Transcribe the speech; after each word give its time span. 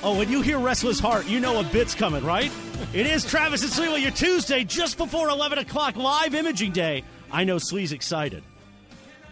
Oh, 0.00 0.16
when 0.16 0.30
you 0.30 0.42
hear 0.42 0.60
Restless 0.60 1.00
Heart, 1.00 1.26
you 1.26 1.40
know 1.40 1.58
a 1.58 1.64
bit's 1.64 1.94
coming, 1.94 2.24
right? 2.24 2.52
It 2.94 3.04
is 3.04 3.24
Travis 3.24 3.62
and 3.64 3.72
Slee 3.72 4.00
your 4.00 4.12
Tuesday 4.12 4.62
just 4.62 4.96
before 4.96 5.28
11 5.28 5.58
o'clock 5.58 5.96
live 5.96 6.36
imaging 6.36 6.70
day. 6.70 7.02
I 7.32 7.42
know 7.42 7.58
Slee's 7.58 7.90
excited. 7.90 8.44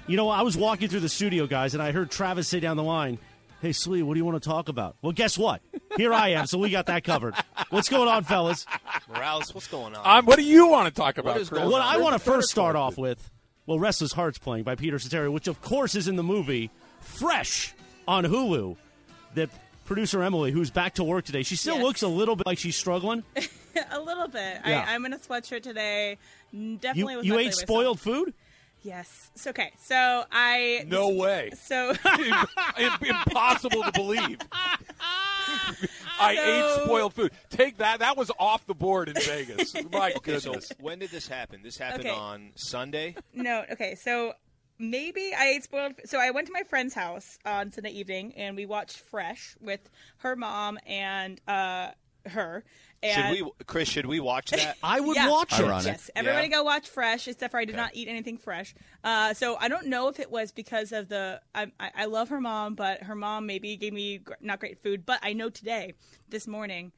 You 0.08 0.16
know, 0.16 0.28
I 0.28 0.42
was 0.42 0.56
walking 0.56 0.88
through 0.88 1.00
the 1.00 1.08
studio, 1.08 1.46
guys, 1.46 1.74
and 1.74 1.82
I 1.82 1.92
heard 1.92 2.10
Travis 2.10 2.48
say 2.48 2.58
down 2.58 2.76
the 2.76 2.82
line, 2.82 3.18
Hey, 3.62 3.72
Slee, 3.72 4.02
what 4.02 4.14
do 4.14 4.18
you 4.18 4.24
want 4.24 4.42
to 4.42 4.48
talk 4.48 4.68
about? 4.68 4.96
Well, 5.02 5.12
guess 5.12 5.38
what? 5.38 5.62
Here 5.96 6.12
I 6.12 6.30
am, 6.30 6.46
so 6.46 6.58
we 6.58 6.70
got 6.70 6.86
that 6.86 7.04
covered. 7.04 7.34
What's 7.70 7.88
going 7.88 8.08
on, 8.08 8.24
fellas? 8.24 8.66
Morales, 9.08 9.54
what's 9.54 9.68
going 9.68 9.94
on? 9.94 10.18
Um, 10.18 10.26
what 10.26 10.36
do 10.36 10.42
you 10.44 10.66
want 10.68 10.92
to 10.92 11.00
talk 11.00 11.16
about, 11.18 11.34
What 11.34 11.40
is 11.42 11.48
Chris? 11.48 11.62
What 11.62 11.80
on? 11.80 11.94
I 11.94 11.96
want 11.98 12.14
to 12.14 12.18
first 12.18 12.50
start 12.50 12.74
the 12.74 12.80
off 12.80 12.98
with, 12.98 13.30
well, 13.66 13.78
Restless 13.78 14.12
Hearts 14.12 14.38
playing 14.38 14.64
by 14.64 14.74
Peter 14.74 14.98
Cetera, 14.98 15.30
which 15.30 15.46
of 15.46 15.62
course 15.62 15.94
is 15.94 16.06
in 16.08 16.16
the 16.16 16.22
movie 16.24 16.70
Fresh 17.00 17.72
on 18.08 18.24
Hulu. 18.24 18.76
That 19.36 19.50
producer 19.86 20.22
Emily, 20.22 20.50
who's 20.52 20.70
back 20.70 20.94
to 20.94 21.04
work 21.04 21.24
today, 21.24 21.42
she 21.42 21.56
still 21.56 21.76
Yes. 21.76 21.84
looks 21.84 22.02
a 22.02 22.08
little 22.08 22.36
bit 22.36 22.46
like 22.46 22.58
she's 22.58 22.76
struggling. 22.76 23.22
a 23.90 24.00
little 24.00 24.28
bit. 24.28 24.60
Yeah. 24.66 24.84
I, 24.86 24.94
I'm 24.94 25.04
in 25.06 25.12
a 25.12 25.18
sweatshirt 25.18 25.62
today. 25.62 26.18
N- 26.52 26.72
You, 26.72 26.76
Definitely. 26.78 27.16
was 27.16 27.26
you 27.26 27.32
ate 27.34 27.36
feeling 27.36 27.46
myself. 27.48 27.60
spoiled 27.62 28.00
food? 28.00 28.34
Yes. 28.82 29.30
So, 29.34 29.50
okay. 29.50 29.72
So 29.82 30.24
I. 30.30 30.84
No 30.86 31.08
way. 31.08 31.50
So 31.60 31.92
Impossible 33.02 33.82
to 33.82 33.92
believe. 33.92 34.38
I 36.18 36.32
ate 36.32 36.84
spoiled 36.84 37.12
food. 37.14 37.32
Take 37.50 37.78
that. 37.78 37.98
That 38.00 38.16
was 38.16 38.30
off 38.38 38.66
the 38.66 38.74
board 38.74 39.08
in 39.08 39.14
Vegas. 39.20 39.74
My 39.92 40.12
okay, 40.16 40.38
so 40.38 40.54
when 40.80 40.98
did 40.98 41.10
this 41.10 41.26
happen? 41.28 41.60
This 41.62 41.76
happened 41.76 42.06
Okay. 42.06 42.14
on 42.14 42.50
Sunday. 42.54 43.16
no. 43.34 43.64
Okay. 43.72 43.94
So 43.96 44.32
maybe 44.78 45.32
I 45.36 45.48
ate 45.48 45.64
spoiled. 45.64 45.94
So 46.04 46.18
I 46.18 46.30
went 46.30 46.46
to 46.48 46.52
my 46.52 46.62
friend's 46.62 46.94
house 46.94 47.38
on 47.44 47.72
Sunday 47.72 47.90
evening, 47.90 48.34
and 48.36 48.56
we 48.56 48.66
watched 48.66 48.98
Fresh 48.98 49.56
with 49.60 49.88
her 50.18 50.36
mom 50.36 50.78
and 50.86 51.40
uh, 51.48 51.90
her. 52.26 52.64
And 53.02 53.36
Should 53.36 53.44
we, 53.44 53.50
Chris? 53.66 53.88
Should 53.88 54.06
we 54.06 54.20
watch 54.20 54.50
that? 54.50 54.76
I 54.82 55.00
would 55.00 55.16
Yeah. 55.16 55.28
watch 55.30 55.58
it. 55.60 55.66
Yes, 55.66 56.10
everybody 56.16 56.48
Yeah. 56.48 56.56
go 56.56 56.62
watch 56.64 56.88
Fresh. 56.88 57.28
Except 57.28 57.50
for 57.50 57.58
I 57.60 57.64
did 57.64 57.76
not 57.76 57.90
eat 57.94 58.08
anything 58.08 58.38
fresh. 58.38 58.74
Uh, 59.04 59.34
so 59.34 59.56
I 59.60 59.68
don't 59.68 59.86
know 59.86 60.08
if 60.08 60.18
it 60.18 60.30
was 60.30 60.50
because 60.50 60.92
of 60.92 61.08
the. 61.08 61.40
I, 61.54 61.70
I, 61.78 61.90
I 61.94 62.04
love 62.06 62.30
her 62.30 62.40
mom, 62.40 62.74
but 62.74 63.02
her 63.02 63.14
mom 63.14 63.46
maybe 63.46 63.76
gave 63.76 63.92
me 63.92 64.18
gr- 64.18 64.32
not 64.40 64.60
great 64.60 64.82
food. 64.82 65.04
But 65.06 65.20
I 65.22 65.34
know 65.34 65.50
today, 65.50 65.94
this 66.28 66.46
morning, 66.46 66.92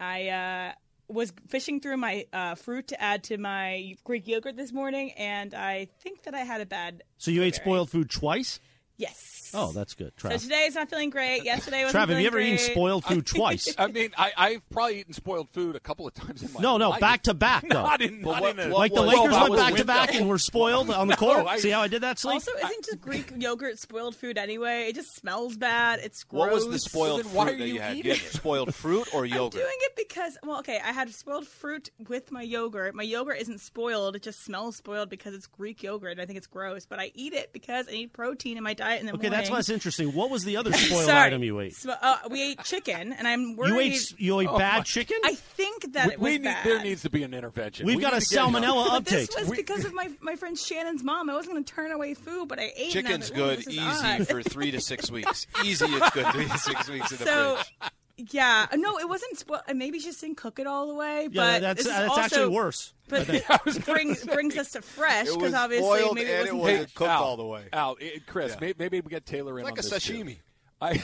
I 0.00 0.28
uh, 0.28 0.72
was 1.12 1.32
fishing 1.48 1.80
through 1.80 1.98
my 1.98 2.26
uh, 2.32 2.54
fruit 2.54 2.88
to 2.88 3.00
add 3.00 3.24
to 3.24 3.38
my 3.38 3.96
Greek 4.04 4.26
yogurt 4.26 4.56
this 4.56 4.72
morning, 4.72 5.12
and 5.12 5.54
I 5.54 5.88
think 6.00 6.22
that 6.24 6.34
I 6.34 6.40
had 6.40 6.60
a 6.60 6.66
bad. 6.66 7.02
So 7.18 7.30
you 7.30 7.42
ate 7.42 7.54
spoiled 7.54 7.90
food 7.90 8.10
twice? 8.10 8.60
Yes. 9.02 9.50
Oh, 9.54 9.70
that's 9.72 9.92
good. 9.94 10.14
So 10.16 10.30
Trav. 10.30 10.40
today 10.40 10.64
is 10.64 10.74
not 10.76 10.88
feeling 10.88 11.10
great. 11.10 11.44
Yesterday 11.44 11.84
was. 11.84 11.92
Trav, 11.92 12.08
have 12.08 12.18
you 12.18 12.26
ever 12.26 12.38
feeling 12.38 12.54
eaten 12.54 12.70
spoiled 12.72 13.04
food 13.04 13.26
twice? 13.26 13.74
I 13.78 13.88
mean, 13.88 14.08
I, 14.16 14.32
I've 14.34 14.70
probably 14.70 15.00
eaten 15.00 15.12
spoiled 15.12 15.50
food 15.50 15.76
a 15.76 15.80
couple 15.80 16.06
of 16.06 16.14
times 16.14 16.42
in 16.42 16.50
my 16.54 16.60
No, 16.60 16.78
no, 16.78 16.88
life. 16.88 17.00
back 17.00 17.24
to 17.24 17.34
back, 17.34 17.68
though. 17.68 17.82
Not 17.82 18.00
in, 18.00 18.22
not 18.22 18.40
what- 18.40 18.58
in 18.58 18.70
a, 18.70 18.72
what 18.72 18.78
like 18.78 18.94
the 18.94 19.02
Lakers 19.02 19.30
that 19.30 19.50
went 19.50 19.56
back 19.56 19.74
to 19.74 19.84
back 19.84 20.14
and 20.14 20.26
were 20.26 20.38
spoiled 20.38 20.88
on 20.90 21.06
the 21.06 21.16
court. 21.18 21.46
I- 21.46 21.58
See 21.58 21.68
how 21.68 21.82
I 21.82 21.88
did 21.88 22.00
that, 22.00 22.18
Sleep? 22.18 22.32
Also, 22.36 22.50
isn't 22.64 22.84
just 22.86 23.02
Greek 23.02 23.30
yogurt 23.36 23.78
spoiled 23.78 24.16
food 24.16 24.38
anyway? 24.38 24.86
It 24.88 24.94
just 24.94 25.14
smells 25.16 25.58
bad. 25.58 25.98
It's 26.02 26.24
gross. 26.24 26.40
What 26.40 26.52
was 26.52 26.68
the 26.70 26.78
spoiled 26.78 27.22
then 27.24 27.32
why 27.34 27.44
fruit 27.48 27.54
are 27.54 27.58
that 27.58 27.68
you 27.68 27.74
you 27.74 27.80
had? 27.80 27.96
eating 27.98 28.12
You 28.12 28.16
had 28.18 28.32
spoiled 28.32 28.74
fruit 28.74 29.08
or 29.12 29.26
yogurt? 29.26 29.60
I'm 29.60 29.66
doing 29.66 29.76
it 29.80 29.96
because, 29.96 30.38
well, 30.44 30.60
okay, 30.60 30.80
I 30.82 30.92
had 30.92 31.10
spoiled 31.12 31.46
fruit 31.46 31.90
with 32.08 32.32
my 32.32 32.40
yogurt. 32.40 32.94
My 32.94 33.02
yogurt 33.02 33.36
isn't 33.42 33.60
spoiled; 33.60 34.16
it 34.16 34.22
just 34.22 34.42
smells 34.42 34.76
spoiled 34.76 35.10
because 35.10 35.34
it's 35.34 35.46
Greek 35.46 35.82
yogurt. 35.82 36.18
I 36.18 36.24
think 36.24 36.38
it's 36.38 36.46
gross, 36.46 36.86
but 36.86 36.98
I 36.98 37.10
eat 37.14 37.34
it 37.34 37.52
because 37.52 37.86
I 37.86 37.92
need 37.92 38.14
protein 38.14 38.56
in 38.56 38.62
my 38.62 38.72
diet 38.72 38.91
in 39.00 39.06
the 39.06 39.12
okay, 39.14 39.28
morning. 39.28 39.30
that's 39.32 39.50
less 39.50 39.68
interesting. 39.68 40.12
What 40.14 40.30
was 40.30 40.44
the 40.44 40.56
other 40.56 40.72
spoiled 40.74 41.04
Sorry. 41.06 41.26
item 41.26 41.42
you 41.42 41.60
ate? 41.60 41.74
So, 41.76 41.94
uh, 42.00 42.16
we 42.30 42.42
ate 42.50 42.62
chicken, 42.64 43.12
and 43.12 43.26
I'm 43.28 43.56
worried. 43.56 43.70
You 43.70 43.80
ate 43.80 44.14
you 44.20 44.40
ate 44.40 44.48
Oh, 44.48 44.58
bad 44.58 44.78
my- 44.78 44.82
chicken? 44.84 45.18
I 45.24 45.34
think 45.34 45.92
that 45.94 46.06
We, 46.08 46.12
it 46.14 46.18
was 46.18 46.24
we 46.24 46.32
need, 46.38 46.44
bad. 46.44 46.66
there 46.66 46.82
needs 46.82 47.02
to 47.02 47.10
be 47.10 47.22
an 47.22 47.34
intervention. 47.34 47.86
We've 47.86 47.96
We 47.96 48.02
got 48.02 48.12
a 48.12 48.16
need 48.16 48.22
to 48.24 48.34
get- 48.34 48.44
salmonella 48.44 48.84
but 48.88 48.92
uptake. 48.94 49.26
this 49.28 49.36
was 49.40 49.48
We- 49.48 49.56
because 49.56 49.84
of 49.84 49.94
my 49.94 50.10
my 50.20 50.36
friend 50.36 50.58
Shannon's 50.58 51.02
mom. 51.02 51.30
I 51.30 51.34
wasn't 51.34 51.54
going 51.54 51.64
to 51.64 51.72
turn 51.72 51.92
away 51.92 52.14
food, 52.14 52.48
but 52.48 52.58
I 52.58 52.72
ate. 52.76 52.94
and 52.96 53.06
I 53.06 53.10
Chicken's 53.10 53.30
was 53.30 53.30
like, 53.30 53.38
"Ooh, 53.40 53.44
good, 53.44 53.58
this 53.58 53.66
is 53.68 53.74
easy 53.74 53.80
odd." 53.82 54.28
for 54.28 54.42
three 54.42 54.70
to 54.70 54.80
six 54.80 55.10
weeks. 55.10 55.46
Easy, 55.64 55.84
it's 55.86 56.10
good. 56.10 56.26
Three 56.32 56.46
to 56.48 56.58
six 56.58 56.88
weeks 56.88 57.12
in 57.12 57.18
the 57.18 57.24
So, 57.32 57.54
fridge. 57.56 57.92
Yeah, 58.16 58.66
no, 58.76 58.98
it 58.98 59.08
wasn't 59.08 59.38
spoiled. 59.38 59.62
Maybe 59.74 59.98
she 59.98 60.06
just 60.06 60.20
didn't 60.20 60.36
cook 60.36 60.58
it 60.58 60.66
all 60.66 60.88
the 60.88 60.94
way. 60.94 61.22
yeah, 61.24 61.28
but 61.34 61.60
that's 61.62 61.78
this 61.84 61.86
is 61.86 61.92
that's 61.92 62.08
also, 62.10 62.20
actually 62.20 62.48
worse. 62.54 62.92
But 63.08 63.28
it 63.28 63.44
brings 63.84 64.24
brings 64.24 64.56
us 64.56 64.72
to 64.72 64.82
fresh 64.82 65.26
because 65.26 65.54
obviously 65.54 65.86
spoiled 65.98 66.14
maybe 66.16 66.30
and 66.30 66.40
it 66.40 66.46
it 66.48 66.54
wasn't 66.54 66.78
wasn't 66.78 66.94
cooked 66.94 67.10
Al, 67.10 67.22
all 67.24 67.36
the 67.36 67.44
way. 67.46 67.64
Al, 67.72 67.96
Chris, 68.26 68.52
Yeah. 68.52 68.58
may- 68.60 68.74
maybe 68.78 69.00
we 69.00 69.10
get 69.10 69.26
Taylor 69.26 69.58
in 69.58 69.64
Like 69.64 69.72
on 69.72 69.78
a 69.78 69.82
this 69.82 70.02
too. 70.04 70.14
sashimi. 70.24 70.36
I, 70.80 71.02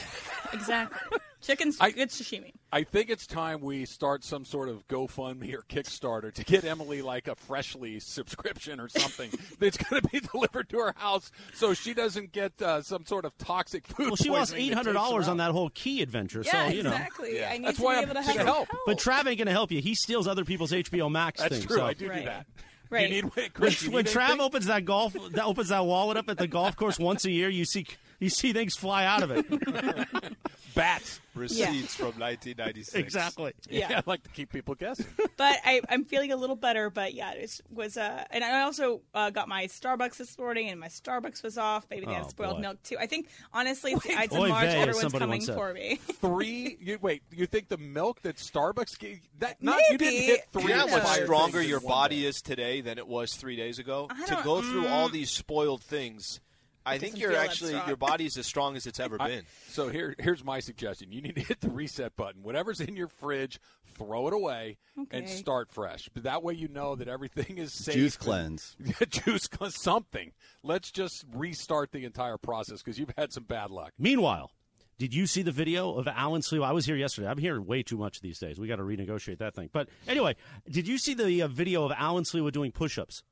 exactly. 0.53 1.17
Chicken's 1.41 1.77
I- 1.79 1.91
good 1.91 2.09
sashimi. 2.09 2.51
I 2.71 2.83
think 2.83 3.09
it's 3.09 3.25
time 3.25 3.61
we 3.61 3.85
start 3.85 4.23
some 4.23 4.45
sort 4.45 4.69
of 4.69 4.87
GoFundMe 4.87 5.53
or 5.55 5.63
Kickstarter 5.69 6.31
to 6.33 6.43
get 6.43 6.63
Emily 6.65 7.01
like 7.01 7.27
a 7.27 7.35
Freshly 7.35 7.99
subscription 7.99 8.79
or 8.79 8.87
something 8.89 9.31
that's 9.59 9.77
going 9.77 10.01
to 10.01 10.07
be 10.09 10.19
delivered 10.33 10.69
to 10.69 10.77
her 10.77 10.93
house 10.97 11.31
so 11.53 11.73
she 11.73 11.93
doesn't 11.95 12.31
get 12.31 12.61
uh, 12.61 12.81
some 12.81 13.05
sort 13.05 13.25
of 13.25 13.35
toxic 13.37 13.87
food. 13.87 14.07
Well, 14.07 14.15
she 14.17 14.29
lost 14.29 14.51
poisoning 14.51 14.65
eight 14.65 14.69
that 14.69 14.75
hundred 14.75 14.93
takes 14.93 15.03
her 15.05 15.09
dollars 15.09 15.27
on 15.27 15.37
that 15.37 15.51
whole 15.51 15.69
key 15.69 16.01
adventure. 16.03 16.43
Yeah, 16.45 16.67
so 16.67 16.73
you 16.75 16.83
know. 16.83 16.91
exactly. 16.91 17.37
Yeah. 17.39 17.49
I 17.51 17.57
need 17.57 17.67
That's 17.67 17.77
to 17.77 17.83
why 17.83 17.93
be 17.95 17.97
I'm 17.97 18.03
able 18.03 18.15
to 18.15 18.23
trying 18.23 18.25
have 18.25 18.33
to 18.35 18.39
some 18.39 18.47
help. 18.47 18.67
But 18.85 18.97
Trav 18.99 19.25
ain't 19.27 19.37
gonna 19.39 19.51
help 19.51 19.71
you. 19.71 19.81
He 19.81 19.95
steals 19.95 20.27
other 20.27 20.45
people's 20.45 20.71
HBO 20.71 21.09
Max 21.11 21.39
That's 21.41 21.55
things. 21.55 21.65
true. 21.65 21.77
so- 21.77 21.85
I 21.85 21.93
do 21.93 22.05
do 22.05 22.11
Right. 22.11 22.25
that. 22.25 22.45
Right. 22.91 23.03
You 23.09 23.21
need, 23.21 23.25
wait, 23.25 23.35
When, 23.35 23.49
Chris, 23.51 23.83
you 23.83 23.91
when 23.91 24.05
Trav 24.05 24.21
anything? 24.25 24.41
opens 24.41 24.65
that 24.65 24.83
golf, 24.85 25.13
that 25.13 25.45
opens 25.45 25.69
that 25.69 25.85
wallet 25.85 26.17
up 26.17 26.27
at 26.27 26.37
the 26.39 26.47
golf 26.47 26.75
course 26.75 26.97
once 26.99 27.23
a 27.25 27.29
year, 27.31 27.47
you 27.49 27.63
see 27.65 27.85
you 28.19 28.29
see 28.29 28.53
things 28.53 28.75
fly 28.75 29.05
out 29.05 29.23
of 29.23 29.31
it. 29.31 29.45
bats. 30.75 31.19
Receipts 31.35 31.95
from 31.95 32.07
1996. 32.19 32.95
exactly. 32.95 33.53
Yeah. 33.69 33.79
Yeah. 33.89 33.99
I 33.99 34.03
like 34.05 34.23
to 34.23 34.29
keep 34.29 34.51
people 34.51 34.75
guessing. 34.75 35.05
but 35.37 35.57
I, 35.63 35.79
I'm 35.89 36.03
feeling 36.03 36.31
a 36.33 36.35
little 36.35 36.55
better. 36.57 36.89
But 36.89 37.13
yeah, 37.13 37.31
it 37.31 37.61
was. 37.71 37.95
Uh, 37.97 38.25
and 38.29 38.43
I 38.43 38.63
also 38.63 39.01
uh, 39.13 39.29
got 39.29 39.47
my 39.47 39.65
Starbucks 39.67 40.17
this 40.17 40.37
morning, 40.37 40.69
and 40.69 40.79
my 40.79 40.87
Starbucks 40.89 41.41
was 41.43 41.57
off. 41.57 41.85
Maybe 41.89 42.05
they 42.05 42.11
Oh, 42.11 42.15
have 42.15 42.29
spoiled 42.29 42.57
boy. 42.57 42.61
milk 42.61 42.83
too. 42.83 42.97
I 42.99 43.05
think 43.07 43.29
honestly, 43.53 43.93
it's 43.93 44.05
the 44.05 44.15
Ides 44.15 44.33
of 44.35 44.41
Oy 44.41 44.49
March. 44.49 44.65
vey, 44.65 44.81
Everyone's 44.81 45.13
coming 45.13 45.41
for 45.41 45.73
me. 45.73 45.95
Three? 46.19 46.77
You, 46.81 46.97
wait, 47.01 47.23
you 47.31 47.45
think 47.45 47.69
the 47.69 47.77
milk 47.77 48.21
that 48.23 48.35
Starbucks 48.35 48.99
gave 48.99 49.21
that? 49.39 49.63
Not 49.63 49.79
you 49.89 49.97
didn't 49.97 50.13
Maybe. 50.13 50.25
hit 50.25 50.47
three. 50.51 50.63
you 50.63 50.73
how 50.73 50.87
much 50.87 51.07
stronger 51.23 51.61
your 51.61 51.79
body 51.79 52.25
is 52.25 52.41
today 52.41 52.81
than 52.81 52.97
it 52.97 53.07
was 53.07 53.33
three 53.33 53.55
days 53.55 53.79
ago? 53.79 54.07
I 54.09 54.25
To 54.25 54.33
don't- 54.35 54.43
go 54.43 54.61
through 54.61 54.87
all 54.87 55.07
mm. 55.09 55.13
these 55.13 55.31
spoiled 55.31 55.81
things, 55.83 56.41
I 56.89 56.97
think 56.97 57.19
you're 57.19 57.35
actually 57.35 57.73
your 57.87 57.95
body's 57.97 58.37
as 58.37 58.45
strong 58.47 58.75
as 58.75 58.85
it's 58.87 58.99
ever 58.99 59.17
I- 59.19 59.27
been. 59.27 59.43
so 59.69 59.89
here, 59.89 60.15
here's 60.19 60.43
my 60.43 60.59
suggestion: 60.59 61.11
you 61.11 61.21
need 61.21 61.35
to 61.35 61.41
hit 61.41 61.61
the 61.61 61.69
reset 61.69 62.15
button. 62.15 62.43
Whatever's 62.43 62.79
in 62.79 62.95
your 62.95 63.07
fridge, 63.07 63.59
throw 63.95 64.27
it 64.27 64.33
away 64.33 64.77
and 65.11 65.27
start 65.29 65.71
fresh. 65.71 66.09
But 66.13 66.23
that 66.23 66.43
way, 66.43 66.53
you 66.53 66.67
know 66.67 66.95
that 66.95 67.07
everything 67.07 67.57
is 67.57 67.73
safe. 67.73 67.95
Juice 67.95 68.15
and- 68.15 68.23
cleanse. 68.23 68.75
juice 69.09 69.47
cleanse, 69.47 69.81
something. 69.81 70.31
Let's 70.63 70.91
just 70.91 71.25
restart 71.33 71.91
the 71.91 72.05
entire 72.05 72.37
process 72.37 72.81
because 72.81 72.99
you've 72.99 73.13
had 73.17 73.31
some 73.33 73.43
bad 73.43 73.71
luck. 73.71 73.91
Meanwhile, 73.97 74.51
did 74.97 75.13
you 75.13 75.27
see 75.27 75.41
the 75.41 75.51
video 75.53 75.93
of 75.93 76.07
Alan 76.09 76.41
Sliwa? 76.41 76.65
I 76.65 76.71
was 76.73 76.85
here 76.85 76.95
yesterday. 76.97 77.27
I'm 77.27 77.37
here 77.37 77.61
way 77.61 77.83
too 77.83 77.97
much 77.97 78.19
these 78.19 78.37
days. 78.37 78.59
We 78.59 78.67
got 78.67 78.75
to 78.77 78.83
renegotiate 78.83 79.37
that 79.37 79.55
thing. 79.55 79.69
But 79.71 79.87
anyway, 80.07 80.35
did 80.69 80.87
you 80.87 80.97
see 80.97 81.13
the 81.13 81.41
uh, 81.43 81.47
video 81.47 81.85
of 81.85 81.93
Alan 81.97 82.25
Sliwa 82.25 82.51
doing 82.51 82.71
push-ups? 82.73 83.23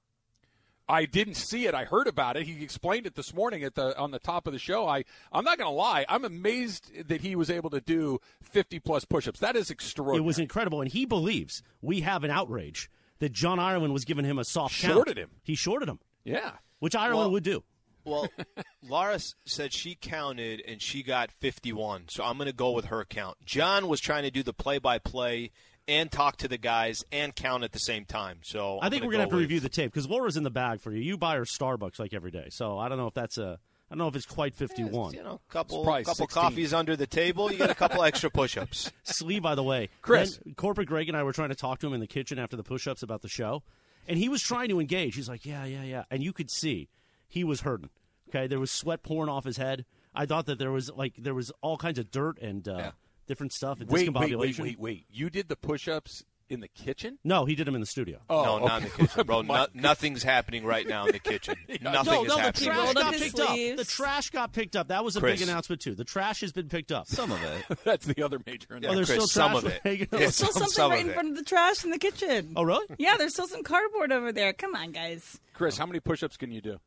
I 0.89 1.06
didn't 1.06 1.34
see 1.36 1.66
it. 1.68 1.74
I 1.74 1.84
heard 1.86 2.07
about 2.07 2.38
it. 2.38 2.44
He 2.48 2.63
explained 2.63 3.06
it 3.06 3.16
this 3.16 3.34
morning 3.34 3.63
at 3.63 3.75
the 3.75 3.98
on 3.98 4.12
the 4.12 4.19
top 4.19 4.48
of 4.48 4.54
the 4.54 4.60
show. 4.60 4.88
I 4.88 5.04
I'm 5.31 5.44
not 5.44 5.57
going 5.57 5.69
to 5.69 5.75
lie. 5.75 6.06
I'm 6.07 6.24
amazed 6.24 6.92
that 7.10 7.22
he 7.22 7.36
was 7.36 7.50
able 7.50 7.69
to 7.72 7.81
do 7.81 8.19
50 8.42 8.80
plus 8.80 9.04
push-ups. 9.06 9.39
That 9.39 9.56
is 9.56 9.69
extraordinary. 9.69 10.24
It 10.24 10.25
was 10.25 10.39
incredible, 10.39 10.81
and 10.81 10.89
he 10.92 11.06
believes 11.06 11.62
we 11.81 12.01
have 12.01 12.24
an 12.24 12.31
outrage 12.31 12.89
that 13.19 13.31
John 13.34 13.60
Ireland 13.60 13.94
was 13.94 14.06
giving 14.06 14.25
him 14.25 14.39
a 14.39 14.45
soft 14.45 14.80
count. 14.80 14.92
He 14.92 14.95
shorted 14.95 15.18
him. 15.18 15.30
He 15.44 15.56
shorted 15.56 15.89
him, 15.89 16.00
yeah. 16.24 16.51
which 16.80 16.95
Ireland 16.95 17.18
Well- 17.19 17.31
would 17.31 17.44
do. 17.44 17.63
Well, 18.06 18.30
Laura 18.81 19.19
said 19.45 19.74
she 19.74 19.95
counted 19.95 20.62
and 20.66 20.81
she 20.81 21.04
got 21.04 21.30
51, 21.30 22.06
so 22.07 22.24
I'm 22.24 22.38
going 22.38 22.48
to 22.48 22.56
go 22.56 22.72
with 22.72 22.86
her 22.86 23.04
count. 23.04 23.38
John 23.44 23.89
was 23.89 24.00
trying 24.00 24.24
to 24.24 24.31
do 24.31 24.44
the 24.44 24.54
play-by-play 24.54 25.51
and 25.88 26.12
talk 26.12 26.38
to 26.38 26.48
the 26.48 26.57
guys 26.57 27.04
and 27.12 27.36
count 27.36 27.63
at 27.63 27.72
the 27.72 27.80
same 27.80 28.06
time. 28.06 28.39
So 28.44 28.80
I 28.81 28.89
think 28.89 29.04
I'm 29.04 29.07
we're 29.07 29.13
gonna 29.13 29.24
have 29.24 29.30
to 29.30 29.36
go 29.36 29.39
review 29.39 29.60
the 29.60 29.69
tape 29.69 29.92
because 29.92 30.10
Laura's 30.10 30.38
in 30.38 30.44
the 30.44 30.50
bag 30.50 30.81
for 30.81 30.92
you. 30.92 31.01
You 31.01 31.18
buy 31.18 31.36
her 31.38 31.44
Starbucks 31.44 32.00
like 32.00 32.13
every 32.13 32.31
day, 32.31 32.48
so 32.50 32.78
I 32.78 32.89
don't 32.89 32.98
know 32.98 33.07
if 33.07 33.13
that's 33.13 33.38
a 33.38 33.60
I 33.89 33.94
don't 33.94 34.00
know 34.00 34.07
if 34.10 34.16
it's 34.18 34.25
quite 34.25 34.54
51. 34.54 35.13
You 35.13 35.24
know, 35.24 35.39
couple 35.50 35.84
probably 35.84 36.04
couple 36.04 36.28
16. 36.28 36.42
coffees 36.44 36.74
under 36.74 36.95
the 36.98 37.07
table, 37.07 37.50
you 37.51 37.57
get 37.57 37.69
a 37.69 37.75
couple 37.75 38.04
extra 38.04 38.30
push-ups. 38.30 38.92
Slee, 39.04 39.39
by 39.39 39.56
the 39.56 39.63
way, 39.63 39.89
Chris. 40.01 40.39
then 40.44 40.56
corporate 40.56 40.89
Greg 40.89 41.07
and 41.07 41.16
I 41.18 41.24
were 41.24 41.31
trying 41.31 41.50
to 41.50 41.56
talk 41.56 41.80
to 41.80 41.88
him 41.88 41.94
in 41.94 42.01
the 42.01 42.07
kitchen 42.07 42.38
after 42.38 42.57
the 42.57 42.63
push-ups 42.63 43.01
about 43.01 43.22
the 43.22 43.30
show, 43.30 43.63
and 44.07 44.18
he 44.19 44.28
was 44.28 44.42
trying 44.42 44.68
to 44.69 44.80
engage. 44.81 45.16
He's 45.16 45.30
like, 45.30 45.45
"Yeah, 45.45 45.63
yeah, 45.63 45.84
yeah," 45.84 46.04
and 46.12 46.22
you 46.22 46.34
could 46.34 46.51
see 46.51 46.89
he 47.30 47.45
was 47.45 47.62
hurting. 47.62 47.89
Okay, 48.30 48.45
there 48.45 48.60
was 48.60 48.72
sweat 48.72 49.04
pouring 49.04 49.30
off 49.30 49.45
his 49.45 49.56
head. 49.56 49.86
I 50.13 50.25
thought 50.25 50.48
that 50.48 50.60
there 50.60 50.72
was 50.72 50.92
like 50.92 51.13
there 51.18 51.34
was 51.34 51.51
all 51.62 51.78
kinds 51.78 51.98
of 51.98 52.12
dirt 52.12 52.39
and 52.42 52.68
uh, 52.68 52.78
Yeah. 52.78 52.92
Different 53.27 53.53
stuff. 53.53 53.79
And 53.81 53.89
Wait, 53.89 54.09
wait, 54.09 54.15
discombobulation. 54.31 54.59
wait, 54.59 54.59
wait, 54.59 54.79
wait. 54.79 55.06
You 55.12 55.29
did 55.29 55.50
the 55.50 55.56
push-ups 55.56 56.24
in 56.50 56.62
the 56.62 56.68
kitchen? 56.69 57.19
No, 57.25 57.44
he 57.44 57.56
did 57.56 57.68
them 57.68 57.75
in 57.75 57.81
the 57.81 57.85
studio. 57.88 58.19
Oh, 58.29 58.44
no, 58.44 58.56
okay. 58.56 58.65
not 58.65 58.77
in 58.77 58.83
the 58.85 58.95
kitchen, 58.95 59.25
bro. 59.25 59.38
Oh 59.39 59.41
no, 59.41 59.68
nothing's 59.74 60.24
happening 60.24 60.63
right 60.65 60.88
now 60.88 61.06
in 61.06 61.12
the 61.12 61.19
kitchen. 61.19 61.56
Nothing 61.81 62.13
no, 62.13 62.24
is 62.24 62.27
no, 62.29 62.35
the 62.35 62.41
happening. 62.41 62.69
trash 62.69 62.94
got 62.94 63.13
his 63.13 63.21
picked 63.24 63.39
up. 63.41 63.56
The 63.77 63.85
trash 63.85 64.29
got 64.29 64.53
picked 64.53 64.75
up. 64.77 64.88
That 64.88 65.03
was 65.03 65.18
a 65.18 65.19
Chris. 65.19 65.39
big 65.41 65.50
announcement 65.50 65.81
too. 65.81 65.94
The 65.94 66.06
trash 66.06 66.39
has 66.39 66.53
been 66.53 66.69
picked 66.69 66.94
up. 66.94 67.07
Some 67.07 67.33
of 67.33 67.44
it. 67.44 67.79
That's 67.83 68.06
the 68.06 68.24
other 68.24 68.39
major 68.45 68.68
announcement. 68.69 68.91
oh, 68.91 68.95
there's 68.95 69.07
Chris, 69.09 69.29
still 69.29 69.50
some 69.50 69.56
of 69.57 69.65
it. 69.65 69.81
hanging 69.83 70.07
Yeah, 70.13 70.27
out. 70.27 70.33
Still 70.33 70.47
some- 70.47 70.53
something 70.53 70.69
some 70.71 70.91
right 70.91 71.06
in 71.06 71.12
front 71.12 71.29
of 71.31 71.35
the 71.35 71.44
trash 71.44 71.83
in 71.83 71.89
the 71.91 72.00
kitchen. 72.00 72.53
Oh, 72.56 72.63
really? 72.63 72.85
Yeah, 72.97 73.18
there's 73.18 73.33
still 73.33 73.47
some 73.47 73.63
cardboard 73.63 74.13
over 74.13 74.31
there. 74.31 74.53
Come 74.53 74.74
on, 74.74 74.94
guys. 74.94 75.39
Chris, 75.53 75.77
how 75.77 75.85
many 75.85 76.00
push-ups 76.00 76.38
can 76.38 76.51
you 76.51 76.62
do? 76.62 76.77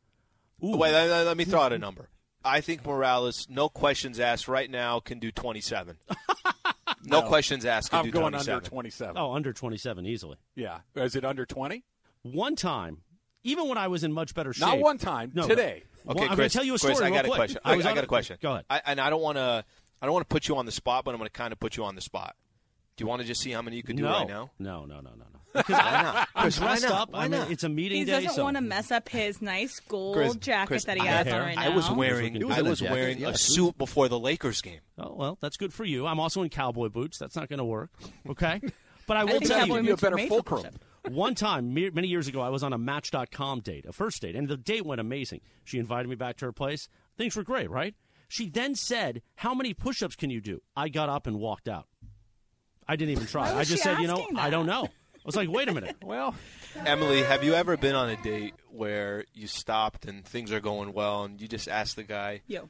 Ooh. 0.64 0.76
Wait, 0.78 0.92
let, 0.92 1.08
let- 1.10 1.26
let 1.26 1.36
me 1.36 1.44
throw 1.44 1.60
out 1.60 1.74
a 1.74 1.78
number. 1.78 2.08
I 2.44 2.60
think 2.60 2.84
Morales, 2.84 3.46
no 3.50 3.68
questions 3.68 4.18
asked, 4.18 4.48
right 4.48 4.70
now 4.70 5.00
can 5.00 5.18
do 5.18 5.30
27. 5.30 5.96
no, 7.04 7.22
questions 7.22 7.64
asked. 7.64 7.90
Can 7.90 8.00
I'm 8.00 8.04
do 8.06 8.10
going 8.12 8.32
27. 8.32 8.56
under 8.56 8.68
27. 8.68 9.18
Oh, 9.18 9.32
under 9.32 9.52
27 9.52 10.06
easily. 10.06 10.36
Yeah. 10.54 10.78
Is 10.94 11.16
it 11.16 11.24
under 11.24 11.44
20? 11.44 11.84
One 12.22 12.56
time, 12.56 12.98
even 13.42 13.68
when 13.68 13.78
I 13.78 13.88
was 13.88 14.04
in 14.04 14.12
much 14.12 14.34
better 14.34 14.52
shape. 14.52 14.66
Not 14.66 14.78
one 14.78 14.98
time. 14.98 15.32
No, 15.34 15.46
today. 15.46 15.82
One- 15.82 15.86
Okay, 16.08 16.26
I'm 16.26 16.34
going 16.34 16.48
to 16.48 16.52
tell 16.52 16.64
you 16.64 16.74
a 16.74 16.78
Chris, 16.78 16.96
story. 16.96 17.10
I 17.10 17.14
got 17.14 17.26
a 17.26 17.28
quick. 17.28 17.36
question. 17.36 17.60
Oh, 17.62 17.70
I, 17.72 17.76
was 17.76 17.84
I 17.84 17.94
got 17.94 18.04
a 18.04 18.06
question. 18.06 18.38
Go 18.40 18.52
ahead. 18.52 18.64
I, 18.70 18.80
and 18.86 18.98
I 18.98 19.10
don't 19.10 19.20
want 19.20 19.36
to. 19.36 19.62
I 20.00 20.06
don't 20.06 20.14
want 20.14 20.26
to 20.26 20.32
put 20.32 20.48
you 20.48 20.56
on 20.56 20.64
the 20.64 20.72
spot, 20.72 21.04
but 21.04 21.10
I'm 21.10 21.18
going 21.18 21.28
to 21.28 21.32
kind 21.32 21.52
of 21.52 21.60
put 21.60 21.76
you 21.76 21.84
on 21.84 21.94
the 21.94 22.00
spot. 22.00 22.36
Do 22.96 23.04
you 23.04 23.06
want 23.06 23.20
to 23.20 23.28
just 23.28 23.42
see 23.42 23.50
how 23.50 23.60
many 23.60 23.76
you 23.76 23.82
could 23.82 23.96
do 23.96 24.04
no. 24.04 24.10
right 24.10 24.26
now? 24.26 24.50
no, 24.58 24.86
no, 24.86 24.96
no, 25.00 25.10
no, 25.10 25.26
no. 25.30 25.39
Because 25.52 25.68
Why 25.76 26.02
not? 26.02 26.28
I'm 26.34 26.42
Chris, 26.42 26.60
why 26.60 26.66
dressed 26.66 26.82
not? 26.84 26.92
up. 26.92 27.10
Why 27.12 27.18
I 27.20 27.22
mean, 27.28 27.40
not? 27.40 27.50
it's 27.50 27.64
a 27.64 27.68
meeting 27.68 27.98
He 27.98 28.04
day. 28.04 28.12
doesn't 28.12 28.30
so 28.32 28.44
want 28.44 28.56
to 28.56 28.60
mess 28.60 28.90
up 28.90 29.08
his 29.08 29.42
nice 29.42 29.80
gold 29.80 30.16
Chris, 30.16 30.36
jacket 30.36 30.68
Chris, 30.68 30.84
that 30.84 30.96
he 30.96 31.02
I- 31.08 31.10
has 31.10 31.26
hair. 31.26 31.40
on 31.40 31.46
right 31.48 31.58
I 31.58 31.68
now. 31.68 31.76
was 31.76 31.90
wearing. 31.90 32.34
He 32.34 32.44
was 32.44 32.56
I 32.56 32.60
in 32.60 32.66
a 32.66 32.70
was 32.70 32.78
jacket, 32.80 32.92
wearing 32.92 33.18
yeah. 33.18 33.28
a 33.30 33.36
suit 33.36 33.76
before 33.78 34.08
the 34.08 34.18
Lakers 34.18 34.60
game. 34.62 34.80
Oh 34.98 35.14
well, 35.16 35.38
that's 35.40 35.56
good 35.56 35.72
for 35.72 35.84
you. 35.84 36.06
I'm 36.06 36.20
also 36.20 36.42
in 36.42 36.48
cowboy 36.50 36.88
boots. 36.88 37.18
That's 37.18 37.36
not 37.36 37.48
going 37.48 37.58
to 37.58 37.64
work. 37.64 37.90
Okay, 38.28 38.60
but 39.06 39.16
I 39.16 39.24
will 39.24 39.32
think 39.32 39.46
tell 39.46 39.60
cowboy 39.60 39.78
you. 39.78 39.82
you 39.82 39.88
a 39.88 39.92
boots 39.94 40.02
are 40.02 40.06
better 40.06 40.16
made 40.16 40.28
for 40.28 40.34
fulcrum. 40.34 40.62
push-up. 41.02 41.12
One 41.14 41.34
time, 41.34 41.72
me- 41.72 41.88
many 41.90 42.08
years 42.08 42.28
ago, 42.28 42.42
I 42.42 42.50
was 42.50 42.62
on 42.62 42.74
a 42.74 42.78
Match.com 42.78 43.60
date, 43.60 43.86
a 43.86 43.92
first 43.92 44.20
date, 44.20 44.36
and 44.36 44.46
the 44.48 44.58
date 44.58 44.84
went 44.84 45.00
amazing. 45.00 45.40
She 45.64 45.78
invited 45.78 46.08
me 46.10 46.14
back 46.14 46.36
to 46.38 46.44
her 46.44 46.52
place. 46.52 46.88
Things 47.16 47.34
were 47.36 47.42
great, 47.42 47.70
right? 47.70 47.94
She 48.28 48.48
then 48.50 48.74
said, 48.74 49.22
"How 49.36 49.54
many 49.54 49.74
push-ups 49.74 50.14
can 50.14 50.30
you 50.30 50.40
do?" 50.40 50.60
I 50.76 50.88
got 50.90 51.08
up 51.08 51.26
and 51.26 51.38
walked 51.40 51.66
out. 51.68 51.86
I 52.86 52.96
didn't 52.96 53.12
even 53.12 53.26
try. 53.26 53.52
Why 53.52 53.60
I 53.60 53.64
just 53.64 53.82
she 53.82 53.88
said, 53.88 53.98
"You 53.98 54.08
know, 54.08 54.20
asking 54.20 54.38
I 54.38 54.50
don't 54.50 54.66
know." 54.66 54.88
I 55.22 55.26
was 55.26 55.36
like, 55.36 55.48
"Wait 55.50 55.68
a 55.68 55.74
minute." 55.74 55.96
Well, 56.02 56.34
Emily, 56.86 57.22
have 57.22 57.44
you 57.44 57.54
ever 57.54 57.76
been 57.76 57.94
on 57.94 58.08
a 58.10 58.16
date 58.16 58.54
where 58.70 59.24
you 59.34 59.46
stopped 59.46 60.06
and 60.06 60.24
things 60.24 60.50
are 60.52 60.60
going 60.60 60.92
well, 60.92 61.24
and 61.24 61.40
you 61.40 61.46
just 61.48 61.68
ask 61.68 61.94
the 61.96 62.02
guy, 62.04 62.42
Yo. 62.46 62.68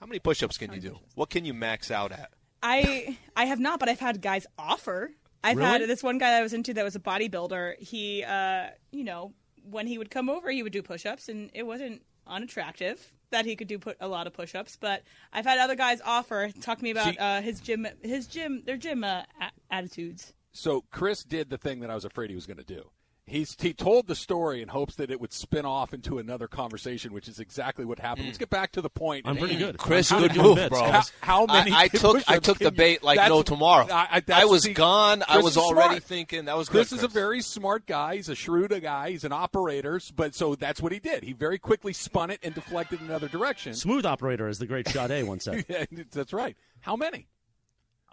"How 0.00 0.06
many 0.06 0.18
push-ups 0.18 0.58
can 0.58 0.72
you 0.72 0.80
do? 0.80 0.98
What 1.14 1.30
can 1.30 1.44
you 1.44 1.54
max 1.54 1.90
out 1.90 2.12
at?" 2.12 2.30
I 2.62 3.16
I 3.36 3.44
have 3.46 3.60
not, 3.60 3.78
but 3.80 3.88
I've 3.88 4.00
had 4.00 4.20
guys 4.20 4.46
offer. 4.58 5.12
I've 5.44 5.56
Really? 5.56 5.68
had 5.68 5.80
this 5.88 6.02
one 6.02 6.18
guy 6.18 6.30
that 6.30 6.38
I 6.38 6.42
was 6.42 6.52
into 6.52 6.74
that 6.74 6.84
was 6.84 6.94
a 6.96 7.00
bodybuilder. 7.00 7.78
He, 7.80 8.22
uh, 8.22 8.68
you 8.92 9.02
know, 9.04 9.34
when 9.64 9.86
he 9.88 9.98
would 9.98 10.10
come 10.10 10.28
over, 10.30 10.50
he 10.50 10.62
would 10.62 10.72
do 10.72 10.82
push-ups, 10.82 11.28
and 11.28 11.50
it 11.54 11.64
wasn't 11.64 12.02
unattractive 12.28 13.12
that 13.30 13.44
he 13.46 13.56
could 13.56 13.66
do 13.66 13.78
put 13.78 13.96
a 14.00 14.06
lot 14.08 14.26
of 14.26 14.32
push-ups. 14.32 14.76
But 14.80 15.02
I've 15.32 15.44
had 15.44 15.58
other 15.58 15.74
guys 15.74 16.00
offer, 16.04 16.50
talk 16.60 16.78
to 16.78 16.84
me 16.84 16.90
about 16.90 17.14
See- 17.14 17.18
uh, 17.18 17.40
his 17.42 17.60
gym, 17.60 17.86
his 18.02 18.26
gym, 18.28 18.62
their 18.64 18.76
gym 18.76 19.02
uh, 19.04 19.22
a- 19.40 19.50
attitudes. 19.74 20.32
So 20.52 20.84
Chris 20.90 21.24
did 21.24 21.50
the 21.50 21.58
thing 21.58 21.80
that 21.80 21.90
I 21.90 21.94
was 21.94 22.04
afraid 22.04 22.30
he 22.30 22.36
was 22.36 22.46
going 22.46 22.58
to 22.58 22.64
do. 22.64 22.90
He's 23.24 23.56
he 23.58 23.72
told 23.72 24.08
the 24.08 24.16
story 24.16 24.62
in 24.62 24.68
hopes 24.68 24.96
that 24.96 25.08
it 25.08 25.20
would 25.20 25.32
spin 25.32 25.64
off 25.64 25.94
into 25.94 26.18
another 26.18 26.48
conversation, 26.48 27.12
which 27.12 27.28
is 27.28 27.38
exactly 27.38 27.84
what 27.84 28.00
happened. 28.00 28.26
Let's 28.26 28.36
mm. 28.36 28.40
get 28.40 28.50
back 28.50 28.72
to 28.72 28.80
the 28.80 28.90
point. 28.90 29.28
I'm 29.28 29.36
pretty 29.36 29.54
good. 29.56 29.78
Chris, 29.78 30.10
I'm 30.10 30.22
good 30.22 30.36
move, 30.36 30.56
bits, 30.56 30.68
bro. 30.70 30.90
How, 30.90 31.02
how 31.20 31.46
many? 31.46 31.70
I, 31.70 31.82
I 31.82 31.88
took 31.88 32.28
I 32.28 32.38
took 32.40 32.58
the 32.58 32.72
bait 32.72 33.04
like 33.04 33.20
no 33.28 33.42
tomorrow. 33.42 33.86
I, 33.88 34.22
I, 34.28 34.42
I 34.42 34.44
was 34.46 34.64
see, 34.64 34.72
gone. 34.72 35.22
I 35.28 35.38
was 35.38 35.56
already 35.56 35.90
smart. 35.90 36.02
thinking 36.02 36.44
that 36.46 36.56
was 36.56 36.68
Chris 36.68 36.90
good. 36.90 36.96
is 36.96 37.04
a 37.04 37.08
very 37.08 37.42
smart 37.42 37.86
guy. 37.86 38.16
He's 38.16 38.28
a 38.28 38.34
shrewd 38.34 38.78
guy. 38.82 39.10
He's 39.12 39.22
an 39.22 39.32
operator. 39.32 40.00
But 40.16 40.34
so 40.34 40.56
that's 40.56 40.82
what 40.82 40.90
he 40.90 40.98
did. 40.98 41.22
He 41.22 41.32
very 41.32 41.58
quickly 41.58 41.92
spun 41.92 42.30
it 42.30 42.40
and 42.42 42.52
deflected 42.54 43.00
in 43.00 43.06
another 43.06 43.28
direction. 43.28 43.74
Smooth 43.74 44.04
operator, 44.04 44.48
as 44.48 44.58
the 44.58 44.66
great 44.66 44.88
Sade 44.88 45.24
once 45.24 45.44
said. 45.44 45.64
Yeah, 45.72 45.84
that's 46.12 46.32
right. 46.32 46.56
How 46.80 46.96
many? 46.96 47.28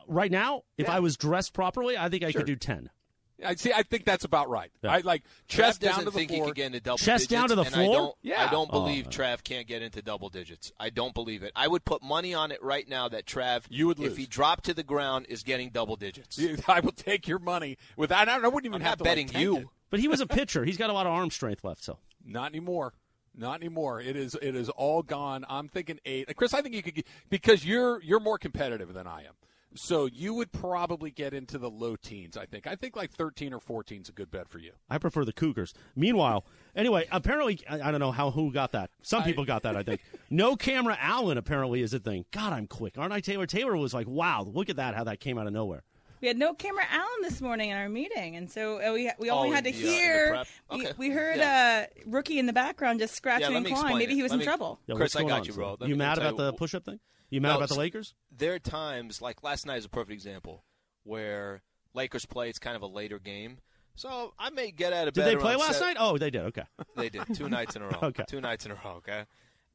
Right 0.09 0.31
now, 0.31 0.63
if 0.77 0.87
Yeah. 0.87 0.95
I 0.95 0.99
was 0.99 1.15
dressed 1.15 1.53
properly, 1.53 1.97
I 1.97 2.09
think 2.09 2.23
I 2.23 2.31
Sure. 2.31 2.41
could 2.41 2.47
do 2.47 2.55
ten. 2.55 2.89
I 3.45 3.55
see. 3.55 3.71
I 3.71 3.83
think 3.83 4.03
that's 4.03 4.25
about 4.25 4.49
right. 4.49 4.69
Yeah. 4.83 4.91
I 4.91 4.97
like 4.99 5.23
chest 5.47 5.79
doesn't 5.79 5.95
down 5.95 5.99
to 5.99 6.05
the 6.05 6.11
think 6.11 6.29
floor. 6.29 6.43
he 6.43 6.49
could 6.49 6.55
get 6.57 6.65
into 6.65 6.81
double 6.81 6.97
Chest 6.97 7.29
digits, 7.29 7.31
down 7.31 7.47
to 7.47 7.55
the 7.55 7.63
floor? 7.63 7.83
I 7.93 7.97
don't, 7.97 8.15
Yeah. 8.21 8.45
I 8.45 8.51
don't 8.51 8.69
Oh. 8.73 8.81
believe 8.81 9.07
Trav 9.07 9.45
can't 9.45 9.65
get 9.65 9.81
into 9.81 10.01
double 10.01 10.27
digits. 10.27 10.73
I 10.77 10.89
don't 10.89 11.13
believe 11.13 11.41
it. 11.41 11.53
I 11.55 11.69
would 11.69 11.85
put 11.85 12.03
money 12.03 12.33
on 12.33 12.51
it 12.51 12.61
right 12.61 12.85
now 12.85 13.07
that 13.07 13.25
Trav, 13.25 13.63
You 13.69 13.87
would 13.87 13.99
if 14.01 14.17
he 14.17 14.25
dropped 14.25 14.65
to 14.65 14.73
the 14.73 14.83
ground, 14.83 15.25
is 15.29 15.43
getting 15.43 15.69
double 15.69 15.95
digits. 15.95 16.37
I 16.67 16.81
will 16.81 16.91
take 16.91 17.29
your 17.29 17.39
money 17.39 17.77
without. 17.95 18.27
I 18.27 18.39
wouldn't 18.45 18.65
even 18.65 18.81
I'm 18.81 18.87
have 18.87 18.99
not 18.99 19.05
to 19.05 19.09
betting 19.09 19.27
tank 19.27 19.41
you. 19.41 19.57
it. 19.57 19.67
But 19.89 20.01
he 20.01 20.09
was 20.09 20.19
a 20.19 20.27
pitcher. 20.27 20.65
He's 20.65 20.75
got 20.77 20.89
a 20.89 20.93
lot 20.93 21.05
of 21.07 21.13
arm 21.13 21.29
strength 21.31 21.63
left. 21.63 21.81
So 21.81 21.97
Not 22.25 22.49
anymore. 22.51 22.93
Not 23.33 23.61
anymore. 23.61 24.01
It 24.01 24.17
is. 24.17 24.35
It 24.41 24.53
is 24.53 24.67
all 24.67 25.01
gone. 25.01 25.45
I'm 25.47 25.69
thinking 25.69 26.01
eight. 26.03 26.27
Chris, 26.35 26.53
I 26.53 26.61
think 26.61 26.75
you 26.75 26.83
could 26.83 26.95
get, 26.95 27.07
because 27.29 27.63
you're 27.63 28.01
you're 28.01 28.19
more 28.19 28.37
competitive 28.37 28.93
than 28.93 29.07
I 29.07 29.21
am. 29.23 29.33
So 29.75 30.07
you 30.07 30.33
would 30.33 30.51
probably 30.51 31.11
get 31.11 31.33
into 31.33 31.57
the 31.59 31.69
low 31.69 31.95
teens. 31.95 32.35
I 32.37 32.45
think. 32.45 32.65
I 32.65 32.75
think 32.75 32.95
like 32.95 33.11
13 33.11 33.53
or 33.53 33.59
14 33.59 34.01
is 34.01 34.09
a 34.09 34.11
good 34.11 34.31
bet 34.31 34.49
for 34.49 34.57
you. 34.59 34.71
I 34.89 34.97
prefer 34.97 35.23
the 35.25 35.31
Cougars. 35.33 35.73
Meanwhile, 35.95 36.43
anyway, 36.75 37.07
apparently, 37.11 37.59
I, 37.69 37.81
I 37.81 37.91
don't 37.91 37.99
know 37.99 38.11
how 38.11 38.31
who 38.31 38.51
got 38.51 38.71
that. 38.71 38.89
Some 39.03 39.23
people 39.23 39.45
got 39.45 39.63
that, 39.63 39.75
I 39.75 39.83
think. 39.83 40.01
No 40.31 40.55
camera 40.55 40.95
Allen 41.01 41.39
apparently 41.39 41.81
is 41.81 41.91
a 41.95 41.99
thing. 41.99 42.23
God, 42.31 42.53
I'm 42.53 42.67
quick, 42.67 42.99
aren't 42.99 43.11
I, 43.13 43.19
Taylor? 43.19 43.47
Taylor 43.47 43.75
was 43.75 43.95
like, 43.95 44.07
wow, 44.07 44.43
look 44.43 44.69
at 44.69 44.75
that, 44.75 44.93
how 44.93 45.03
that 45.05 45.19
came 45.19 45.39
out 45.39 45.47
of 45.47 45.53
nowhere. 45.53 45.81
We 46.21 46.27
had 46.27 46.37
no 46.37 46.53
camera 46.53 46.83
Allen 46.91 47.07
this 47.23 47.41
morning 47.41 47.69
in 47.71 47.77
our 47.77 47.89
meeting, 47.89 48.35
and 48.35 48.51
so 48.51 48.77
uh, 48.79 48.93
we 48.93 49.09
we 49.17 49.29
only 49.31 49.49
Oh, 49.49 49.53
had 49.53 49.63
to 49.63 49.69
in 49.71 49.75
the, 49.75 49.81
in 49.81 49.85
the 49.87 49.91
hear. 49.91 50.27
prep? 50.29 50.47
we, 50.71 50.81
Okay. 50.85 50.93
we 50.99 51.09
heard 51.09 51.37
Yeah. 51.37 51.87
uh, 51.87 52.01
rookie 52.11 52.37
in 52.37 52.45
the 52.45 52.53
background 52.53 52.99
just 52.99 53.15
scratching 53.15 53.51
Yeah, 53.53 53.57
let 53.59 53.65
and 53.67 53.75
clawing. 53.75 53.97
Maybe 53.97 54.13
it. 54.13 54.17
he 54.17 54.21
was 54.23 54.31
Let 54.31 54.35
in 54.35 54.39
me- 54.41 54.45
trouble. 54.45 54.79
Yeah, 54.85 54.95
Chris, 54.95 55.15
I 55.15 55.23
got 55.23 55.31
on, 55.39 55.45
you, 55.45 55.51
son? 55.53 55.55
bro. 55.59 55.77
Let 55.79 55.89
You 55.89 55.95
mad 55.95 56.17
about 56.19 56.31
you 56.33 56.37
the 56.37 56.53
push-up 56.53 56.85
thing? 56.85 56.99
You 57.29 57.41
mad 57.41 57.49
No, 57.49 57.55
about 57.57 57.69
the 57.69 57.75
Lakers? 57.75 58.13
There 58.35 58.53
are 58.53 58.59
times, 58.59 59.21
like 59.21 59.43
last 59.43 59.65
night 59.65 59.77
is 59.77 59.85
a 59.85 59.89
perfect 59.89 60.11
example, 60.13 60.63
where 61.03 61.61
Lakers 61.93 62.25
play. 62.25 62.49
It's 62.49 62.59
kind 62.59 62.75
of 62.75 62.81
a 62.81 62.87
later 62.87 63.19
game, 63.19 63.57
so 63.95 64.33
I 64.39 64.49
may 64.49 64.71
get 64.71 64.93
out 64.93 65.07
of 65.07 65.13
Did 65.13 65.21
bed. 65.21 65.29
Did 65.31 65.37
they 65.39 65.41
play 65.41 65.55
last 65.55 65.79
se- 65.79 65.85
night? 65.85 65.97
Oh, 65.99 66.17
they 66.17 66.29
did. 66.29 66.41
Okay. 66.45 66.63
They 66.95 67.09
did 67.09 67.23
two 67.35 67.49
nights 67.49 67.75
in 67.75 67.81
a 67.81 67.87
row. 67.89 67.99
Okay. 68.03 68.23
two 68.27 68.41
nights 68.41 68.65
in 68.65 68.71
a 68.71 68.75
row. 68.75 68.95
Okay, 68.97 69.23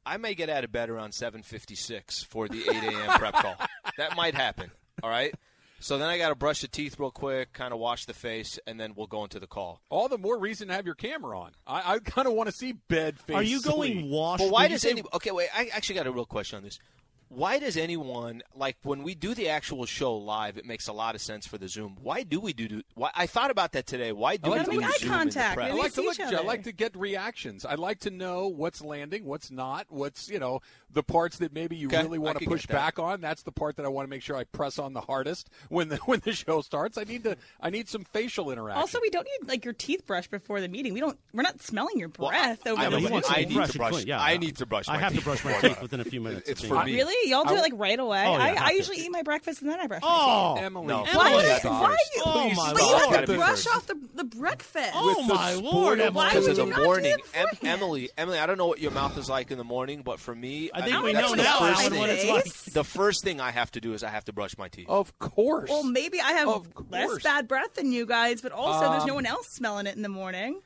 I 0.05 0.17
may 0.17 0.35
get 0.35 0.49
out 0.49 0.63
of 0.63 0.71
bed 0.71 0.89
around 0.89 1.13
seven 1.13 1.41
fifty-six 1.43 2.23
for 2.23 2.47
the 2.47 2.59
eight 2.69 2.83
a.m. 2.83 3.17
prep 3.19 3.33
call. 3.33 3.55
That 3.97 4.15
might 4.15 4.35
happen. 4.35 4.71
All 5.03 5.09
right. 5.09 5.33
So 5.81 5.97
then 5.97 6.07
I 6.07 6.17
got 6.17 6.29
to 6.29 6.35
brush 6.35 6.61
the 6.61 6.67
teeth 6.69 6.97
real 6.99 7.11
quick, 7.11 7.51
kind 7.53 7.73
of 7.73 7.79
wash 7.79 8.05
the 8.05 8.13
face, 8.13 8.57
and 8.65 8.79
then 8.79 8.93
we'll 8.95 9.07
go 9.07 9.23
into 9.23 9.39
the 9.39 9.45
call. 9.45 9.81
All 9.89 10.07
the 10.07 10.17
more 10.17 10.39
reason 10.39 10.69
to 10.69 10.73
have 10.73 10.85
your 10.85 10.95
camera 10.95 11.37
on. 11.37 11.51
I, 11.67 11.95
I 11.95 11.99
kind 11.99 12.27
of 12.27 12.33
want 12.33 12.47
to 12.49 12.55
see 12.55 12.71
bed 12.71 13.19
face. 13.19 13.35
Are 13.35 13.43
you 13.43 13.61
going 13.61 13.91
sleep. 13.99 14.05
wash? 14.09 14.39
But 14.39 14.51
why 14.51 14.67
does 14.69 14.81
say- 14.81 14.91
any? 14.91 15.03
Okay, 15.13 15.31
wait. 15.31 15.49
I 15.55 15.69
actually 15.73 15.95
got 15.95 16.07
a 16.07 16.11
real 16.11 16.25
question 16.25 16.57
on 16.57 16.63
this. 16.63 16.79
Why 17.29 17.59
does 17.59 17.75
anyone 17.75 18.41
like 18.55 18.77
when 18.83 19.03
we 19.03 19.15
do 19.15 19.33
the 19.33 19.49
actual 19.49 19.85
show 19.85 20.15
live? 20.15 20.57
It 20.57 20.65
makes 20.65 20.87
a 20.87 20.93
lot 20.93 21.15
of 21.15 21.21
sense 21.21 21.45
for 21.47 21.57
the 21.57 21.67
Zoom. 21.67 21.97
Why 22.01 22.23
do 22.23 22.39
we 22.39 22.53
do? 22.53 22.67
do 22.67 22.81
why 22.93 23.11
I 23.15 23.25
thought 23.27 23.51
about 23.51 23.71
that 23.73 23.87
today. 23.87 24.11
Why 24.11 24.37
do 24.37 24.53
I 24.53 24.57
like 24.57 24.67
we 24.67 24.73
do 24.75 24.79
make 24.81 24.89
eye 24.89 24.97
Zoom 24.99 25.09
contact. 25.09 25.59
I 25.59 25.71
like 25.73 25.93
to 25.93 26.01
look 26.01 26.19
each. 26.19 26.25
I 26.33 26.41
like 26.41 26.63
to 26.63 26.71
get 26.71 26.95
reactions. 26.95 27.65
I 27.65 27.75
like 27.75 27.99
to 28.01 28.11
know 28.11 28.47
what's 28.47 28.81
landing, 28.81 29.25
what's 29.25 29.51
not, 29.51 29.87
what's 29.89 30.29
you 30.29 30.39
know 30.39 30.61
the 30.91 31.03
parts 31.03 31.37
that 31.39 31.51
maybe 31.53 31.75
you 31.75 31.87
Okay, 31.87 32.01
really 32.03 32.19
want 32.19 32.39
to 32.39 32.45
push 32.45 32.65
back 32.67 32.99
on. 32.99 33.21
That's 33.21 33.43
the 33.43 33.51
part 33.51 33.75
that 33.77 33.85
I 33.85 33.89
want 33.89 34.05
to 34.05 34.09
make 34.09 34.21
sure 34.21 34.37
I 34.37 34.43
press 34.45 34.79
on 34.79 34.93
the 34.93 35.01
hardest 35.01 35.49
when 35.69 35.89
the 35.89 35.97
when 36.05 36.21
the 36.23 36.33
show 36.33 36.61
starts. 36.61 36.97
I 36.97 37.03
need 37.03 37.23
to 37.23 37.35
I 37.59 37.69
need 37.69 37.89
some 37.89 38.03
facial 38.03 38.51
interaction. 38.51 38.79
Also, 38.79 38.99
we 39.01 39.09
don't 39.09 39.27
need 39.41 39.47
like 39.49 39.65
your 39.65 39.73
teeth 39.73 40.05
brushed 40.05 40.31
before 40.31 40.61
the 40.61 40.67
meeting. 40.69 40.93
We 40.93 40.99
don't. 40.99 41.17
We're 41.33 41.43
not 41.43 41.61
smelling 41.61 41.97
your 41.97 42.11
Well, 42.17 42.29
breath 42.29 42.65
over 42.67 42.79
I, 42.79 42.85
the 42.85 42.91
know, 42.91 42.97
he 42.97 43.03
but 43.05 43.11
wants 43.11 43.27
phone. 43.29 43.35
to 43.35 43.41
I 43.41 43.45
need 43.45 43.71
to 43.71 43.77
brush. 43.77 44.05
yeah. 44.05 44.21
I 44.21 44.37
need 44.37 44.57
to 44.57 44.65
brush. 44.65 44.87
I 44.87 44.93
my 44.93 44.99
have 44.99 45.15
to 45.15 45.21
brush 45.21 45.43
my 45.43 45.53
teeth 45.59 45.81
within 45.81 45.99
a 45.99 46.05
few 46.05 46.21
minutes. 46.21 46.49
It's 46.49 46.63
for 46.63 46.83
me. 46.83 46.95
Really? 46.95 47.14
Y'all 47.25 47.43
do 47.45 47.55
I- 47.55 47.57
it 47.57 47.61
like 47.61 47.73
right 47.75 47.99
away. 47.99 48.23
Oh, 48.27 48.31
yeah, 48.31 48.43
I, 48.43 48.47
have 48.49 48.57
I 48.63 48.69
to. 48.71 48.75
usually 48.77 48.97
eat 48.97 49.11
my 49.11 49.21
breakfast 49.23 49.61
and 49.61 49.69
then 49.71 49.79
I 49.79 49.87
brush 49.87 50.01
my 50.01 50.07
Oh, 50.11 50.55
Emily, 50.59 50.87
No. 50.87 51.03
teeth. 51.05 51.15
Emily, 51.15 51.31
Why? 51.33 51.41
that's 51.43 51.63
Why? 51.65 51.71
ours. 51.71 51.81
Why 51.81 51.97
you? 52.15 52.21
Oh, 52.25 52.33
but 52.33 52.55
my 52.55 52.71
you 52.71 52.85
Lord. 52.85 53.01
have 53.01 53.09
Gotta 53.11 53.25
to 53.25 53.31
be 53.31 53.37
brush 53.37 53.49
first. 53.49 53.67
off 53.75 53.87
the 53.87 53.99
the 54.15 54.23
breakfast. 54.23 54.91
Oh 54.93 55.07
With 55.07 55.27
the 55.27 55.33
my 55.33 55.53
spoiled 55.53 55.73
lord! 55.73 55.99
Emily. 55.99 56.15
Why 56.15 56.29
Because 56.29 56.47
would 56.47 56.57
in 56.57 56.57
you 56.57 56.63
the 56.65 56.69
not 56.71 56.77
do 56.77 56.83
morning, 56.85 57.11
it 57.13 57.21
Em- 57.33 57.47
Emily, 57.63 58.09
Emily, 58.17 58.39
I 58.39 58.45
don't 58.45 58.57
know 58.57 58.67
what 58.67 58.79
your 58.79 58.91
mouth 58.91 59.17
is 59.17 59.29
like 59.29 59.51
in 59.51 59.57
the 59.57 59.63
morning, 59.63 60.01
but 60.03 60.19
for 60.19 60.33
me, 60.35 60.69
I 60.73 60.81
think 60.81 60.93
mean, 60.95 61.03
we 61.03 61.13
that's 61.13 61.29
know 61.29 61.35
the 61.35 61.43
now, 61.43 61.59
first 61.59 61.81
thing- 61.89 61.99
what 61.99 62.09
it's 62.09 62.25
like. 62.25 62.73
The 62.73 62.83
first 62.83 63.23
thing 63.23 63.39
I 63.41 63.51
have 63.51 63.71
to 63.71 63.81
do 63.81 63.93
is 63.93 64.03
I 64.03 64.09
have 64.09 64.25
to 64.25 64.33
brush 64.33 64.57
my 64.57 64.67
teeth. 64.67 64.87
Of 64.89 65.17
course. 65.19 65.69
Well, 65.69 65.83
maybe 65.83 66.19
I 66.21 66.31
have 66.33 66.67
less 66.89 67.21
bad 67.23 67.47
breath 67.47 67.73
than 67.75 67.91
you 67.91 68.05
guys, 68.05 68.41
but 68.41 68.51
also 68.51 68.91
there's 68.91 69.05
no 69.05 69.11
Um, 69.13 69.15
one 69.15 69.25
else 69.25 69.47
smelling 69.49 69.87
it 69.87 69.95
in 69.95 70.01
the 70.01 70.09
morning. 70.09 70.61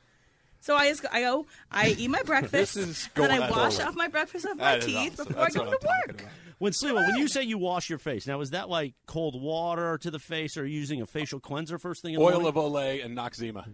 So 0.60 0.76
I 0.76 0.88
just 0.88 1.04
I 1.10 1.22
go, 1.22 1.46
I 1.70 1.88
eat 1.98 2.08
my 2.08 2.22
breakfast, 2.24 2.74
This 2.74 2.76
is 2.76 3.08
and 3.16 3.24
then 3.24 3.42
I 3.42 3.50
wash 3.50 3.76
forward. 3.76 3.88
off 3.88 3.96
my 3.96 4.08
breakfast 4.08 4.46
off 4.46 4.56
my 4.56 4.64
That 4.76 4.78
is 4.80 4.84
teeth 4.86 5.12
awesome. 5.14 5.26
before 5.28 5.42
That's 5.44 5.56
I 5.56 5.58
go 5.64 5.70
to 5.70 5.78
work. 6.06 6.24
When 6.58 6.72
Sliwa, 6.72 7.06
when 7.06 7.16
you 7.16 7.26
say 7.28 7.42
you 7.42 7.56
wash 7.56 7.88
your 7.88 7.98
face, 7.98 8.26
now 8.26 8.40
is 8.42 8.50
that 8.50 8.68
like 8.68 8.92
cold 9.06 9.40
water 9.40 9.96
to 9.98 10.10
the 10.10 10.18
face, 10.18 10.58
or 10.58 10.62
are 10.62 10.66
you 10.66 10.78
using 10.78 11.00
a 11.00 11.06
facial 11.06 11.40
cleanser 11.40 11.78
first 11.78 12.02
thing 12.02 12.12
in 12.12 12.18
the 12.18 12.20
morning? 12.20 12.44
Oil 12.44 12.52
morning? 12.52 12.98
of 12.98 13.00
Olay 13.00 13.04
and 13.04 13.16
Noxzema. 13.16 13.64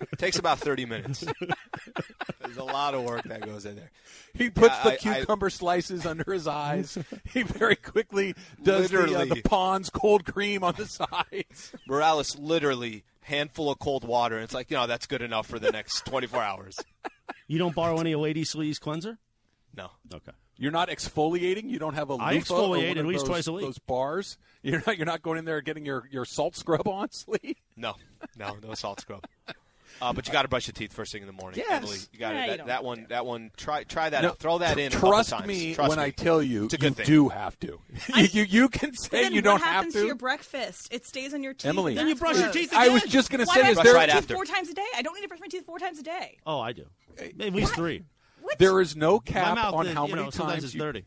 It 0.00 0.18
takes 0.18 0.38
about 0.38 0.58
30 0.58 0.86
minutes. 0.86 1.24
There's 2.40 2.56
a 2.56 2.64
lot 2.64 2.94
of 2.94 3.02
work 3.04 3.24
that 3.24 3.40
goes 3.42 3.64
in 3.64 3.76
there. 3.76 3.90
He 4.34 4.50
puts 4.50 4.74
Yeah, 4.76 4.82
the 4.82 4.90
I- 4.90 5.12
I- 5.12 5.18
cucumber 5.18 5.50
slices 5.50 6.06
under 6.06 6.30
his 6.32 6.46
eyes. 6.46 6.98
He 7.32 7.42
very 7.42 7.74
quickly 7.76 8.34
does 8.62 8.90
the, 8.90 9.02
uh, 9.18 9.24
the 9.24 9.42
Pond's 9.42 9.90
cold 9.90 10.24
cream 10.24 10.62
on 10.62 10.74
the 10.76 10.86
sides. 10.86 11.72
Morales 11.88 12.38
literally 12.38 13.02
handful 13.22 13.70
of 13.70 13.78
cold 13.80 14.04
water, 14.04 14.36
and 14.36 14.44
it's 14.44 14.54
like, 14.54 14.70
you 14.70 14.76
know, 14.76 14.86
that's 14.86 15.06
good 15.06 15.22
enough 15.22 15.46
for 15.48 15.58
the 15.58 15.72
next 15.72 16.04
24 16.06 16.42
hours. 16.42 16.78
You 17.48 17.58
don't 17.58 17.74
borrow 17.74 17.98
any 17.98 18.12
of 18.12 18.20
Lady 18.20 18.44
Slee's 18.44 18.78
cleanser? 18.78 19.18
No. 19.76 19.90
Okay. 20.14 20.30
You're 20.56 20.70
not 20.70 20.88
exfoliating. 20.90 21.68
You 21.68 21.80
don't 21.80 21.94
have 21.94 22.10
a 22.10 22.14
I 22.14 22.34
loofah 22.34 22.54
or 22.54 22.76
exfoliate 22.76 22.90
at 22.92 22.98
of 22.98 23.06
least 23.06 23.24
those, 23.24 23.28
twice 23.28 23.46
a 23.48 23.52
week. 23.52 23.64
Those 23.64 23.78
bars. 23.80 24.38
You're 24.62 24.82
not. 24.86 24.96
You're 24.96 25.06
not 25.06 25.20
going 25.22 25.38
in 25.40 25.44
there 25.44 25.60
getting 25.60 25.84
your, 25.84 26.08
your 26.12 26.24
salt 26.24 26.54
scrub 26.54 26.86
on, 26.86 27.10
Slee. 27.10 27.56
No, 27.76 27.94
no, 28.38 28.56
no 28.62 28.74
salt 28.74 29.00
scrub. 29.00 29.24
Uh, 30.02 30.12
but 30.12 30.26
you 30.26 30.32
got 30.32 30.42
to 30.42 30.48
brush 30.48 30.66
your 30.66 30.72
teeth 30.72 30.92
first 30.92 31.12
thing 31.12 31.22
in 31.22 31.26
the 31.26 31.32
morning. 31.32 31.58
Yes. 31.66 31.82
Emily, 31.82 31.96
you 32.12 32.18
got 32.18 32.30
to 32.30 32.34
Yeah, 32.36 32.56
that, 32.56 32.66
that 32.66 32.84
one. 32.84 33.00
that. 33.02 33.08
That 33.10 33.26
one. 33.26 33.50
Try 33.56 33.84
try 33.84 34.10
that 34.10 34.22
No, 34.22 34.30
out. 34.30 34.38
Throw 34.38 34.58
that 34.58 34.74
tr- 34.74 34.80
in. 34.80 34.86
a 34.86 34.90
Trust 34.90 35.30
times. 35.30 35.46
me 35.46 35.74
Trust 35.74 35.88
when 35.88 35.98
me. 35.98 36.04
I 36.04 36.10
tell 36.10 36.42
you, 36.42 36.64
It's 36.64 36.74
a 36.74 36.78
good 36.78 36.90
you 36.90 36.94
thing. 36.94 37.06
do 37.06 37.28
have 37.28 37.58
to. 37.60 37.78
you, 38.16 38.24
you 38.24 38.42
you 38.42 38.68
can 38.68 38.92
say 38.94 39.22
then 39.22 39.32
you 39.32 39.40
don't 39.40 39.60
happens 39.60 39.62
have 39.62 39.62
to. 39.62 39.66
What 39.66 39.74
happens 39.74 39.94
to 39.94 40.06
your 40.06 40.14
breakfast? 40.16 40.88
It 40.92 41.06
stays 41.06 41.32
on 41.32 41.42
your 41.42 41.54
teeth. 41.54 41.66
Emily. 41.68 41.94
Then 41.94 42.08
you 42.08 42.14
that's 42.14 42.20
brush 42.20 42.34
your 42.36 42.44
gross. 42.46 42.54
teeth 42.54 42.72
I 42.74 42.88
was 42.88 43.02
again. 43.02 43.10
just 43.12 43.30
going 43.30 43.40
to 43.40 43.46
Why 43.46 43.54
say, 43.62 43.70
is 43.70 43.78
there 43.78 43.94
right 43.94 44.06
teeth 44.08 44.16
after. 44.16 44.34
four 44.34 44.44
times 44.44 44.68
a 44.68 44.74
day? 44.74 44.84
I 44.96 45.02
don't 45.02 45.14
need 45.14 45.22
to 45.22 45.28
brush 45.28 45.40
my 45.40 45.46
teeth 45.48 45.64
four 45.64 45.78
times 45.78 45.98
a 45.98 46.02
day. 46.02 46.38
Oh, 46.46 46.60
I 46.60 46.72
do. 46.72 46.86
At 47.18 47.52
least 47.54 47.74
three. 47.74 48.02
What? 48.42 48.58
there 48.58 48.80
is 48.80 48.94
no 48.96 49.20
cap 49.20 49.56
on 49.72 49.86
is, 49.86 49.94
how 49.94 50.06
you 50.06 50.14
many 50.16 50.24
know, 50.26 50.30
sometimes 50.30 50.54
times 50.54 50.64
it's 50.64 50.74
you, 50.74 50.80
dirty. 50.80 51.04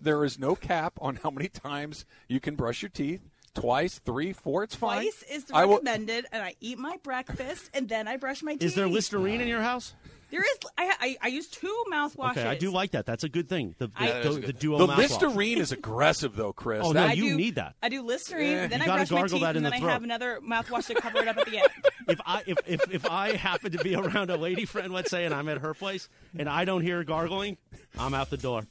there 0.00 0.22
is 0.24 0.38
no 0.38 0.54
cap 0.54 0.92
on 1.00 1.16
how 1.16 1.30
many 1.30 1.48
times 1.48 2.04
you 2.28 2.38
can 2.38 2.54
brush 2.54 2.80
your 2.82 2.90
teeth. 2.90 3.22
Twice, 3.56 3.98
three, 4.04 4.32
four. 4.32 4.62
It's 4.62 4.74
fine. 4.76 5.02
Twice 5.02 5.24
is 5.30 5.44
I 5.52 5.64
will- 5.64 5.74
recommended, 5.74 6.26
and 6.32 6.42
I 6.42 6.54
eat 6.60 6.78
my 6.78 6.96
breakfast, 7.02 7.70
and 7.74 7.88
then 7.88 8.06
I 8.06 8.16
brush 8.16 8.42
my 8.42 8.52
teeth. 8.52 8.62
Is 8.62 8.74
there 8.74 8.86
Listerine 8.86 9.40
in 9.40 9.48
your 9.48 9.62
house? 9.62 9.94
There 10.28 10.42
is. 10.42 10.58
I, 10.76 10.92
I, 11.00 11.16
I 11.22 11.28
use 11.28 11.46
two 11.46 11.84
mouthwashes. 11.90 12.32
Okay, 12.38 12.46
I 12.48 12.56
do 12.56 12.72
like 12.72 12.90
that. 12.90 13.06
That's 13.06 13.22
a 13.22 13.28
good 13.28 13.48
thing. 13.48 13.76
The, 13.78 13.86
the, 13.86 13.92
I- 13.96 14.20
the, 14.22 14.30
a 14.30 14.32
the 14.40 14.52
duo 14.52 14.78
the 14.78 14.88
mouthwash. 14.88 14.98
Listerine 14.98 15.58
is 15.58 15.70
aggressive, 15.70 16.34
though, 16.34 16.52
Chris. 16.52 16.82
Oh, 16.84 16.92
That- 16.92 17.00
no, 17.00 17.06
I 17.10 17.12
you 17.12 17.30
do, 17.30 17.36
need 17.36 17.54
that. 17.54 17.76
I 17.80 17.88
do 17.88 18.02
Listerine, 18.02 18.42
Eh. 18.58 18.66
then 18.66 18.80
You 18.80 18.84
I 18.84 18.86
gotta 18.86 19.06
brush 19.06 19.10
my 19.22 19.28
teeth, 19.28 19.40
that 19.42 19.50
in 19.56 19.64
and 19.64 19.66
the 19.66 19.70
then 19.70 19.88
I 19.88 19.92
have 19.92 20.02
another 20.02 20.40
mouthwash 20.46 20.86
to 20.88 20.94
cover 20.96 21.18
it 21.18 21.28
up 21.28 21.36
at 21.38 21.46
the 21.46 21.58
end. 21.58 21.68
if 22.08 22.20
I 22.26 22.42
if, 22.46 22.58
if 22.66 22.80
if 22.92 23.06
I 23.08 23.36
happen 23.36 23.70
to 23.72 23.78
be 23.78 23.94
around 23.94 24.30
a 24.30 24.36
lady 24.36 24.64
friend, 24.64 24.92
let's 24.92 25.10
say, 25.10 25.24
and 25.26 25.32
I'm 25.32 25.48
at 25.48 25.58
her 25.58 25.74
place, 25.74 26.08
and 26.36 26.48
I 26.48 26.64
don't 26.64 26.82
hear 26.82 27.04
gargling, 27.04 27.56
I'm 27.96 28.12
out 28.12 28.28
the 28.28 28.36
door. 28.36 28.64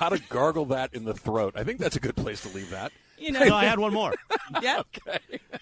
Gotta 0.00 0.18
gargle 0.30 0.64
that 0.66 0.94
in 0.94 1.04
the 1.04 1.14
throat. 1.14 1.52
I 1.56 1.62
think 1.64 1.78
that's 1.78 1.96
a 1.96 2.00
good 2.00 2.16
place 2.16 2.40
to 2.42 2.48
leave 2.56 2.70
that. 2.70 2.90
You 3.22 3.32
know, 3.32 3.44
No, 3.44 3.54
I 3.54 3.64
had 3.64 3.78
one 3.78 3.92
more. 3.92 4.14
yeah. 4.62 4.82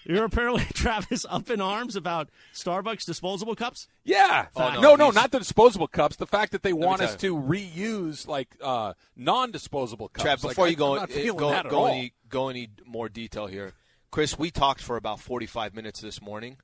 You're 0.03 0.25
apparently 0.25 0.63
Travis 0.73 1.25
up 1.29 1.49
in 1.49 1.61
arms 1.61 1.95
about 1.95 2.29
Starbucks 2.53 3.05
disposable 3.05 3.55
cups. 3.55 3.87
Yeah. 4.03 4.47
Oh, 4.55 4.71
no, 4.75 4.81
no, 4.81 4.95
no, 4.95 5.09
not 5.11 5.31
the 5.31 5.39
disposable 5.39 5.87
cups. 5.87 6.15
The 6.15 6.25
fact 6.27 6.51
that 6.53 6.63
they 6.63 6.73
me 6.73 6.85
want 6.85 7.01
us 7.01 7.15
to 7.17 7.35
reuse 7.35 8.27
like 8.27 8.49
uh, 8.61 8.93
non-disposable 9.15 10.09
cups. 10.09 10.25
Trav, 10.25 10.43
Like, 10.43 10.51
before 10.55 10.65
I- 10.65 10.69
you 10.69 10.75
go 10.75 10.93
I'm 10.93 10.99
not 11.01 11.11
feeling 11.11 11.37
go 11.39 11.49
that 11.51 11.65
at 11.67 11.71
go 11.71 11.79
all. 11.81 11.87
any 11.87 12.13
go 12.29 12.49
any 12.49 12.69
more 12.85 13.09
detail 13.09 13.45
here, 13.47 13.73
Chris, 14.09 14.37
we 14.39 14.49
talked 14.51 14.81
for 14.81 14.97
about 14.97 15.19
45 15.19 15.73
minutes 15.75 16.01
this 16.01 16.21
morning. 16.21 16.57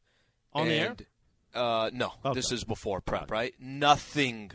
On 0.54 0.68
the 0.68 0.74
air? 0.74 0.96
Uh, 1.54 1.90
no, 1.94 2.14
Okay. 2.26 2.34
this 2.36 2.52
is 2.52 2.64
before 2.64 3.00
prep, 3.02 3.30
right? 3.32 3.54
Nothing 3.60 4.52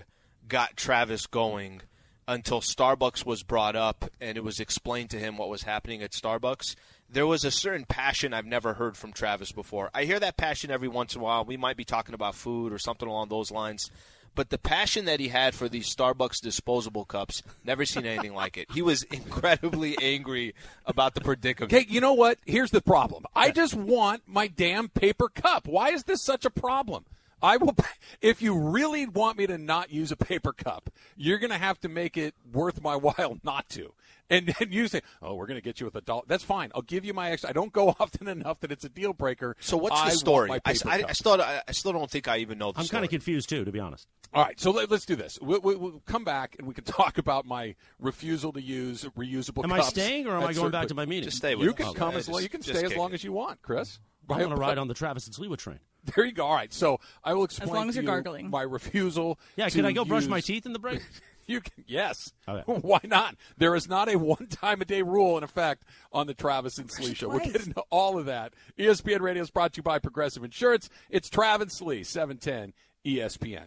got 0.49 0.77
Travis 0.77 1.27
going 1.27 1.81
until 2.29 2.61
Starbucks 2.61 3.27
was 3.27 3.43
brought 3.43 3.77
up 3.77 4.11
and 4.21 4.37
it 4.37 4.45
was 4.45 4.61
explained 4.61 5.11
to 5.11 5.19
him 5.19 5.37
what 5.37 5.49
was 5.49 5.63
happening 5.63 6.03
at 6.03 6.13
Starbucks. 6.13 6.75
There 7.11 7.27
was 7.27 7.45
a 7.45 7.51
certain 7.51 7.85
passion 7.85 8.33
I've 8.33 8.47
never 8.47 8.75
heard 8.75 8.97
from 8.97 9.13
Travis 9.13 9.53
before. 9.53 9.91
I 9.93 10.05
hear 10.05 10.21
that 10.21 10.37
passion 10.37 10.71
every 10.71 10.89
once 10.89 11.15
in 11.15 11.21
a 11.21 11.25
while. 11.25 11.45
We 11.45 11.57
might 11.57 11.77
be 11.77 11.85
talking 11.85 12.15
about 12.15 12.35
food 12.35 12.73
or 12.73 12.79
something 12.79 13.09
along 13.09 13.29
those 13.29 13.51
lines. 13.51 13.91
But 14.35 14.49
the 14.49 14.59
passion 14.59 15.05
that 15.05 15.21
he 15.21 15.29
had 15.29 15.55
for 15.55 15.69
these 15.69 15.95
Starbucks 15.95 16.41
disposable 16.41 17.05
cups, 17.05 17.43
never 17.65 17.85
seen 17.85 18.07
anything 18.07 18.35
like 18.35 18.57
it. 18.57 18.71
He 18.73 18.81
was 18.81 19.03
incredibly 19.11 19.97
angry 20.01 20.55
about 20.87 21.15
the 21.15 21.21
predicament. 21.21 21.73
Okay, 21.73 21.87
you 21.87 22.01
know 22.01 22.15
what? 22.15 22.39
Here's 22.47 22.71
the 22.71 22.81
problem. 22.81 23.27
I 23.37 23.51
just 23.51 23.75
want 23.75 24.23
my 24.27 24.47
damn 24.47 24.89
paper 24.89 25.29
cup. 25.29 25.67
Why 25.67 25.91
is 25.91 26.05
this 26.05 26.23
such 26.23 26.47
a 26.47 26.51
problem? 26.51 27.05
I 27.43 27.57
will. 27.57 27.75
If 28.21 28.41
you 28.41 28.57
really 28.57 29.07
want 29.07 29.37
me 29.37 29.49
to 29.49 29.59
not 29.59 29.91
use 29.91 30.13
a 30.13 30.17
paper 30.17 30.53
cup, 30.53 30.91
you're 31.17 31.39
going 31.39 31.51
to 31.51 31.59
have 31.59 31.81
to 31.81 31.89
make 31.89 32.17
it 32.17 32.35
worth 32.53 32.81
my 32.81 32.95
while 32.97 33.39
not 33.43 33.69
to. 33.71 33.95
And 34.31 34.55
then 34.59 34.71
you 34.71 34.87
say, 34.87 35.01
"Oh, 35.21 35.35
we're 35.35 35.47
going 35.47 35.59
to 35.59 35.63
get 35.63 35.81
you 35.81 35.87
with 35.87 35.97
a 35.97 36.01
dollar." 36.03 36.23
That's 36.29 36.45
fine. 36.45 36.71
I'll 36.75 36.83
give 36.83 37.05
you 37.05 37.13
my 37.15 37.31
extra. 37.31 37.51
I 37.51 37.53
don't 37.53 37.73
go 37.73 37.89
often 38.01 38.29
enough 38.29 38.61
that 38.61 38.71
it's 38.71 38.85
a 38.85 38.89
deal 38.89 39.13
breaker. 39.13 39.57
So 39.61 39.77
what's 39.77 39.97
I 39.97 40.05
the 40.05 40.09
want 40.09 40.19
story? 40.19 40.51
I, 40.53 40.61
I. 40.67 41.05
I 41.09 41.13
still 41.13 41.41
I, 41.41 41.63
I 41.67 41.73
still 41.73 41.93
don't 41.93 42.11
think 42.11 42.29
I 42.29 42.39
even 42.39 42.59
know 42.59 42.71
the 42.71 42.81
I'm 42.81 42.87
kind 42.87 43.05
of 43.05 43.11
confused 43.11 43.49
too, 43.49 43.65
to 43.65 43.73
be 43.73 43.81
honest. 43.81 44.07
All 44.35 44.43
right, 44.43 44.59
so 44.59 44.71
let, 44.71 44.91
us 44.91 45.05
do 45.05 45.15
this. 45.15 45.39
We'll, 45.43 45.61
we'll, 45.61 45.79
we'll 45.79 46.03
come 46.07 46.25
back 46.25 46.57
and 46.59 46.67
we 46.67 46.73
can 46.73 46.85
talk 46.85 47.19
about 47.19 47.45
my 47.45 47.75
refusal 47.99 48.51
to 48.55 48.63
use 48.63 49.05
reusable 49.19 49.63
Am 49.63 49.71
I 49.73 49.83
staying 49.83 50.27
or 50.27 50.37
am 50.37 50.45
I 50.45 50.55
going 50.55 50.71
back 50.71 50.89
to 50.89 50.95
my 50.95 51.05
meeting? 51.05 51.25
Just 51.25 51.37
stay 51.37 51.55
with 51.55 51.67
You 51.67 51.75
can 51.75 51.89
Okay. 51.89 51.99
come 51.99 52.15
as 52.15 52.31
long. 52.31 52.43
You 52.43 52.49
can 52.49 52.63
just 52.63 52.79
stay 52.79 52.87
as 52.87 52.97
long 52.97 53.11
it. 53.11 53.15
as 53.15 53.25
you 53.25 53.33
want, 53.33 53.61
Chris. 53.61 53.99
I 54.31 54.39
want 54.39 54.51
to 54.51 54.57
ride 54.57 54.79
on 54.79 54.89
the 54.89 54.95
Travis 54.95 55.27
and 55.27 55.35
Sliwa 55.35 55.57
train. 55.57 55.81
There 56.17 56.25
you 56.25 56.33
go. 56.33 56.47
All 56.47 56.55
right, 56.55 56.73
so 56.73 56.99
I 57.23 57.33
will 57.35 57.45
explain 57.45 57.69
As 57.69 57.75
long 57.77 57.89
as 57.89 57.95
to 57.95 58.03
you're 58.03 58.11
you 58.11 58.23
gargling. 58.23 58.51
my 58.51 58.63
refusal. 58.63 59.39
Yeah, 59.55 59.69
to 59.69 59.77
can 59.77 59.85
I 59.85 59.93
go 59.93 60.05
brush 60.05 60.27
my 60.27 60.41
teeth 60.41 60.67
in 60.67 60.73
the 60.73 60.81
break? 60.81 61.01
You 61.47 61.61
can, 61.61 61.85
yes. 61.89 62.33
Oh, 62.47 62.55
okay. 62.55 62.73
Why 62.83 63.01
not? 63.03 63.35
There 63.59 63.75
is 63.75 63.89
not 63.89 64.09
a 64.09 64.17
one 64.17 64.47
time 64.47 64.81
a 64.81 64.85
day 64.85 65.03
rule 65.03 65.37
in 65.37 65.43
effect 65.45 65.85
on 66.13 66.29
the 66.29 66.35
Travis 66.35 66.79
and 66.79 66.89
Slee 66.91 67.15
show. 67.15 67.29
We'll 67.29 67.41
twice. 67.41 67.53
get 67.53 67.67
into 67.67 67.83
all 67.91 68.17
of 68.17 68.27
that. 68.27 68.55
ESPN 68.79 69.21
Radio 69.21 69.43
is 69.43 69.51
brought 69.51 69.73
to 69.73 69.79
you 69.79 69.83
by 69.83 69.99
Progressive 69.99 70.45
Insurance. 70.45 70.89
It's 71.11 71.29
Travis 71.29 71.63
and 71.65 71.73
Slee, 71.73 72.05
710 72.05 72.73
ESPN. 73.05 73.67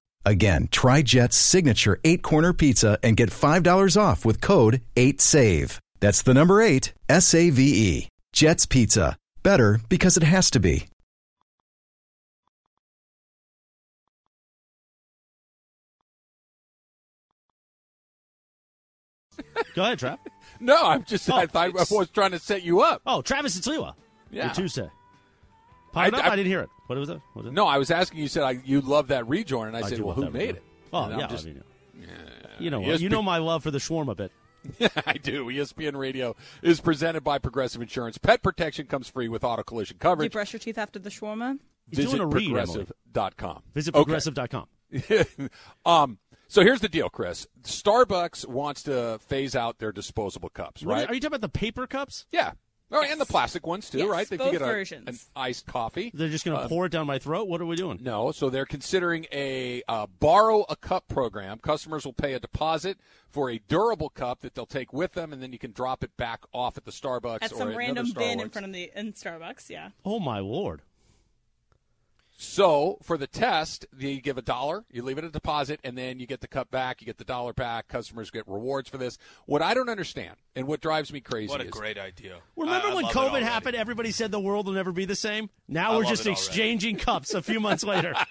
Again, 0.25 0.67
try 0.71 1.01
Jet's 1.01 1.35
signature 1.35 1.99
eight 2.03 2.21
corner 2.21 2.53
pizza 2.53 2.97
and 3.03 3.17
get 3.17 3.29
$5 3.29 3.99
off 3.99 4.23
with 4.25 4.41
code 4.41 4.81
8SAVE. 4.95 5.77
That's 5.99 6.21
the 6.23 6.33
number 6.33 6.61
eight, 6.61 6.93
S 7.09 7.33
A 7.33 7.49
V 7.49 7.63
E. 7.63 8.07
Jet's 8.33 8.65
Pizza. 8.65 9.15
Better 9.43 9.79
because 9.89 10.17
it 10.17 10.23
has 10.23 10.49
to 10.51 10.59
be. 10.59 10.85
Go 19.75 19.83
ahead, 19.83 19.99
Trav. 19.99 20.17
No, 20.59 20.77
I'm 20.83 21.03
just, 21.03 21.29
Oh, 21.29 21.35
I 21.35 21.47
I 21.55 21.69
was 21.69 22.09
trying 22.09 22.31
to 22.31 22.39
set 22.39 22.63
you 22.63 22.81
up. 22.81 23.01
Oh, 23.05 23.21
Travis 23.21 23.55
and 23.55 23.63
Sliwa. 23.63 23.93
Yeah. 24.29 24.45
Your 24.45 24.53
Tuesday. 24.53 24.89
Pardon 25.91 26.19
I- 26.19 26.23
I, 26.27 26.31
I- 26.31 26.35
didn't 26.35 26.47
hear 26.49 26.61
it. 26.61 26.69
What 26.87 26.97
was 26.99 27.09
it? 27.09 27.21
What 27.33 27.45
was 27.45 27.51
it? 27.51 27.53
No, 27.53 27.65
I 27.67 27.77
was 27.77 27.89
asking 27.91 28.19
you, 28.19 28.27
said 28.27 28.43
I, 28.43 28.51
you 28.65 28.81
love 28.81 29.07
that 29.09 29.27
rejoin, 29.27 29.67
and 29.67 29.77
I, 29.77 29.81
I 29.81 29.89
said, 29.89 29.99
well, 30.01 30.13
who 30.15 30.29
made 30.29 30.33
rejoin. 30.33 30.55
it? 30.55 30.63
Oh, 30.93 31.03
And 31.05 31.19
yeah. 31.21 31.27
just- 31.27 31.45
I 31.45 31.49
mean, 31.49 31.63
you 32.59 32.69
know, 32.69 32.81
ESPN 32.81 32.99
you 32.99 33.09
know 33.09 33.21
my 33.23 33.37
love 33.37 33.63
for 33.63 33.71
the 33.71 33.77
shawarma 33.79 34.15
bit. 34.15 34.31
I 35.07 35.13
do. 35.13 35.45
ESPN 35.47 35.95
Radio 35.95 36.35
is 36.61 36.79
presented 36.81 37.23
by 37.23 37.39
Progressive 37.39 37.81
Insurance. 37.81 38.17
Pet 38.19 38.43
protection 38.43 38.85
comes 38.85 39.07
free 39.09 39.27
with 39.27 39.43
auto 39.43 39.63
collision 39.63 39.97
Do 39.99 40.07
you 40.07 40.11
coverage. 40.11 40.31
brush 40.33 40.53
your 40.53 40.59
teeth 40.59 40.77
after 40.77 40.99
the 40.99 41.09
shawarma? 41.09 41.57
He's 41.89 41.97
Visit 41.99 42.17
doing 42.17 42.21
a 42.21 42.25
read, 42.27 42.47
Emily. 42.47 42.85
progressive.com. 42.85 43.63
Visit 43.73 43.95
Okay. 43.95 44.03
progressive.com. 44.03 44.67
um, 45.85 46.19
so 46.47 46.61
here's 46.61 46.81
the 46.81 46.89
deal, 46.89 47.09
Chris. 47.09 47.47
Starbucks 47.63 48.45
wants 48.47 48.83
to 48.83 49.19
phase 49.27 49.55
out 49.55 49.79
their 49.79 49.91
disposable 49.91 50.49
cups, 50.49 50.83
What- 50.83 50.93
right? 50.93 51.09
Are 51.09 51.13
you 51.13 51.19
talking 51.19 51.35
about 51.35 51.41
the 51.41 51.49
paper 51.59 51.87
cups? 51.87 52.25
yeah. 52.31 52.51
Oh, 52.91 53.03
and 53.03 53.21
the 53.21 53.25
plastic 53.25 53.65
ones 53.65 53.89
too, 53.89 53.99
Yes, 53.99 54.09
right? 54.09 54.31
If 54.31 54.37
both 54.37 54.51
get 54.51 54.61
a, 54.61 54.65
versions. 54.65 55.07
an 55.07 55.17
iced 55.35 55.65
coffee. 55.65 56.11
They're 56.13 56.29
just 56.29 56.43
going 56.43 56.61
to 56.61 56.67
pour 56.67 56.85
it 56.85 56.91
down 56.91 57.07
my 57.07 57.19
throat. 57.19 57.47
What 57.47 57.61
are 57.61 57.65
we 57.65 57.75
doing? 57.75 57.99
No, 58.01 58.31
so 58.31 58.49
they're 58.49 58.65
considering 58.65 59.25
a 59.31 59.81
uh, 59.87 60.07
borrow 60.19 60.65
a 60.69 60.75
cup 60.75 61.07
program. 61.07 61.59
Customers 61.59 62.05
will 62.05 62.13
pay 62.13 62.33
a 62.33 62.39
deposit 62.39 62.97
for 63.29 63.49
a 63.49 63.59
durable 63.67 64.09
cup 64.09 64.41
that 64.41 64.55
they'll 64.55 64.65
take 64.65 64.91
with 64.91 65.13
them, 65.13 65.31
and 65.31 65.41
then 65.41 65.53
you 65.53 65.59
can 65.59 65.71
drop 65.71 66.03
it 66.03 66.15
back 66.17 66.41
off 66.53 66.77
at 66.77 66.85
the 66.85 66.91
Starbucks 66.91 67.39
At 67.43 67.53
or 67.53 67.55
some 67.55 67.69
at 67.69 67.77
random 67.77 68.05
another 68.05 68.19
bin 68.19 68.39
in 68.41 68.49
front 68.49 68.67
of 68.67 68.73
the 68.73 68.91
in 68.95 69.13
Starbucks. 69.13 69.69
Yeah. 69.69 69.89
Oh 70.03 70.19
my 70.19 70.39
lord! 70.39 70.81
So 72.43 72.97
for 73.03 73.19
the 73.19 73.27
test, 73.27 73.85
you 73.95 74.19
give 74.19 74.35
a 74.35 74.41
dollar, 74.41 74.83
you 74.89 75.03
leave 75.03 75.19
it 75.19 75.23
a 75.23 75.29
deposit, 75.29 75.79
and 75.83 75.95
then 75.95 76.19
you 76.19 76.25
get 76.25 76.41
the 76.41 76.47
cup 76.47 76.71
back, 76.71 76.99
you 76.99 77.05
get 77.05 77.19
the 77.19 77.23
dollar 77.23 77.53
back. 77.53 77.87
Customers 77.87 78.31
get 78.31 78.47
rewards 78.47 78.89
for 78.89 78.97
this. 78.97 79.19
What 79.45 79.61
I 79.61 79.75
don't 79.75 79.89
understand, 79.89 80.37
and 80.55 80.65
what 80.65 80.81
drives 80.81 81.13
me 81.13 81.21
crazy, 81.21 81.51
What 81.51 81.61
a 81.61 81.65
is 81.65 81.69
great 81.69 81.99
idea. 81.99 82.39
Remember 82.55 82.87
I- 82.87 82.91
I 82.91 82.95
when 82.95 83.05
COVID 83.05 83.43
happened? 83.43 83.75
Everybody 83.75 84.09
said 84.11 84.31
the 84.31 84.39
world 84.39 84.65
will 84.65 84.73
never 84.73 84.91
be 84.91 85.05
the 85.05 85.15
same. 85.15 85.51
Now 85.67 85.93
I 85.93 85.97
we're 85.97 86.05
just 86.05 86.25
exchanging 86.25 86.97
cups 86.97 87.35
a 87.35 87.43
few 87.43 87.59
months 87.67 87.83
later. 87.83 88.15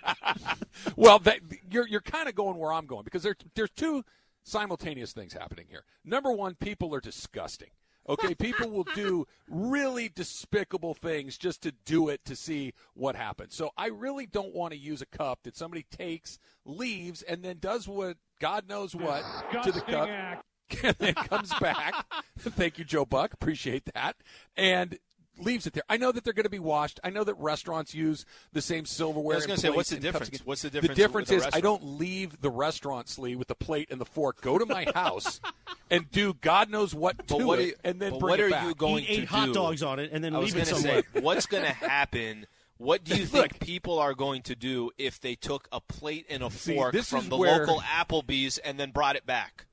Well, 0.96 1.18
that, 1.20 1.40
you're 1.70 1.86
you're 1.86 2.00
kind 2.00 2.28
of 2.28 2.34
going 2.34 2.56
where 2.56 2.72
I'm 2.72 2.86
going 2.86 3.04
because 3.04 3.22
there, 3.22 3.36
there's 3.54 3.70
two 3.70 4.02
simultaneous 4.42 5.12
things 5.12 5.32
happening 5.34 5.66
here. 5.68 5.84
Number 6.04 6.32
one, 6.32 6.54
people 6.54 6.94
are 6.94 7.00
disgusting. 7.00 7.68
Okay, 8.08 8.34
people 8.34 8.70
will 8.70 8.86
do 8.94 9.26
really 9.48 10.08
despicable 10.08 10.94
things 10.94 11.38
just 11.38 11.62
to 11.62 11.72
do 11.84 12.08
it 12.08 12.24
to 12.24 12.34
see 12.34 12.72
what 12.94 13.14
happens. 13.14 13.54
So 13.54 13.70
I 13.76 13.86
really 13.88 14.26
don't 14.26 14.54
want 14.54 14.72
to 14.72 14.78
use 14.78 15.02
a 15.02 15.06
cup 15.06 15.40
that 15.44 15.56
somebody 15.56 15.84
takes, 15.90 16.38
leaves, 16.64 17.22
and 17.22 17.42
then 17.42 17.58
does 17.60 17.86
what 17.86 18.16
God 18.40 18.68
knows 18.68 18.94
what 18.96 19.22
to 19.62 19.70
the 19.70 19.82
cup, 19.82 20.08
and 20.82 20.96
then 20.98 21.14
comes 21.14 21.52
back. 21.60 22.06
Thank 22.38 22.78
you, 22.78 22.84
Joe 22.84 23.04
Buck. 23.04 23.34
Appreciate 23.34 23.84
that. 23.94 24.16
And 24.56 24.98
leaves 25.42 25.66
it 25.66 25.72
there. 25.72 25.82
I 25.88 25.96
know 25.96 26.12
that 26.12 26.24
they're 26.24 26.32
going 26.32 26.44
to 26.44 26.50
be 26.50 26.58
washed. 26.58 27.00
I 27.02 27.10
know 27.10 27.24
that 27.24 27.34
restaurants 27.34 27.94
use 27.94 28.24
the 28.52 28.62
same 28.62 28.86
silverware. 28.86 29.34
I 29.34 29.38
was 29.38 29.44
and 29.44 29.48
gonna 29.50 29.60
say, 29.60 29.70
what's 29.70 29.90
the 29.90 29.96
and 29.96 30.04
cups 30.04 30.18
difference? 30.28 30.46
What's 30.46 30.62
the 30.62 30.70
difference? 30.70 30.88
The 30.96 31.02
difference 31.02 31.28
difference 31.28 31.44
with 31.46 31.54
a 31.54 31.56
is 31.58 31.60
I 31.60 31.60
don't 31.60 31.84
leave 31.98 32.40
the 32.40 32.50
restaurant 32.50 33.08
sleeve 33.08 33.38
with 33.38 33.48
the 33.48 33.54
plate 33.54 33.88
and 33.90 34.00
the 34.00 34.04
fork. 34.04 34.40
Go 34.40 34.58
to 34.58 34.66
my 34.66 34.86
house 34.94 35.40
and 35.90 36.10
do 36.10 36.34
God 36.34 36.70
knows 36.70 36.94
what 36.94 37.26
to 37.28 37.36
But 37.38 37.46
what 37.46 37.58
it, 37.58 37.62
are 37.62 37.66
you- 37.66 37.74
and 37.84 38.00
then 38.00 38.10
but 38.12 38.20
bring 38.20 38.30
what 38.30 38.40
it 38.40 38.44
are 38.46 38.50
back. 38.50 38.64
you 38.66 38.74
going 38.74 39.04
Eat 39.04 39.06
to 39.16 39.22
eight 39.22 39.28
hot 39.28 39.52
dogs 39.54 39.82
on 39.82 39.98
it 39.98 40.10
and 40.12 40.22
then 40.22 40.34
I 40.34 40.38
was 40.38 40.54
leave 40.54 40.62
it 40.62 40.70
going 40.70 40.82
to 40.82 40.88
somewhere. 40.88 41.02
say, 41.14 41.20
what's 41.20 41.46
going 41.46 41.64
to 41.64 41.72
happen? 41.72 42.46
What 42.78 43.04
do 43.04 43.16
you 43.16 43.26
think 43.26 43.52
Look. 43.54 43.60
people 43.60 43.98
are 43.98 44.14
going 44.14 44.42
to 44.42 44.54
do 44.54 44.90
if 44.98 45.20
they 45.20 45.34
took 45.34 45.68
a 45.72 45.80
plate 45.80 46.26
and 46.30 46.42
a 46.42 46.50
See, 46.50 46.74
fork 46.74 46.92
this 46.92 47.10
from 47.10 47.28
the 47.28 47.36
where- 47.36 47.58
local 47.66 47.80
Applebee's 47.82 48.58
and 48.58 48.80
then 48.80 48.90
brought 48.90 49.16
it 49.16 49.26
back? 49.26 49.66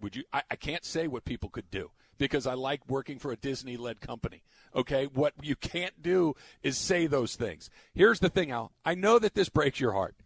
Would 0.00 0.14
you? 0.14 0.22
I, 0.32 0.42
I 0.50 0.54
can't 0.56 0.84
say 0.84 1.08
what 1.08 1.24
people 1.24 1.48
could 1.48 1.70
do 1.72 1.90
because 2.18 2.46
I 2.46 2.54
like 2.54 2.88
working 2.88 3.18
for 3.18 3.32
a 3.32 3.36
Disney-led 3.36 4.00
company. 4.00 4.42
Okay, 4.74 5.06
what 5.06 5.32
you 5.40 5.56
can't 5.56 6.02
do 6.02 6.34
is 6.62 6.76
say 6.76 7.06
those 7.06 7.36
things. 7.36 7.70
Here's 7.94 8.20
the 8.20 8.28
thing, 8.28 8.50
Al. 8.50 8.72
I 8.84 8.94
know 8.94 9.18
that 9.18 9.34
this 9.34 9.48
breaks 9.48 9.80
your 9.80 9.92
heart. 9.92 10.16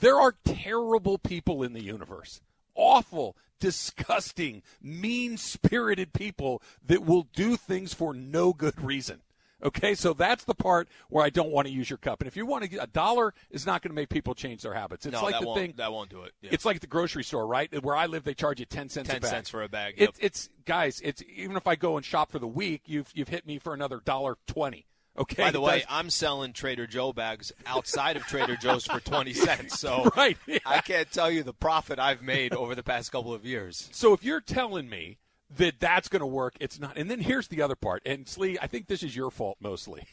There 0.00 0.18
are 0.20 0.34
terrible 0.44 1.18
people 1.18 1.62
in 1.62 1.72
the 1.72 1.84
universe. 1.84 2.40
Awful, 2.74 3.36
disgusting, 3.60 4.62
mean-spirited 4.82 6.12
people 6.12 6.60
that 6.84 7.04
will 7.04 7.28
do 7.34 7.56
things 7.56 7.94
for 7.94 8.12
no 8.12 8.52
good 8.52 8.82
reason. 8.82 9.22
Okay, 9.64 9.94
so 9.94 10.12
that's 10.12 10.44
the 10.44 10.54
part 10.54 10.88
where 11.08 11.24
I 11.24 11.30
don't 11.30 11.50
want 11.50 11.66
to 11.66 11.72
use 11.72 11.88
your 11.88 11.96
cup. 11.96 12.20
And 12.20 12.28
if 12.28 12.36
you 12.36 12.44
want 12.44 12.64
to 12.64 12.68
get 12.68 12.82
a 12.82 12.86
dollar, 12.86 13.32
is 13.50 13.64
not 13.64 13.80
going 13.82 13.90
to 13.90 13.94
make 13.94 14.10
people 14.10 14.34
change 14.34 14.62
their 14.62 14.74
habits. 14.74 15.06
It's 15.06 15.14
no, 15.14 15.22
like 15.22 15.32
that 15.38 15.44
the 15.44 15.54
thing. 15.54 15.74
That 15.76 15.92
won't 15.92 16.10
do 16.10 16.22
it. 16.22 16.32
Yeah. 16.42 16.50
It's 16.52 16.64
like 16.64 16.80
the 16.80 16.86
grocery 16.86 17.24
store, 17.24 17.46
right? 17.46 17.82
Where 17.82 17.96
I 17.96 18.06
live, 18.06 18.24
they 18.24 18.34
charge 18.34 18.60
you 18.60 18.66
ten 18.66 18.88
cents. 18.88 19.08
10 19.08 19.16
a 19.16 19.20
bag. 19.20 19.30
cents 19.30 19.48
for 19.50 19.62
a 19.62 19.68
bag, 19.68 19.94
yep. 19.98 20.14
It's 20.20 20.50
guys. 20.66 21.00
It's 21.02 21.22
even 21.34 21.56
if 21.56 21.66
I 21.66 21.76
go 21.76 21.96
and 21.96 22.04
shop 22.04 22.30
for 22.30 22.38
the 22.38 22.46
week, 22.46 22.82
you've 22.86 23.10
you've 23.14 23.28
hit 23.28 23.46
me 23.46 23.58
for 23.58 23.72
another 23.72 24.00
dollar 24.04 24.36
twenty. 24.46 24.86
Okay. 25.16 25.44
By 25.44 25.50
the 25.52 25.60
way, 25.60 25.78
does- 25.78 25.86
I'm 25.88 26.10
selling 26.10 26.52
Trader 26.52 26.86
Joe 26.88 27.12
bags 27.12 27.52
outside 27.66 28.16
of 28.16 28.24
Trader 28.24 28.56
Joe's 28.56 28.84
for 28.84 28.98
20 28.98 29.32
cents. 29.32 29.78
So 29.78 30.10
Right, 30.16 30.36
yeah. 30.44 30.58
I 30.66 30.80
can't 30.80 31.08
tell 31.12 31.30
you 31.30 31.44
the 31.44 31.52
profit 31.52 32.00
I've 32.00 32.20
made 32.20 32.52
over 32.52 32.74
the 32.74 32.82
past 32.82 33.12
couple 33.12 33.32
of 33.32 33.46
years. 33.46 33.88
so 33.92 34.12
if 34.12 34.24
you're 34.24 34.40
telling 34.40 34.88
me 34.90 35.18
that 35.56 35.80
that's 35.80 36.08
going 36.08 36.20
to 36.20 36.26
work, 36.26 36.54
it's 36.60 36.78
not. 36.80 36.96
And 36.96 37.10
then 37.10 37.20
here's 37.20 37.48
the 37.48 37.62
other 37.62 37.76
part. 37.76 38.02
And 38.06 38.26
Slee, 38.28 38.58
I 38.60 38.66
think 38.66 38.86
this 38.86 39.02
is 39.02 39.14
your 39.14 39.30
fault 39.30 39.58
mostly. 39.60 40.04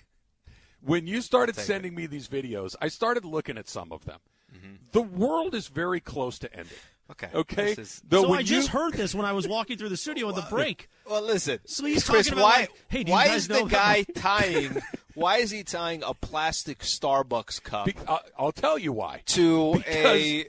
When 0.83 1.05
you 1.07 1.21
started 1.21 1.55
take 1.55 1.65
sending 1.65 1.93
me 1.95 2.07
these 2.07 2.27
videos, 2.27 2.75
I 2.81 2.87
started 2.87 3.23
looking 3.25 3.57
at 3.57 3.69
some 3.69 3.91
of 3.91 4.05
them. 4.05 4.19
Mm-hmm. 4.55 4.75
The 4.91 5.01
world 5.01 5.53
is 5.55 5.67
very 5.67 5.99
close 5.99 6.39
to 6.39 6.51
ending. 6.53 6.73
Okay. 7.11 7.27
Okay. 7.33 7.73
This 7.75 7.77
is- 7.77 8.01
Though 8.07 8.23
so 8.23 8.29
when 8.29 8.39
I 8.39 8.43
just 8.43 8.69
heard 8.69 8.93
this 8.93 9.13
when 9.13 9.25
I 9.25 9.33
was 9.33 9.47
walking 9.47 9.77
through 9.77 9.89
the 9.89 9.97
studio 9.97 10.29
at 10.29 10.35
the 10.35 10.41
break. 10.49 10.89
Well, 11.09 11.21
listen. 11.21 11.59
So 11.65 11.85
he's 11.85 12.07
Chris, 12.07 12.27
talking 12.27 12.39
about, 12.39 12.43
why, 12.51 12.59
like, 12.61 12.71
hey, 12.87 13.03
do 13.03 13.11
you 13.11 13.15
why 13.15 13.27
guys 13.27 13.37
is 13.43 13.49
know 13.49 13.63
the 13.65 13.69
guy 13.69 14.05
my- 14.07 14.13
tying? 14.21 14.77
Why 15.13 15.37
is 15.37 15.51
he 15.51 15.63
tying 15.63 16.03
a 16.03 16.13
plastic 16.13 16.79
Starbucks 16.79 17.61
cup 17.63 17.85
Be- 17.87 17.95
I'll, 18.07 18.21
I'll 18.39 18.51
tell 18.53 18.77
you 18.77 18.93
why. 18.93 19.21
to 19.27 19.83
a 19.87 20.45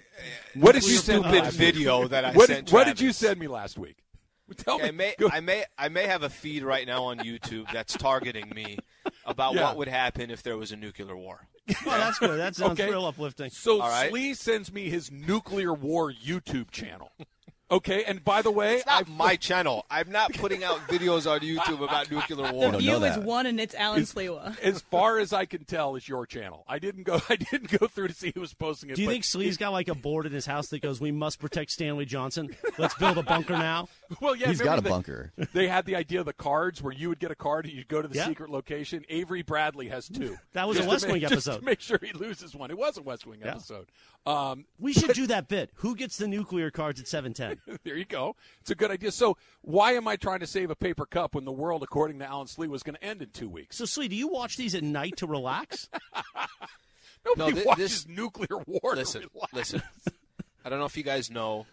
What 0.55 0.73
did 0.73 0.85
you 0.85 0.97
stupid 0.99 1.33
last 1.33 1.53
week? 1.53 1.61
video 1.75 2.07
that 2.09 2.25
I 2.25 2.33
what 2.33 2.47
sent? 2.47 2.67
Did, 2.67 2.73
what 2.75 2.87
did 2.87 3.01
you 3.01 3.12
send 3.12 3.38
me 3.40 3.49
last 3.49 3.77
week? 3.77 3.97
Tell 4.57 4.77
Okay, 4.77 4.88
I 4.88 4.91
may, 4.91 5.15
Go- 5.19 5.31
I 5.33 5.41
may, 5.41 5.65
I 5.79 5.88
may 5.88 6.07
have 6.07 6.23
a 6.23 6.31
feed 6.31 6.62
right 6.62 6.87
now 6.87 7.05
on 7.05 7.19
YouTube 7.19 7.71
that's 7.73 7.95
targeting 7.97 8.51
me 8.55 8.79
about 9.25 9.55
Yeah. 9.55 9.65
what 9.65 9.77
would 9.79 9.88
happen 9.88 10.31
if 10.31 10.43
there 10.43 10.57
was 10.57 10.73
a 10.73 10.77
nuclear 10.77 11.17
war. 11.17 11.47
Oh, 11.87 11.91
that's 11.91 12.19
good. 12.19 12.38
That 12.41 12.57
sounds 12.57 12.79
Okay. 12.81 12.91
real 12.91 13.07
uplifting. 13.07 13.51
So 13.51 13.81
All 13.81 13.88
right. 13.88 14.11
Slee 14.11 14.35
sends 14.35 14.73
me 14.73 14.88
his 14.91 15.11
nuclear 15.12 15.73
war 15.73 16.12
YouTube 16.12 16.71
channel. 16.73 17.12
Okay, 17.71 18.05
and 18.05 18.23
by 18.23 18.43
the 18.43 18.51
way, 18.51 18.75
It's 18.77 18.87
not 18.87 19.09
I 19.09 19.11
my 19.11 19.37
channel. 19.37 19.87
I'm 19.91 20.11
not 20.12 20.35
putting 20.35 20.62
out 20.62 20.77
videos 20.88 21.31
on 21.31 21.41
YouTube 21.41 21.83
about 21.83 22.11
nuclear 22.11 22.53
war. 22.53 22.71
The 22.73 22.77
view 22.79 23.03
is 23.03 23.17
one, 23.17 23.47
and 23.47 23.59
it's 23.59 23.75
Alan 23.75 24.03
Sliwa. 24.03 24.59
as 24.61 24.83
far 24.83 25.19
as 25.19 25.33
I 25.33 25.47
can 25.47 25.65
tell, 25.65 25.97
is 25.97 26.07
your 26.07 26.27
channel. 26.27 26.67
I 26.69 26.79
didn't 26.79 27.05
go. 27.05 27.19
I 27.31 27.37
didn't 27.37 27.71
go 27.79 27.87
through 27.87 28.09
to 28.09 28.15
see 28.15 28.31
who 28.35 28.43
was 28.43 28.53
posting 28.53 28.91
it. 28.91 28.97
Do 28.97 29.03
you 29.03 29.09
think 29.09 29.25
Slee's 29.25 29.57
got 29.57 29.73
like 29.73 29.88
a 29.88 29.95
board 29.95 30.27
in 30.27 30.33
his 30.33 30.45
house 30.45 30.67
that 30.69 30.83
goes, 30.83 31.01
"We 31.01 31.12
must 31.12 31.38
protect 31.38 31.71
Stanley 31.71 32.05
Johnson. 32.05 32.55
Let's 32.77 32.93
build 32.95 33.17
a 33.17 33.23
bunker 33.23 33.55
now." 33.57 33.88
Well, 34.20 34.35
yeah, 34.37 34.48
He's 34.48 34.61
got 34.61 34.79
a 34.79 34.83
they- 34.83 34.90
bunker. 34.90 35.33
They 35.53 35.68
had 35.68 35.87
the 35.87 35.96
idea 35.96 36.20
of 36.20 36.27
the 36.27 36.33
cards 36.33 36.83
where 36.83 36.92
you 36.92 37.09
would 37.09 37.18
get 37.18 37.31
a 37.31 37.35
card 37.35 37.64
and 37.66 37.75
you'd 37.75 37.88
go 37.88 38.01
to 38.03 38.09
the 38.09 38.16
Yeah. 38.16 38.27
secret 38.27 38.51
location. 38.51 39.05
Avery 39.09 39.42
Bradley 39.42 39.88
has 39.88 40.09
two. 40.09 40.37
That 40.53 40.68
was 40.68 40.77
a 40.77 40.81
Just 40.81 40.88
to 40.88 40.92
West 40.94 41.05
make- 41.07 41.12
Wing 41.12 41.20
just 41.22 41.33
episode. 41.33 41.59
to 41.59 41.64
make 41.64 41.81
sure 41.81 41.98
he 42.03 42.12
loses 42.12 42.55
one. 42.55 42.70
It 42.70 42.79
was 42.79 42.98
a 42.98 43.03
West 43.03 43.27
Wing 43.27 43.40
Yeah. 43.42 43.53
episode. 43.53 43.88
Um, 44.27 44.66
We 44.79 44.92
should 44.92 45.12
do 45.14 45.27
that 45.29 45.48
bit. 45.48 45.70
Who 45.77 45.96
gets 45.96 46.16
the 46.16 46.29
nuclear 46.29 46.70
cards 46.70 47.01
at 47.01 47.09
seven 47.09 47.33
ten? 47.35 47.61
there 47.85 47.96
you 47.96 48.05
go. 48.05 48.37
It's 48.61 48.70
a 48.70 48.75
good 48.75 48.90
idea. 48.90 49.11
So 49.12 49.37
why 49.62 49.92
am 49.92 50.07
I 50.07 50.16
trying 50.16 50.40
to 50.40 50.46
save 50.46 50.70
a 50.70 50.77
paper 50.77 51.07
cup 51.07 51.35
when 51.35 51.44
the 51.44 51.53
world, 51.53 51.83
according 51.83 52.18
to 52.20 52.27
Alan 52.27 52.46
Slee, 52.46 52.68
was 52.68 52.83
going 52.83 52.94
to 52.96 53.05
end 53.05 53.22
in 53.22 53.31
two 53.31 53.48
weeks? 53.48 53.77
So, 53.77 53.85
Slee, 53.85 54.09
do 54.09 54.14
you 54.16 54.29
watch 54.29 54.57
these 54.57 54.75
at 54.75 54.83
night 54.83 55.16
to 55.18 55.27
relax? 55.27 55.88
Nobody 57.25 57.53
No, 57.55 57.61
thi- 57.61 57.66
watches 57.66 58.05
this- 58.05 58.09
nuclear 58.09 58.59
war. 58.66 58.92
to 58.94 59.01
Listen, 59.01 59.25
relax. 59.35 59.53
listen. 59.53 59.83
I 60.64 60.68
don't 60.68 60.79
know 60.79 60.85
if 60.87 60.96
you 60.96 61.03
guys 61.05 61.31
know. 61.31 61.66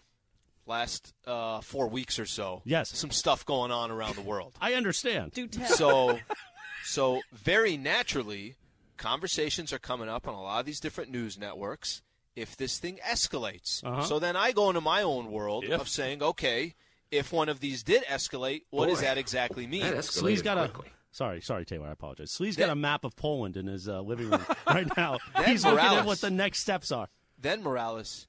Last 0.66 1.12
uh, 1.26 1.60
four 1.62 1.88
weeks 1.88 2.18
or 2.18 2.26
so, 2.26 2.62
Yes. 2.64 2.96
some 2.96 3.10
stuff 3.10 3.44
going 3.44 3.70
on 3.72 3.90
around 3.90 4.14
the 4.16 4.20
world. 4.22 4.54
I 4.60 4.74
understand. 4.74 5.32
Do 5.32 5.46
tell. 5.48 5.66
So, 5.68 6.18
so 6.84 7.20
very 7.32 7.76
naturally, 7.76 8.54
conversations 8.96 9.72
are 9.72 9.78
coming 9.78 10.08
up 10.08 10.28
on 10.28 10.34
a 10.34 10.42
lot 10.42 10.60
of 10.60 10.66
these 10.66 10.80
different 10.80 11.10
news 11.10 11.38
networks. 11.38 12.02
If 12.36 12.56
this 12.56 12.78
thing 12.78 13.00
escalates, 13.04 13.82
Uh-huh. 13.84 14.02
so 14.04 14.18
then 14.20 14.36
I 14.36 14.52
go 14.52 14.68
into 14.68 14.80
my 14.80 15.02
own 15.02 15.30
world 15.32 15.64
If. 15.64 15.80
of 15.80 15.88
saying, 15.88 16.22
okay, 16.22 16.74
if 17.10 17.32
one 17.32 17.48
of 17.48 17.58
these 17.58 17.82
did 17.82 18.04
escalate, 18.04 18.62
what 18.70 18.88
does 18.88 19.00
that 19.00 19.18
exactly 19.18 19.66
mean? 19.66 20.00
Slee's 20.02 20.42
got 20.42 20.56
a. 20.56 20.70
Sorry, 21.10 21.40
sorry, 21.40 21.64
Taylor. 21.66 21.88
I 21.88 21.90
apologize. 21.92 22.30
Slee's 22.30 22.54
got 22.56 22.70
a 22.70 22.76
map 22.76 23.04
of 23.04 23.16
Poland 23.16 23.56
in 23.56 23.66
his 23.66 23.88
uh, 23.88 24.00
living 24.00 24.30
room 24.30 24.46
right 24.68 24.86
now. 24.96 25.18
He's 25.44 25.64
looking 25.64 25.84
at 25.84 26.06
what 26.06 26.20
the 26.20 26.30
next 26.30 26.60
steps 26.60 26.92
are. 26.92 27.08
then 27.36 27.64
Morales, 27.64 28.28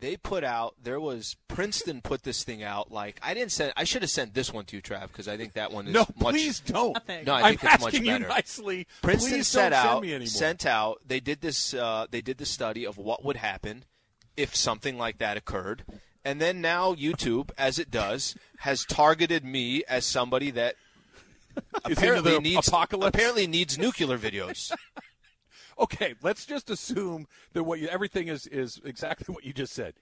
they 0.00 0.16
put 0.16 0.42
out. 0.44 0.74
There 0.82 1.00
was 1.00 1.36
Princeton 1.48 2.00
put 2.00 2.22
this 2.22 2.42
thing 2.44 2.62
out. 2.62 2.90
Like 2.90 3.18
I 3.22 3.34
didn't 3.34 3.52
send. 3.52 3.72
I 3.76 3.84
should 3.84 4.02
have 4.02 4.10
sent 4.10 4.34
this 4.34 4.52
one 4.52 4.64
to 4.66 4.76
you, 4.76 4.82
Trav, 4.82 5.08
because 5.08 5.28
I 5.28 5.36
think 5.36 5.52
that 5.54 5.72
one 5.72 5.86
is 5.86 5.94
no, 5.94 6.06
much. 6.18 6.32
please 6.34 6.60
don't. 6.60 6.96
No, 7.26 7.34
I 7.34 7.40
I'm 7.42 7.56
think 7.56 7.64
it's 7.74 7.82
much 7.84 7.94
asking 7.94 8.06
you 8.06 8.18
nicely. 8.20 8.86
Princeton 9.02 9.32
please 9.32 9.48
set 9.48 9.70
don't 9.70 9.78
out, 9.78 9.90
send 9.92 10.02
me 10.02 10.08
anymore. 10.14 10.26
sent 10.26 10.66
out. 10.66 11.00
They 11.06 11.20
did 11.20 11.40
this. 11.40 11.74
Uh, 11.74 12.06
they 12.10 12.20
did 12.20 12.38
the 12.38 12.46
study 12.46 12.86
of 12.86 12.98
what 12.98 13.24
would 13.24 13.36
happen 13.36 13.84
if 14.36 14.56
something 14.56 14.96
like 14.96 15.18
that 15.18 15.36
occurred, 15.36 15.84
and 16.24 16.40
then 16.40 16.60
now 16.60 16.94
YouTube, 16.94 17.50
as 17.58 17.78
it 17.78 17.90
does, 17.90 18.34
has 18.58 18.84
targeted 18.84 19.44
me 19.44 19.82
as 19.88 20.06
somebody 20.06 20.50
that 20.52 20.76
apparently 21.84 22.38
needs 22.38 22.68
apocalypse. 22.68 23.08
apparently 23.14 23.46
needs 23.46 23.76
nuclear 23.78 24.16
videos. 24.16 24.72
Okay, 25.80 26.14
let's 26.22 26.44
just 26.46 26.68
assume 26.70 27.26
that 27.54 27.64
what 27.64 27.80
you, 27.80 27.88
everything 27.88 28.28
is 28.28 28.46
is 28.46 28.80
exactly 28.84 29.32
what 29.34 29.44
you 29.44 29.52
just 29.52 29.72
said. 29.72 29.94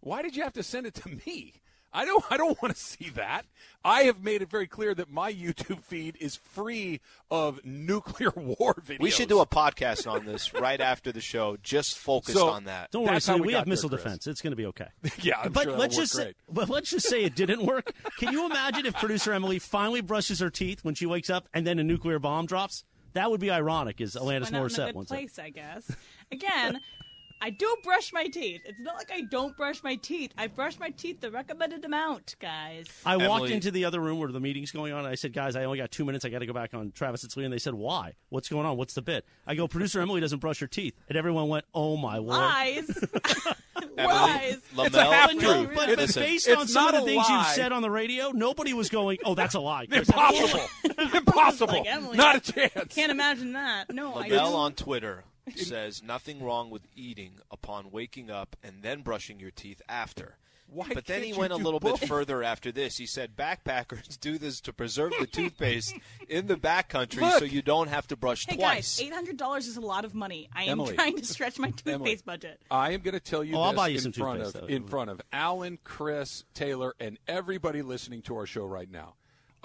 Why 0.00 0.22
did 0.22 0.36
you 0.36 0.42
have 0.42 0.52
to 0.54 0.62
send 0.62 0.86
it 0.86 0.94
to 0.94 1.08
me? 1.26 1.54
I 1.92 2.04
don't. 2.04 2.22
I 2.30 2.36
don't 2.36 2.60
want 2.60 2.74
to 2.74 2.80
see 2.80 3.08
that. 3.10 3.46
I 3.82 4.02
have 4.02 4.22
made 4.22 4.42
it 4.42 4.50
very 4.50 4.66
clear 4.66 4.94
that 4.94 5.10
my 5.10 5.32
YouTube 5.32 5.80
feed 5.82 6.16
is 6.20 6.36
free 6.36 7.00
of 7.30 7.64
nuclear 7.64 8.30
war 8.36 8.74
videos. 8.74 9.00
We 9.00 9.10
should 9.10 9.28
do 9.30 9.40
a 9.40 9.46
podcast 9.46 10.10
on 10.10 10.26
this 10.26 10.52
right 10.52 10.80
after 10.80 11.10
the 11.10 11.22
show, 11.22 11.56
just 11.62 11.96
focused 11.96 12.36
So- 12.36 12.48
on 12.48 12.64
that. 12.64 12.90
Don't 12.90 13.04
worry, 13.04 13.14
That's 13.14 13.28
we 13.30 13.40
we 13.40 13.52
have 13.54 13.66
missile 13.66 13.88
Chris. 13.88 14.02
defense. 14.02 14.26
It's 14.26 14.42
going 14.42 14.50
to 14.52 14.56
be 14.56 14.66
okay. 14.66 14.88
Yeah, 15.22 15.38
I'm 15.44 15.52
but 15.52 15.64
sure 15.64 15.76
let's 15.76 15.96
just 15.96 16.12
say, 16.12 16.34
but 16.50 16.68
let's 16.68 16.90
just 16.90 17.08
say 17.08 17.24
it 17.24 17.34
didn't 17.34 17.64
work. 17.64 17.92
Can 18.18 18.30
you 18.32 18.44
imagine 18.46 18.84
if 18.84 18.94
producer 18.96 19.32
Emily 19.32 19.58
finally 19.58 20.02
brushes 20.02 20.40
her 20.40 20.50
teeth 20.50 20.84
when 20.84 20.94
she 20.94 21.06
wakes 21.06 21.30
up 21.30 21.48
and 21.54 21.66
then 21.66 21.78
a 21.78 21.84
nuclear 21.84 22.18
bomb 22.18 22.44
drops? 22.46 22.84
That 23.16 23.30
would 23.30 23.40
be 23.40 23.50
ironic, 23.50 24.02
Is 24.02 24.14
Alanis 24.14 24.24
Why 24.24 24.38
not 24.38 24.48
in 24.48 24.54
a 24.54 24.60
Morissette 24.60 24.94
once 24.94 25.08
place, 25.08 25.38
I 25.38 25.48
guess. 25.48 25.90
Again, 26.30 26.80
I 27.40 27.48
do 27.48 27.76
brush 27.82 28.12
my 28.12 28.26
teeth. 28.26 28.60
It's 28.66 28.78
not 28.78 28.96
like 28.96 29.10
I 29.10 29.22
don't 29.22 29.56
brush 29.56 29.82
my 29.82 29.96
teeth. 29.96 30.32
I 30.36 30.48
brush 30.48 30.78
my 30.78 30.90
teeth 30.90 31.22
the 31.22 31.30
recommended 31.30 31.86
amount, 31.86 32.36
guys. 32.40 32.86
I 33.06 33.16
walked 33.16 33.48
into 33.48 33.70
the 33.70 33.86
other 33.86 34.00
room 34.00 34.18
where 34.18 34.30
the 34.30 34.40
meeting's 34.40 34.70
going 34.70 34.92
on, 34.92 35.00
and 35.00 35.08
I 35.08 35.14
said, 35.14 35.32
"Guys, 35.32 35.56
I 35.56 35.64
only 35.64 35.78
got 35.78 35.90
two 35.90 36.04
minutes. 36.04 36.26
I 36.26 36.28
got 36.28 36.40
to 36.40 36.46
go 36.46 36.52
back 36.52 36.74
on 36.74 36.92
Travis 36.92 37.22
and 37.22 37.32
Slee." 37.32 37.44
And 37.44 37.52
they 37.52 37.58
said, 37.58 37.72
"Why? 37.74 38.14
What's 38.28 38.50
going 38.50 38.66
on? 38.66 38.76
What's 38.76 38.92
the 38.92 39.02
bit?" 39.02 39.24
I 39.46 39.54
go, 39.54 39.66
"Producer 39.66 40.00
Emily 40.00 40.20
doesn't 40.20 40.40
brush 40.40 40.60
her 40.60 40.66
teeth," 40.66 40.94
and 41.08 41.16
everyone 41.16 41.48
went, 41.48 41.64
"Oh 41.74 41.96
my 41.96 42.18
lord!" 42.18 42.38
Lies. 42.38 43.04
Emily, 43.96 44.56
Lamel, 44.74 44.86
It's 44.86 44.96
a 44.96 45.04
half 45.04 45.30
But, 45.30 45.40
truth. 45.40 45.42
no, 45.42 45.64
but, 45.74 45.74
but 45.88 45.98
Listen, 45.98 46.22
based 46.22 46.48
on 46.50 46.68
some 46.68 46.88
of 46.88 46.94
the 46.94 47.00
a 47.02 47.04
things 47.04 47.28
you've 47.28 47.46
said 47.48 47.72
on 47.72 47.82
the 47.82 47.90
radio, 47.90 48.30
nobody 48.32 48.72
was 48.74 48.88
going, 48.88 49.18
"Oh, 49.24 49.34
that's 49.34 49.54
a 49.54 49.60
lie." 49.60 49.86
Impossible. 49.90 50.60
Impossible. 51.14 51.84
Like 52.06 52.14
Not 52.16 52.36
a 52.36 52.52
chance. 52.52 52.94
Can't 52.94 53.10
imagine 53.10 53.52
that. 53.54 53.92
No, 53.92 54.14
I 54.14 54.28
do. 54.28 54.34
Lamel 54.36 54.54
on 54.54 54.72
Twitter 54.74 55.24
says 55.54 56.02
nothing 56.02 56.42
wrong 56.42 56.70
with 56.70 56.82
eating 56.94 57.34
upon 57.50 57.90
waking 57.90 58.30
up 58.30 58.56
and 58.62 58.82
then 58.82 59.02
brushing 59.02 59.38
your 59.40 59.50
teeth 59.50 59.80
after. 59.88 60.36
Why 60.68 60.88
but 60.92 61.06
then 61.06 61.22
he 61.22 61.32
went 61.32 61.52
a 61.52 61.56
little 61.56 61.80
both? 61.80 62.00
bit 62.00 62.08
further 62.08 62.42
after 62.42 62.72
this. 62.72 62.96
He 62.96 63.06
said 63.06 63.36
backpackers 63.36 64.18
do 64.20 64.36
this 64.38 64.60
to 64.62 64.72
preserve 64.72 65.12
the 65.18 65.26
toothpaste 65.32 65.94
in 66.28 66.46
the 66.48 66.56
backcountry 66.56 67.38
so 67.38 67.44
you 67.44 67.62
don't 67.62 67.88
have 67.88 68.06
to 68.08 68.16
brush 68.16 68.46
Hey 68.46 68.56
twice. 68.56 68.98
guys, 68.98 69.06
eight 69.06 69.12
hundred 69.14 69.36
dollars 69.36 69.66
is 69.68 69.76
a 69.76 69.80
lot 69.80 70.04
of 70.04 70.14
money. 70.14 70.48
I 70.54 70.64
am 70.64 70.72
Emily. 70.80 70.94
trying 70.96 71.16
to 71.16 71.24
stretch 71.24 71.58
my 71.58 71.70
toothpaste 71.70 71.88
Emily. 71.94 72.18
budget. 72.24 72.60
I 72.70 72.92
am 72.92 73.00
going 73.00 73.14
to 73.14 73.20
tell 73.20 73.42
you 73.44 73.56
Oh, 73.56 73.60
I'll 73.62 73.72
this 73.72 73.76
buy 73.78 73.88
you 73.88 73.96
in 73.96 74.02
some 74.02 74.12
front 74.12 74.42
of 74.42 74.52
though. 74.52 74.66
in 74.66 74.86
front 74.86 75.10
of 75.10 75.20
Alan, 75.32 75.78
Chris, 75.84 76.44
Taylor, 76.52 76.94
and 77.00 77.18
everybody 77.28 77.82
listening 77.82 78.22
to 78.22 78.36
our 78.36 78.46
show 78.46 78.64
right 78.64 78.90
now. 78.90 79.14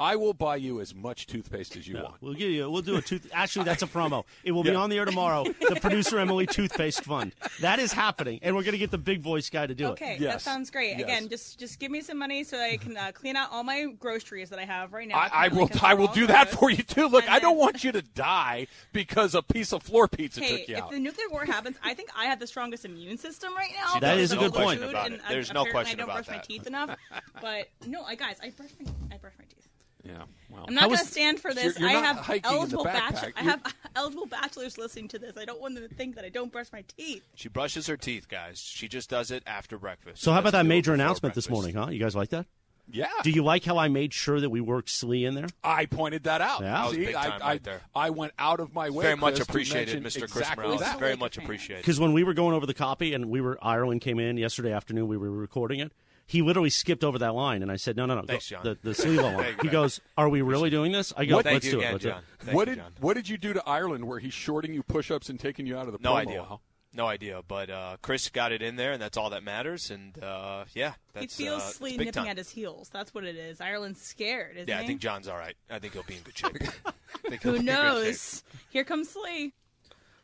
I 0.02 0.16
will 0.16 0.34
buy 0.34 0.56
you 0.56 0.82
as 0.82 0.96
much 0.96 1.28
toothpaste 1.28 1.78
as 1.78 1.88
you 1.88 1.94
No, 1.94 2.04
want. 2.06 2.16
we'll 2.22 2.34
give 2.34 2.50
you. 2.50 2.70
We'll 2.70 2.82
do 2.82 2.98
a 2.98 3.02
tooth. 3.02 3.30
Actually, 3.32 3.66
that's 3.66 3.84
a 3.84 3.88
promo. 3.88 4.24
It 4.44 4.52
will 4.54 4.64
be 4.64 4.74
on 4.74 4.90
the 4.90 4.98
air 4.98 5.06
tomorrow. 5.06 5.44
The 5.44 5.78
producer 5.80 6.18
Emily 6.18 6.48
Toothpaste 6.48 7.04
Fund. 7.04 7.34
That 7.60 7.78
is 7.80 7.94
happening, 7.94 8.40
and 8.42 8.56
we're 8.56 8.64
going 8.64 8.72
to 8.72 8.80
get 8.80 8.90
the 8.90 8.98
big 8.98 9.22
voice 9.22 9.50
guy 9.50 9.68
to 9.68 9.76
do 9.76 9.88
it. 9.90 9.92
Okay, 9.92 10.16
it. 10.16 10.22
that 10.22 10.42
sounds 10.42 10.72
great. 10.72 10.98
Yes. 10.98 11.02
Again, 11.02 11.30
just 11.30 11.60
just 11.60 11.80
give 11.80 11.92
me 11.92 12.02
some 12.02 12.18
money 12.18 12.44
so 12.44 12.58
I 12.60 12.78
can 12.78 12.98
uh, 12.98 13.12
clean 13.14 13.36
out 13.36 13.50
all 13.52 13.64
my 13.64 13.86
groceries 14.00 14.50
that 14.50 14.58
I 14.60 14.66
have 14.66 14.92
right 14.94 15.08
now. 15.08 15.18
I, 15.18 15.26
I 15.26 15.30
currently, 15.30 15.60
will. 15.60 15.68
'cause 15.70 15.84
I 15.84 15.94
will 15.94 16.08
all 16.08 16.14
do 16.14 16.28
that 16.28 16.50
for 16.50 16.72
you 16.72 16.82
too. 16.82 17.08
Look, 17.08 17.26
And 17.26 17.34
I 17.34 17.40
don't 17.40 17.52
then- 17.54 17.60
want 17.60 17.84
you 17.84 17.92
to 17.92 18.02
die 18.02 18.68
because 18.94 19.36
a 19.36 19.44
piece 19.44 19.72
of 19.74 19.84
floor 19.84 20.08
pizza 20.08 20.40
Hey, 20.42 20.58
took 20.60 20.68
you 20.70 20.76
if 20.76 20.82
out. 20.82 20.88
If 20.92 20.96
the 20.98 21.00
nuclear 21.00 21.30
war 21.30 21.46
happens, 21.46 21.78
I 21.84 21.94
think 21.94 22.10
I 22.18 22.26
have 22.26 22.40
the 22.40 22.48
strongest 22.48 22.84
immune 22.86 23.18
system 23.20 23.56
right 23.56 23.72
now. 23.80 23.94
She 23.94 24.00
That 24.00 24.18
a 24.18 24.36
good 24.36 24.54
point. 24.54 24.84
about 24.84 25.12
it. 25.12 25.22
There's 25.30 25.54
no 25.54 25.62
apparently 25.62 25.72
question 25.72 26.00
I 26.00 26.02
don't 26.02 26.10
about 26.10 26.16
brush 26.26 26.28
my 26.28 26.34
that. 26.38 26.48
teeth 26.48 26.66
enough. 26.68 26.98
But 27.42 27.70
no, 27.86 28.04
I 28.04 28.16
guys, 28.16 28.38
I 28.42 28.50
brush 28.50 28.72
my 28.80 28.92
I 29.14 29.18
brush 29.18 29.34
my 29.38 29.46
teeth. 29.46 29.68
Yeah. 30.04 30.24
Well, 30.50 30.66
I'm 30.68 30.74
not 30.74 30.86
going 30.88 30.98
to 31.00 31.06
stand 31.06 31.40
for 31.40 31.52
You're- 31.52 31.64
this. 31.64 31.80
you're 31.80 31.90
I 31.90 31.94
have 31.94 32.18
hiking 32.18 32.50
in 32.52 32.56
the 32.56 32.60
eligible 32.60 32.84
bachelor, 32.84 33.34
I 33.36 33.44
have 33.44 33.62
eligible 33.96 34.26
bachelors 34.26 34.78
listening 34.78 35.08
to 35.10 35.20
this. 35.20 35.38
I 35.38 35.46
don't 35.46 35.62
want 35.62 35.76
them 35.76 35.88
to 35.88 35.94
think 35.94 36.16
that 36.16 36.26
I 36.26 36.30
don't 36.30 36.52
brush 36.52 36.68
my 36.74 36.84
teeth. 36.98 37.24
She 37.36 37.50
brushes 37.50 37.88
her 37.88 37.98
teeth, 37.98 38.28
guys. 38.28 38.60
She 38.60 38.88
just 38.88 39.10
does 39.10 39.32
it 39.32 39.44
after 39.46 39.78
breakfast. 39.78 40.22
So 40.22 40.32
how 40.32 40.40
about 40.40 40.54
that 40.54 40.66
major 40.66 40.92
before 40.92 40.96
announcement 40.96 41.36
this 41.36 41.50
morning? 41.50 41.76
Huh? 41.76 41.88
You 41.90 42.00
guys 42.00 42.16
like 42.16 42.30
that? 42.30 42.46
yeah. 42.94 43.08
Do 43.24 43.30
you 43.32 43.44
like 43.44 43.64
how 43.64 43.78
I 43.78 43.88
made 43.88 44.14
sure 44.14 44.40
that 44.42 44.50
we 44.50 44.60
worked 44.60 44.90
Slee 44.90 45.24
in 45.26 45.34
there? 45.36 45.48
I 45.64 45.86
pointed 45.86 46.24
that 46.24 46.42
out. 46.42 46.62
Yeah. 46.62 46.74
That 46.74 46.86
was 46.88 46.96
See, 46.96 47.06
big 47.06 47.16
I, 47.16 47.28
time 47.30 47.42
I, 47.42 47.48
right 47.52 47.64
there. 47.64 47.82
I 47.96 48.10
went 48.10 48.34
out 48.38 48.60
of 48.60 48.74
my 48.74 48.90
way. 48.90 49.04
Very 49.04 49.16
much 49.16 49.36
Chris, 49.36 49.46
to 49.46 49.52
appreciated, 49.52 50.04
mention 50.04 50.22
Mr. 50.22 50.30
Chris 50.30 50.42
exactly 50.42 50.64
Morales. 50.66 50.82
that. 50.82 51.00
Very 51.00 51.16
much 51.16 51.36
fan. 51.38 51.46
appreciated. 51.46 51.84
Because 51.84 52.00
when 52.00 52.12
we 52.14 52.24
were 52.24 52.34
going 52.34 52.54
over 52.54 52.66
the 52.66 52.74
copy 52.74 53.14
and 53.14 53.30
we 53.30 53.40
were 53.40 53.58
Ireland 53.62 54.02
came 54.02 54.20
in 54.20 54.38
yesterday 54.38 54.74
afternoon, 54.74 55.08
we 55.08 55.18
were 55.18 55.32
recording 55.32 55.80
it. 55.80 55.94
He 56.32 56.42
literally 56.42 56.70
skipped 56.70 57.04
over 57.04 57.20
that 57.20 57.36
line, 57.36 57.62
and 57.62 57.70
I 57.70 57.76
said, 57.76 57.98
"No, 57.98 58.06
no, 58.06 58.16
no, 58.16 58.22
Thanks, 58.22 58.50
go, 58.50 58.56
John. 58.56 58.64
the 58.64 58.78
the 58.90 58.96
Slevo 58.96 59.24
line." 59.36 59.38
Thank 59.44 59.64
you, 59.64 59.70
He 59.70 59.70
goes, 59.70 60.00
"Are 60.18 60.30
we 60.30 60.42
really 60.42 60.70
doing 60.70 60.94
this?" 60.94 61.12
I 61.18 61.26
go, 61.26 61.36
What- 61.36 61.46
"Let's 61.46 61.54
Thank 61.56 61.64
you 61.66 61.72
do 61.72 61.78
it." 61.82 61.82
again, 61.82 61.92
Let's 61.94 62.04
do 62.46 62.50
it." 62.52 62.56
What 62.56 62.68
you, 62.70 62.76
did 62.76 62.82
John. 62.82 62.92
What 63.02 63.14
did 63.16 63.28
you 63.30 63.38
do 63.38 63.54
to 63.54 63.64
Ireland 63.68 64.06
where 64.08 64.20
he's 64.20 64.34
shorting 64.34 64.74
you 64.74 64.82
push-ups 64.82 65.28
and 65.30 65.38
taking 65.40 65.66
you 65.68 65.78
out 65.78 65.88
of 65.88 65.94
the 65.94 66.00
No 66.02 66.14
promo 66.14 66.18
idea. 66.18 66.42
aisle? 66.42 66.62
No 66.94 67.06
idea. 67.08 67.42
But 67.48 67.70
uh, 67.70 67.98
Chris 68.02 68.30
got 68.30 68.52
it 68.54 68.62
in 68.62 68.78
there, 68.78 68.94
and 68.94 69.02
that's 69.02 69.18
all 69.18 69.30
that 69.32 69.44
matters. 69.44 69.92
And 69.92 70.18
uh, 70.24 70.64
yeah, 70.74 70.94
that's 71.14 71.36
he 71.36 71.44
feels 71.46 71.62
uh, 71.64 71.66
it's 71.68 71.76
Slee 71.76 71.92
big 71.98 72.08
nipping 72.08 72.14
time. 72.24 72.28
at 72.28 72.38
his 72.38 72.50
heels. 72.50 72.90
That's 72.94 73.14
what 73.14 73.26
it 73.26 73.36
is. 73.36 73.60
Ireland's 73.60 74.02
scared, 74.02 74.56
isn't 74.56 74.70
Yeah, 74.70 74.78
he? 74.80 74.84
I 74.84 74.88
think 74.88 75.02
John's 75.02 75.28
all 75.28 75.38
right. 75.38 75.56
I 75.70 75.80
think 75.80 75.92
he'll 75.94 76.04
be 76.04 76.16
in 76.16 76.22
good 76.24 76.38
shape. 76.38 76.56
I 76.86 76.92
Who 77.22 77.30
be 77.30 77.34
in 77.34 77.40
good 77.40 77.56
shape. 77.58 77.66
knows? 77.66 78.44
Here 78.70 78.84
comes 78.86 79.10
Slee. 79.10 79.52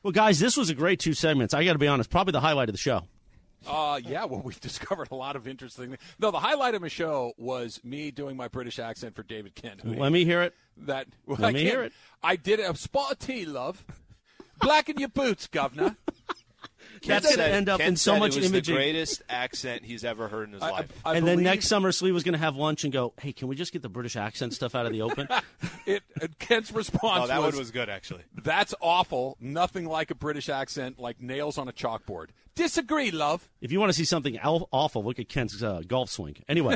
Well, 0.04 0.12
guys, 0.14 0.40
this 0.40 0.56
was 0.56 0.70
a 0.70 0.76
great 0.76 1.00
two 1.02 1.14
segments. 1.14 1.54
I 1.54 1.66
got 1.66 1.74
to 1.74 1.80
be 1.80 1.88
honest, 1.88 2.10
probably 2.10 2.32
the 2.32 2.40
highlight 2.40 2.70
of 2.70 2.74
the 2.74 2.80
show. 2.80 3.04
Uh, 3.68 4.00
yeah, 4.04 4.26
well, 4.26 4.42
we've 4.46 4.60
discovered 4.62 5.10
a 5.12 5.16
lot 5.16 5.36
of 5.36 5.48
interesting 5.48 5.90
things. 5.90 6.02
No, 6.20 6.32
the 6.32 6.40
highlight 6.40 6.76
of 6.76 6.82
my 6.82 6.88
show 6.88 7.34
was 7.38 7.80
me 7.84 8.12
doing 8.12 8.36
my 8.38 8.48
British 8.48 8.80
accent 8.80 9.16
for 9.16 9.24
David 9.24 9.56
Kent. 9.56 9.86
Let 9.86 10.12
me 10.12 10.26
hear 10.26 10.42
it. 10.42 10.54
that. 10.78 11.08
Well, 11.26 11.38
Let 11.40 11.50
I 11.50 11.52
me 11.54 11.64
hear 11.64 11.84
it. 11.84 11.94
I 12.24 12.36
did 12.36 12.60
a 12.60 12.76
spot 12.76 13.12
of 13.14 13.20
tea, 13.20 13.46
love. 13.46 13.86
Blacken 14.62 14.98
your 15.00 15.10
boots, 15.10 15.48
governor. 15.48 15.96
That's 17.06 17.26
going 17.26 17.38
to 17.38 17.56
end 17.56 17.70
up 17.70 17.80
Kent 17.80 17.90
in 17.90 17.96
so 17.98 18.14
said 18.14 18.20
much 18.20 18.36
it 18.36 18.42
was 18.42 18.52
imaging. 18.52 18.76
The 18.76 18.82
greatest 18.82 19.24
accent 19.30 19.86
he's 19.86 20.04
ever 20.04 20.28
heard 20.28 20.48
in 20.48 20.54
his 20.54 20.62
I- 20.62 20.72
life. 20.72 20.92
I 21.06 21.16
and 21.16 21.28
then 21.28 21.44
next 21.44 21.68
summer, 21.68 21.92
Slee 21.92 22.12
was 22.12 22.24
going 22.24 22.34
to 22.34 22.40
have 22.40 22.56
lunch 22.56 22.84
and 22.84 22.94
go, 22.94 23.14
"Hey, 23.20 23.34
can 23.34 23.48
we 23.48 23.56
just 23.56 23.74
get 23.74 23.82
the 23.82 23.90
British 23.90 24.16
accent 24.16 24.54
stuff 24.54 24.76
out 24.76 24.86
of 24.86 24.92
the 24.92 25.02
open?" 25.02 25.28
it, 25.86 26.04
uh, 26.22 26.28
Kent's 26.40 26.72
response 26.72 27.24
oh, 27.24 27.28
that 27.28 27.42
was, 27.42 27.54
one 27.54 27.60
was 27.60 27.72
good, 27.72 27.90
actually. 27.90 28.24
"That's 28.36 28.74
awful. 28.82 29.38
Nothing 29.40 29.86
like 29.86 30.12
a 30.12 30.16
British 30.16 30.50
accent, 30.50 31.00
like 31.00 31.22
nails 31.22 31.58
on 31.58 31.68
a 31.68 31.74
chalkboard." 31.74 32.28
Disagree, 32.56 33.12
love. 33.12 33.50
if 33.62 33.72
you 33.72 33.80
want 33.80 33.92
to 33.92 33.98
see 33.98 34.06
something 34.06 34.38
al- 34.40 34.68
awful, 34.72 35.04
look 35.04 35.20
at 35.20 35.30
Kent's 35.30 35.62
uh, 35.62 35.84
golf 35.88 36.10
swing. 36.10 36.38
Anyway, 36.50 36.76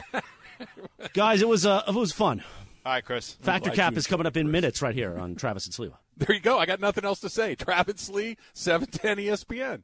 guys, 1.13 1.41
it 1.41 1.47
was 1.47 1.65
uh, 1.65 1.83
it 1.87 1.95
was 1.95 2.11
fun. 2.11 2.43
All 2.85 2.93
right, 2.93 3.05
Chris. 3.05 3.33
Factor 3.33 3.69
glad 3.69 3.75
Cap 3.75 3.97
is 3.97 4.07
coming 4.07 4.25
up 4.25 4.35
in 4.35 4.49
minutes 4.49 4.81
right 4.81 4.95
here 4.95 5.17
on 5.17 5.35
Travis 5.35 5.65
and 5.65 5.73
Sliwa. 5.75 5.97
There 6.17 6.35
you 6.35 6.41
go. 6.41 6.57
I 6.57 6.65
got 6.65 6.79
nothing 6.79 7.05
else 7.05 7.19
to 7.21 7.29
say. 7.29 7.55
Travis 7.55 8.09
Lee, 8.09 8.37
seven 8.53 8.87
ten 8.87 9.19
E 9.19 9.25
ESPN. 9.25 9.83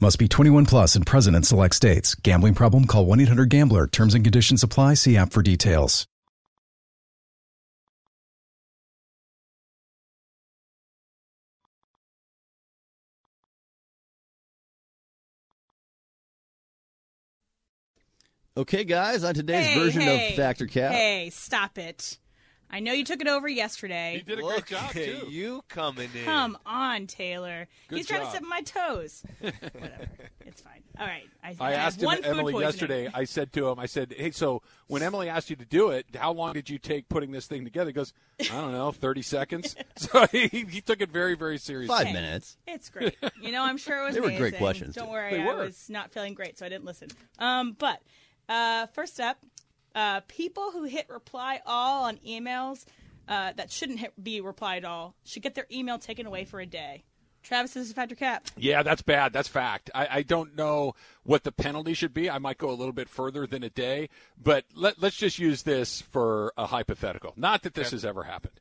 Must 0.00 0.16
be 0.18 0.28
21 0.28 0.66
plus 0.66 0.94
and 0.94 1.04
present 1.04 1.34
in 1.34 1.42
select 1.42 1.74
states. 1.74 2.14
Gambling 2.14 2.54
problem? 2.54 2.86
Call 2.86 3.04
1 3.04 3.20
800 3.20 3.48
Gambler. 3.50 3.88
Terms 3.88 4.14
and 4.14 4.24
conditions 4.24 4.62
apply. 4.62 4.94
See 4.94 5.16
app 5.16 5.32
for 5.32 5.42
details. 5.42 6.06
Okay, 18.56 18.82
guys, 18.82 19.22
on 19.22 19.34
today's 19.34 19.66
hey, 19.66 19.78
version 19.78 20.00
hey, 20.00 20.30
of 20.30 20.36
Factor 20.36 20.66
Cap. 20.66 20.90
Hey, 20.90 21.30
stop 21.30 21.78
it. 21.78 22.18
I 22.70 22.80
know 22.80 22.92
you 22.92 23.04
took 23.04 23.20
it 23.22 23.28
over 23.28 23.48
yesterday. 23.48 24.14
He 24.18 24.22
did 24.22 24.40
a 24.40 24.44
Look 24.44 24.66
great 24.66 24.66
job 24.66 24.84
at 24.90 24.92
too. 24.92 25.26
you 25.30 25.64
coming 25.68 26.10
in. 26.14 26.24
Come 26.24 26.58
on, 26.66 27.06
Taylor. 27.06 27.66
Good 27.88 27.96
He's 27.96 28.06
trying 28.06 28.20
to 28.22 28.28
step 28.30 28.42
on 28.42 28.48
my 28.48 28.60
toes. 28.60 29.22
Whatever. 29.40 30.08
It's 30.44 30.60
fine. 30.60 30.82
All 31.00 31.06
right. 31.06 31.26
I, 31.42 31.54
I 31.60 31.70
have 31.72 31.80
asked 31.80 32.00
him, 32.02 32.06
one 32.06 32.24
Emily 32.24 32.52
poisoning. 32.52 32.60
yesterday. 32.62 33.10
I 33.14 33.24
said 33.24 33.52
to 33.54 33.68
him, 33.68 33.78
I 33.78 33.86
said, 33.86 34.14
"Hey, 34.16 34.32
so 34.32 34.62
when 34.88 35.02
Emily 35.02 35.28
asked 35.28 35.48
you 35.48 35.56
to 35.56 35.64
do 35.64 35.90
it, 35.90 36.06
how 36.14 36.32
long 36.32 36.52
did 36.52 36.68
you 36.68 36.78
take 36.78 37.08
putting 37.08 37.30
this 37.30 37.46
thing 37.46 37.64
together?" 37.64 37.88
He 37.90 37.94
goes, 37.94 38.12
"I 38.40 38.44
don't 38.44 38.72
know, 38.72 38.92
thirty 38.92 39.22
seconds." 39.22 39.74
So 39.96 40.26
he, 40.26 40.48
he 40.48 40.80
took 40.80 41.00
it 41.00 41.10
very, 41.10 41.34
very 41.36 41.58
seriously. 41.58 41.94
Five 41.96 42.06
Hey. 42.08 42.12
minutes. 42.12 42.56
It's 42.66 42.88
great. 42.90 43.16
You 43.42 43.50
know, 43.52 43.62
I'm 43.62 43.76
sure 43.78 44.00
it 44.02 44.06
was 44.06 44.14
They 44.14 44.20
were 44.20 44.28
great 44.28 44.38
amazing. 44.40 44.58
questions, 44.58 44.94
Don't 44.94 45.08
worry, 45.10 45.32
They 45.34 45.42
I 45.42 45.54
was 45.54 45.86
not 45.88 46.12
feeling 46.12 46.34
great, 46.34 46.58
so 46.58 46.66
I 46.66 46.68
didn't 46.68 46.84
listen. 46.84 47.08
Um, 47.38 47.72
but 47.78 48.00
Uh, 48.48 48.86
first 48.86 49.20
up, 49.20 49.38
uh, 49.98 50.20
people 50.28 50.70
who 50.70 50.84
hit 50.84 51.08
reply 51.10 51.60
all 51.66 52.04
on 52.04 52.18
emails 52.18 52.84
uh, 53.26 53.52
that 53.56 53.72
shouldn't 53.72 53.98
hit, 53.98 54.12
be 54.22 54.40
replied 54.40 54.84
all 54.84 55.16
should 55.24 55.42
get 55.42 55.56
their 55.56 55.66
email 55.72 55.98
taken 55.98 56.24
away 56.24 56.44
for 56.44 56.60
a 56.60 56.66
day. 56.66 57.02
Travis, 57.42 57.74
this 57.74 57.88
is 57.88 57.92
Factor 57.92 58.14
Cap. 58.14 58.46
Yeah, 58.56 58.84
that's 58.84 59.02
bad. 59.02 59.32
That's 59.32 59.48
fact. 59.48 59.90
I, 59.94 60.08
I, 60.10 60.22
don't 60.22 60.54
know 60.54 60.94
what 61.22 61.44
the 61.44 61.52
penalty 61.52 61.94
should 61.94 62.14
be. 62.14 62.28
I 62.30 62.38
might 62.38 62.58
go 62.58 62.68
a 62.68 62.74
little 62.74 62.92
bit 62.92 63.08
further 63.08 63.46
than 63.46 63.62
a 63.62 63.70
day, 63.70 64.08
but 64.40 64.64
let, 64.74 65.02
us 65.02 65.14
just 65.14 65.38
use 65.38 65.62
this 65.62 66.00
for 66.00 66.52
a 66.56 66.66
hypothetical. 66.66 67.32
Not 67.36 67.62
that 67.62 67.74
this 67.74 67.88
okay. 67.88 67.96
has 67.96 68.04
ever 68.04 68.24
happened. 68.24 68.60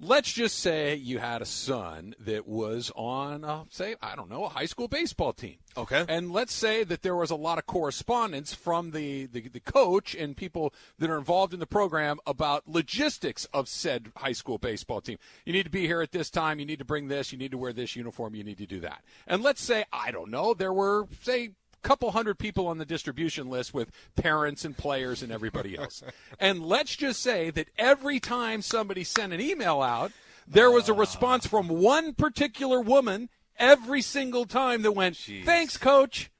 Let's 0.00 0.32
just 0.32 0.60
say 0.60 0.94
you 0.94 1.18
had 1.18 1.42
a 1.42 1.46
son 1.46 2.14
that 2.20 2.46
was 2.46 2.92
on, 2.94 3.44
uh, 3.44 3.64
say, 3.68 3.96
I 4.00 4.14
don't 4.14 4.30
know, 4.30 4.44
a 4.44 4.48
high 4.48 4.66
school 4.66 4.86
baseball 4.86 5.32
team. 5.32 5.56
Okay. 5.76 6.04
And 6.08 6.30
let's 6.30 6.54
say 6.54 6.84
that 6.84 7.02
there 7.02 7.16
was 7.16 7.30
a 7.30 7.36
lot 7.36 7.58
of 7.58 7.66
correspondence 7.66 8.54
from 8.54 8.92
the, 8.92 9.26
the, 9.26 9.48
the 9.48 9.60
coach 9.60 10.14
and 10.14 10.36
people 10.36 10.72
that 10.98 11.10
are 11.10 11.18
involved 11.18 11.52
in 11.52 11.60
the 11.60 11.66
program 11.66 12.18
about 12.26 12.68
logistics 12.68 13.44
of 13.46 13.68
said 13.68 14.12
high 14.16 14.32
school 14.32 14.58
baseball 14.58 15.00
team. 15.00 15.18
You 15.44 15.52
need 15.52 15.64
to 15.64 15.70
be 15.70 15.86
here 15.86 16.00
at 16.00 16.12
this 16.12 16.30
time. 16.30 16.60
You 16.60 16.66
need 16.66 16.78
to 16.78 16.84
bring 16.84 17.08
this. 17.08 17.32
You 17.32 17.38
need 17.38 17.50
to 17.50 17.58
wear 17.58 17.72
this 17.72 17.96
uniform. 17.96 18.36
You 18.36 18.44
need 18.44 18.58
to 18.58 18.66
do 18.66 18.80
that. 18.80 19.02
And 19.26 19.42
let's 19.42 19.62
say, 19.62 19.84
I 19.92 20.12
don't 20.12 20.30
know, 20.30 20.54
there 20.54 20.72
were, 20.72 21.06
say, 21.22 21.50
couple 21.82 22.10
hundred 22.10 22.38
people 22.38 22.66
on 22.66 22.78
the 22.78 22.84
distribution 22.84 23.48
list 23.48 23.72
with 23.72 23.90
parents 24.16 24.64
and 24.64 24.76
players 24.76 25.22
and 25.22 25.32
everybody 25.32 25.76
else. 25.76 26.02
and 26.40 26.62
let's 26.62 26.96
just 26.96 27.22
say 27.22 27.50
that 27.50 27.68
every 27.78 28.20
time 28.20 28.62
somebody 28.62 29.04
sent 29.04 29.32
an 29.32 29.40
email 29.40 29.80
out, 29.82 30.12
there 30.46 30.70
was 30.70 30.88
a 30.88 30.94
ah. 30.94 30.98
response 30.98 31.46
from 31.46 31.68
one 31.68 32.14
particular 32.14 32.80
woman 32.80 33.28
every 33.58 34.02
single 34.02 34.44
time 34.44 34.82
that 34.82 34.92
went, 34.92 35.16
Jeez. 35.16 35.44
"Thanks, 35.44 35.76
coach. 35.76 36.30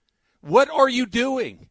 What 0.41 0.71
are 0.71 0.89
you 0.89 1.07
doing? 1.07 1.69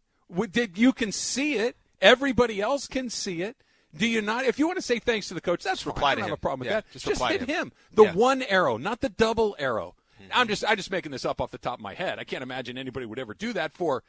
Did 0.52 0.78
you 0.78 0.94
can 0.94 1.12
see 1.12 1.56
it? 1.56 1.78
Everybody 2.02 2.62
else 2.62 2.88
can 2.88 3.10
see 3.10 3.42
it." 3.42 3.58
Do 3.96 4.06
you 4.06 4.22
not? 4.22 4.46
If 4.46 4.60
you 4.60 4.68
want 4.68 4.78
to 4.78 4.84
say 4.84 5.00
thanks 5.00 5.28
to 5.30 5.34
the 5.34 5.42
coach, 5.42 5.64
that's 5.64 5.86
reply 5.86 6.12
I 6.12 6.16
don't 6.16 6.26
have 6.26 6.34
a 6.34 6.38
problem 6.38 6.60
with 6.60 6.68
yeah, 6.68 6.82
that. 6.82 6.92
Just, 6.92 7.06
just 7.06 7.24
hit 7.24 7.42
him. 7.42 7.48
him. 7.48 7.72
The 7.92 8.04
yeah. 8.04 8.14
one 8.14 8.44
arrow, 8.44 8.78
not 8.78 9.02
the 9.02 9.10
double 9.10 9.56
arrow. 9.58 9.96
I'm 10.34 10.48
just 10.48 10.64
I'm 10.68 10.78
just 10.78 10.92
making 10.92 11.12
this 11.12 11.26
up 11.26 11.42
off 11.42 11.52
the 11.52 11.58
top 11.58 11.80
of 11.80 11.84
my 11.84 11.94
head. 11.94 12.20
I 12.20 12.24
can't 12.24 12.44
imagine 12.44 12.78
anybody 12.78 13.06
would 13.06 13.20
ever 13.20 13.34
do 13.34 13.54
that 13.54 13.74
for 13.74 14.04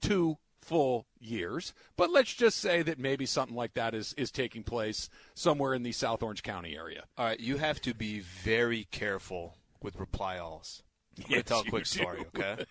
two 0.00 0.38
full 0.60 1.06
years. 1.20 1.74
But 1.96 2.10
let's 2.10 2.32
just 2.32 2.58
say 2.58 2.82
that 2.82 2.98
maybe 2.98 3.26
something 3.26 3.56
like 3.56 3.74
that 3.74 3.94
is 3.94 4.14
is 4.16 4.30
taking 4.30 4.62
place 4.62 5.08
somewhere 5.34 5.74
in 5.74 5.82
the 5.82 5.92
South 5.92 6.22
Orange 6.22 6.42
County 6.42 6.76
area. 6.76 7.04
All 7.18 7.26
right, 7.26 7.40
you 7.40 7.58
have 7.58 7.80
to 7.82 7.94
be 7.94 8.20
very 8.20 8.86
careful 8.90 9.56
with 9.82 9.98
reply 9.98 10.38
alls. 10.38 10.82
I'm 11.18 11.24
yes, 11.28 11.44
tell 11.44 11.60
a 11.60 11.64
quick 11.64 11.86
story, 11.86 12.24
okay? 12.34 12.64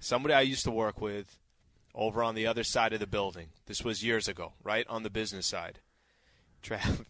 Somebody 0.00 0.34
I 0.34 0.40
used 0.40 0.64
to 0.64 0.70
work 0.70 1.00
with 1.00 1.38
over 1.94 2.22
on 2.22 2.34
the 2.34 2.46
other 2.46 2.64
side 2.64 2.92
of 2.92 3.00
the 3.00 3.06
building. 3.06 3.48
This 3.66 3.84
was 3.84 4.02
years 4.02 4.26
ago, 4.26 4.54
right 4.64 4.86
on 4.88 5.02
the 5.02 5.10
business 5.10 5.46
side. 5.46 5.80
Trav, 6.62 7.04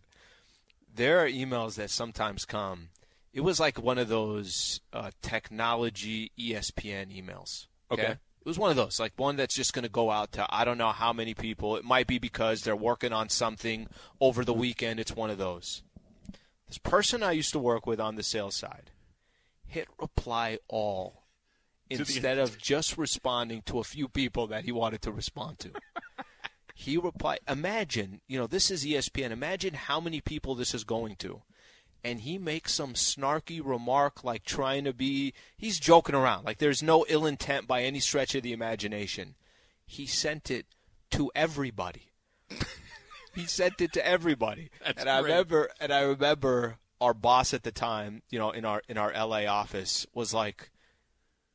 there 0.94 1.20
are 1.20 1.28
emails 1.28 1.76
that 1.76 1.90
sometimes 1.90 2.44
come 2.44 2.88
it 3.32 3.40
was 3.42 3.60
like 3.60 3.80
one 3.80 3.98
of 3.98 4.08
those 4.08 4.80
uh, 4.92 5.10
technology 5.22 6.32
ESPN 6.38 7.16
emails. 7.16 7.66
Okay? 7.90 8.02
okay. 8.02 8.12
It 8.12 8.46
was 8.46 8.58
one 8.58 8.70
of 8.70 8.76
those, 8.76 8.98
like 8.98 9.12
one 9.16 9.36
that's 9.36 9.54
just 9.54 9.74
going 9.74 9.82
to 9.82 9.90
go 9.90 10.10
out 10.10 10.32
to 10.32 10.46
I 10.48 10.64
don't 10.64 10.78
know 10.78 10.92
how 10.92 11.12
many 11.12 11.34
people. 11.34 11.76
It 11.76 11.84
might 11.84 12.06
be 12.06 12.18
because 12.18 12.62
they're 12.62 12.74
working 12.74 13.12
on 13.12 13.28
something 13.28 13.86
over 14.18 14.44
the 14.44 14.54
weekend. 14.54 14.98
It's 14.98 15.14
one 15.14 15.28
of 15.28 15.36
those. 15.36 15.82
This 16.66 16.78
person 16.78 17.22
I 17.22 17.32
used 17.32 17.52
to 17.52 17.58
work 17.58 17.86
with 17.86 18.00
on 18.00 18.14
the 18.14 18.22
sales 18.22 18.56
side 18.56 18.92
hit 19.66 19.88
reply 20.00 20.58
all 20.68 21.24
instead 21.88 22.38
of 22.38 22.58
just 22.58 22.96
responding 22.96 23.62
to 23.62 23.78
a 23.78 23.84
few 23.84 24.08
people 24.08 24.46
that 24.48 24.64
he 24.64 24.72
wanted 24.72 25.02
to 25.02 25.12
respond 25.12 25.58
to. 25.58 25.70
he 26.74 26.96
replied, 26.96 27.40
Imagine, 27.48 28.20
you 28.26 28.38
know, 28.38 28.46
this 28.46 28.70
is 28.70 28.84
ESPN. 28.84 29.30
Imagine 29.30 29.74
how 29.74 30.00
many 30.00 30.20
people 30.20 30.54
this 30.54 30.74
is 30.74 30.84
going 30.84 31.16
to 31.16 31.42
and 32.02 32.20
he 32.20 32.38
makes 32.38 32.72
some 32.72 32.94
snarky 32.94 33.60
remark 33.64 34.24
like 34.24 34.44
trying 34.44 34.84
to 34.84 34.92
be 34.92 35.32
he's 35.56 35.78
joking 35.78 36.14
around 36.14 36.44
like 36.44 36.58
there's 36.58 36.82
no 36.82 37.04
ill 37.08 37.26
intent 37.26 37.66
by 37.66 37.82
any 37.82 38.00
stretch 38.00 38.34
of 38.34 38.42
the 38.42 38.52
imagination 38.52 39.34
he 39.86 40.06
sent 40.06 40.50
it 40.50 40.66
to 41.10 41.30
everybody 41.34 42.12
he 43.34 43.44
sent 43.46 43.80
it 43.80 43.92
to 43.92 44.06
everybody 44.06 44.70
That's 44.84 44.98
and 45.02 45.06
great. 45.06 45.12
i 45.12 45.18
remember 45.18 45.70
and 45.80 45.92
i 45.92 46.00
remember 46.00 46.76
our 47.00 47.14
boss 47.14 47.54
at 47.54 47.62
the 47.62 47.72
time 47.72 48.22
you 48.30 48.38
know 48.38 48.50
in 48.50 48.64
our 48.64 48.82
in 48.88 48.96
our 48.96 49.12
la 49.26 49.44
office 49.46 50.06
was 50.14 50.34
like 50.34 50.70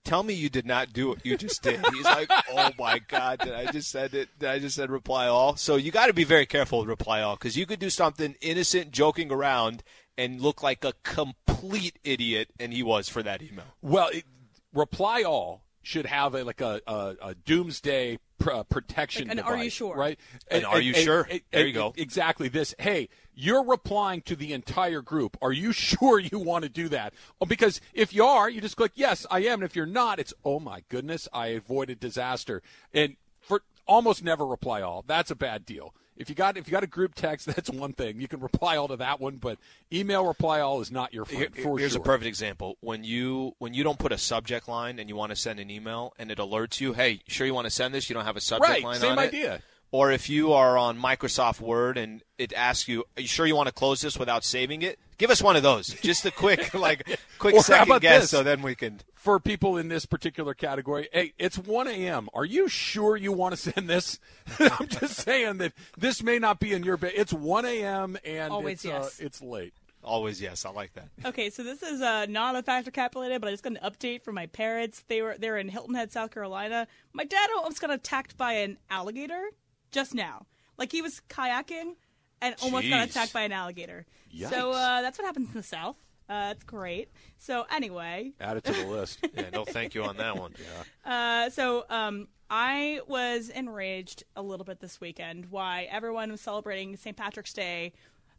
tell 0.05 0.23
me 0.23 0.33
you 0.33 0.49
did 0.49 0.65
not 0.65 0.93
do 0.93 1.09
what 1.09 1.25
you 1.25 1.35
just 1.35 1.61
did. 1.61 1.83
He's 1.93 2.05
like, 2.05 2.29
oh 2.51 2.69
my 2.79 2.99
god, 2.99 3.39
did 3.39 3.53
I 3.53 3.71
just 3.71 3.89
said 3.89 4.13
it? 4.13 4.29
Did 4.39 4.49
I 4.49 4.59
just 4.59 4.75
said 4.75 4.89
reply 4.89 5.27
all? 5.27 5.57
So 5.57 5.75
you 5.75 5.91
got 5.91 6.07
to 6.07 6.13
be 6.13 6.23
very 6.23 6.45
careful 6.45 6.79
with 6.79 6.87
reply 6.87 7.21
all 7.21 7.35
because 7.35 7.57
you 7.57 7.65
could 7.65 7.79
do 7.79 7.89
something 7.89 8.35
innocent, 8.39 8.91
joking 8.91 9.31
around, 9.31 9.83
and 10.17 10.41
look 10.41 10.63
like 10.63 10.83
a 10.83 10.93
complete 11.03 11.99
idiot, 12.03 12.49
and 12.59 12.73
he 12.73 12.83
was 12.83 13.09
for 13.09 13.23
that 13.23 13.41
email. 13.41 13.65
Well, 13.81 14.09
it, 14.09 14.25
reply 14.73 15.23
all 15.23 15.65
should 15.85 16.07
have 16.07 16.33
a 16.33 16.43
like 16.43 16.61
a, 16.61 16.81
a, 16.87 17.15
a 17.21 17.35
doomsday 17.35 18.17
pr- 18.39 18.51
uh, 18.51 18.63
protection 18.63 19.27
like 19.27 19.37
an 19.37 19.37
device, 19.37 19.51
are 19.51 19.63
you 19.63 19.69
sure? 19.69 19.95
right? 19.95 20.19
And, 20.49 20.63
and 20.63 20.65
are 20.65 20.81
you 20.81 20.93
and, 20.93 21.03
sure? 21.03 21.27
and, 21.29 21.41
there 21.51 21.67
you 21.67 21.73
go. 21.73 21.93
exactly 21.95 22.47
this. 22.47 22.73
Hey 22.79 23.09
you're 23.37 23.65
replying 23.65 24.21
to 24.21 24.35
the 24.35 24.53
entire 24.53 25.01
group. 25.01 25.37
Are 25.41 25.51
you 25.51 25.71
sure 25.73 26.19
you 26.19 26.39
want 26.39 26.63
to 26.63 26.69
do 26.69 26.89
that? 26.89 27.13
Oh, 27.39 27.45
because 27.45 27.81
if 27.93 28.13
you 28.13 28.25
are 28.25 28.49
you 28.49 28.61
just 28.61 28.77
click 28.77 28.93
yes 28.95 29.25
i 29.29 29.39
am. 29.41 29.61
And 29.61 29.63
if 29.63 29.75
you're 29.75 29.85
not 29.85 30.19
it's 30.19 30.33
oh 30.43 30.59
my 30.59 30.83
goodness 30.89 31.27
i 31.31 31.47
avoided 31.47 31.99
disaster. 31.99 32.61
And 32.93 33.15
for 33.39 33.61
almost 33.87 34.23
never 34.23 34.45
reply 34.45 34.81
all. 34.81 35.03
That's 35.05 35.29
a 35.29 35.35
bad 35.35 35.65
deal 35.65 35.93
if 36.17 36.29
you 36.29 36.35
got 36.35 36.57
if 36.57 36.67
you 36.67 36.71
got 36.71 36.83
a 36.83 36.87
group 36.87 37.15
text, 37.15 37.45
that's 37.55 37.69
one 37.69 37.93
thing. 37.93 38.19
You 38.19 38.27
can 38.27 38.39
reply 38.39 38.77
all 38.77 38.87
to 38.87 38.97
that 38.97 39.19
one, 39.19 39.37
but 39.37 39.57
email 39.91 40.25
reply 40.25 40.59
all 40.59 40.81
is 40.81 40.91
not 40.91 41.13
your 41.13 41.25
friend. 41.25 41.53
Here, 41.55 41.77
here's 41.77 41.93
sure. 41.93 42.01
a 42.01 42.03
perfect 42.03 42.27
example. 42.27 42.77
When 42.81 43.03
you 43.03 43.55
when 43.59 43.73
you 43.73 43.83
don't 43.83 43.99
put 43.99 44.11
a 44.11 44.17
subject 44.17 44.67
line 44.67 44.99
and 44.99 45.09
you 45.09 45.15
want 45.15 45.31
to 45.31 45.35
send 45.35 45.59
an 45.59 45.69
email 45.69 46.13
and 46.17 46.31
it 46.31 46.37
alerts 46.37 46.79
you, 46.79 46.93
hey, 46.93 47.21
sure 47.27 47.45
you 47.45 47.53
want 47.53 47.65
to 47.65 47.71
send 47.71 47.93
this? 47.93 48.09
You 48.09 48.13
don't 48.13 48.25
have 48.25 48.37
a 48.37 48.41
subject 48.41 48.69
right, 48.69 48.83
line 48.83 48.99
same 48.99 49.11
on 49.11 49.19
idea. 49.19 49.55
it. 49.55 49.61
Or 49.91 50.11
if 50.11 50.29
you 50.29 50.51
are 50.53 50.77
on 50.77 50.99
Microsoft 50.99 51.61
Word 51.61 51.97
and 51.97 52.21
it 52.37 52.51
asks 52.53 52.87
you, 52.87 53.05
"Are 53.17 53.21
you 53.21 53.27
sure 53.27 53.45
you 53.45 53.55
want 53.55 53.67
to 53.67 53.73
close 53.73 54.01
this 54.01 54.17
without 54.17 54.43
saving 54.43 54.81
it?" 54.81 54.99
Give 55.17 55.31
us 55.31 55.41
one 55.41 55.55
of 55.55 55.63
those, 55.63 55.87
just 55.87 56.25
a 56.25 56.31
quick, 56.31 56.73
like, 56.73 57.19
quick 57.39 57.59
second 57.61 58.01
guess, 58.01 58.23
this? 58.23 58.29
so 58.31 58.43
then 58.43 58.61
we 58.61 58.75
can. 58.75 58.99
For 59.13 59.39
people 59.39 59.77
in 59.77 59.87
this 59.87 60.05
particular 60.05 60.53
category, 60.53 61.07
hey, 61.11 61.33
it's 61.39 61.57
1 61.57 61.87
a.m. 61.87 62.27
Are 62.33 62.45
you 62.45 62.67
sure 62.67 63.15
you 63.15 63.31
want 63.31 63.55
to 63.55 63.71
send 63.71 63.89
this? 63.89 64.19
I'm 64.59 64.87
just 64.87 65.15
saying 65.15 65.57
that 65.59 65.73
this 65.97 66.21
may 66.21 66.37
not 66.37 66.59
be 66.59 66.73
in 66.73 66.83
your 66.83 66.97
bed. 66.97 67.13
It's 67.15 67.33
1 67.33 67.65
a.m. 67.65 68.17
and 68.23 68.51
Always 68.51 68.73
it's, 68.73 68.85
yes. 68.85 69.19
uh, 69.19 69.25
it's 69.25 69.41
late. 69.41 69.73
Always 70.03 70.39
yes, 70.39 70.65
I 70.65 70.69
like 70.69 70.93
that. 70.93 71.07
Okay, 71.25 71.49
so 71.49 71.63
this 71.63 71.81
is 71.81 71.99
uh, 71.99 72.27
not 72.27 72.55
a 72.55 72.61
factor 72.61 72.91
cap 72.91 73.15
related, 73.15 73.41
but 73.41 73.47
I 73.47 73.51
just 73.51 73.63
got 73.63 73.73
an 73.73 73.79
update 73.83 74.21
from 74.21 74.35
my 74.35 74.45
parents. 74.45 75.03
They 75.07 75.23
were 75.23 75.35
they're 75.39 75.57
in 75.57 75.67
Hilton 75.67 75.95
Head, 75.95 76.11
South 76.11 76.29
Carolina. 76.29 76.87
My 77.11 77.23
dad 77.23 77.49
almost 77.57 77.81
got 77.81 77.89
attacked 77.89 78.37
by 78.37 78.53
an 78.53 78.77
alligator 78.91 79.49
just 79.95 80.13
now. 80.13 80.45
Like 80.77 80.91
he 80.91 81.01
was 81.01 81.21
kayaking 81.29 81.95
and 82.41 82.53
almost 82.61 82.85
Jeez. 82.85 82.89
got 82.89 83.07
attacked 83.09 83.33
by 83.33 83.41
an 83.43 83.53
alligator. 83.53 84.05
So 84.49 84.71
uh, 84.71 85.01
that's 85.01 85.17
what 85.17 85.25
happens 85.25 85.47
in 85.47 85.53
the 85.55 85.63
South. 85.63 85.95
Uh, 86.27 86.47
that's 86.49 86.63
great. 86.63 87.09
So 87.37 87.65
anyway, 87.71 88.33
add 88.41 88.57
it 88.57 88.65
to 88.65 88.73
the 88.73 88.85
list. 88.87 89.25
yeah, 89.33 89.49
no, 89.53 89.63
thank 89.63 89.95
you 89.95 90.03
on 90.03 90.17
that 90.17 90.37
one. 90.37 90.53
Yeah. 90.59 90.83
Uh, 91.45 91.51
so 91.51 91.85
um, 91.91 92.27
I 92.49 92.99
was 93.07 93.49
enraged 93.49 94.23
a 94.35 94.41
little 94.41 94.65
bit 94.65 94.79
this 94.79 94.99
weekend. 94.99 95.51
Why 95.51 95.87
everyone 95.89 96.31
was 96.31 96.41
celebrating 96.41 96.97
St. 96.97 97.15
Patrick's 97.15 97.53
Day 97.53 97.93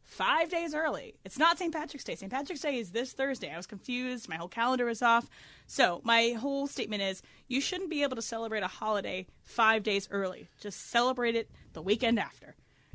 five 0.06 0.48
days 0.48 0.74
early. 0.74 1.14
It's 1.24 1.38
not 1.38 1.58
St. 1.58 1.72
Patrick's 1.72 2.04
Day. 2.04 2.14
St. 2.14 2.32
Patrick's 2.32 2.62
Day 2.62 2.78
is 2.78 2.90
this 2.92 3.12
Thursday. 3.12 3.52
I 3.52 3.56
was 3.56 3.66
confused. 3.66 4.28
My 4.28 4.36
whole 4.36 4.48
calendar 4.48 4.86
was 4.86 5.02
off. 5.02 5.28
So 5.66 6.00
my 6.04 6.30
whole 6.30 6.66
statement 6.66 7.02
is 7.02 7.22
you 7.48 7.60
shouldn't 7.60 7.90
be 7.90 8.02
able 8.02 8.16
to 8.16 8.22
celebrate 8.22 8.62
a 8.62 8.68
holiday 8.68 9.26
five 9.42 9.82
days 9.82 10.08
early. 10.10 10.48
Just 10.60 10.90
celebrate 10.90 11.34
it 11.34 11.50
the 11.74 11.82
weekend 11.82 12.18
after. 12.18 12.54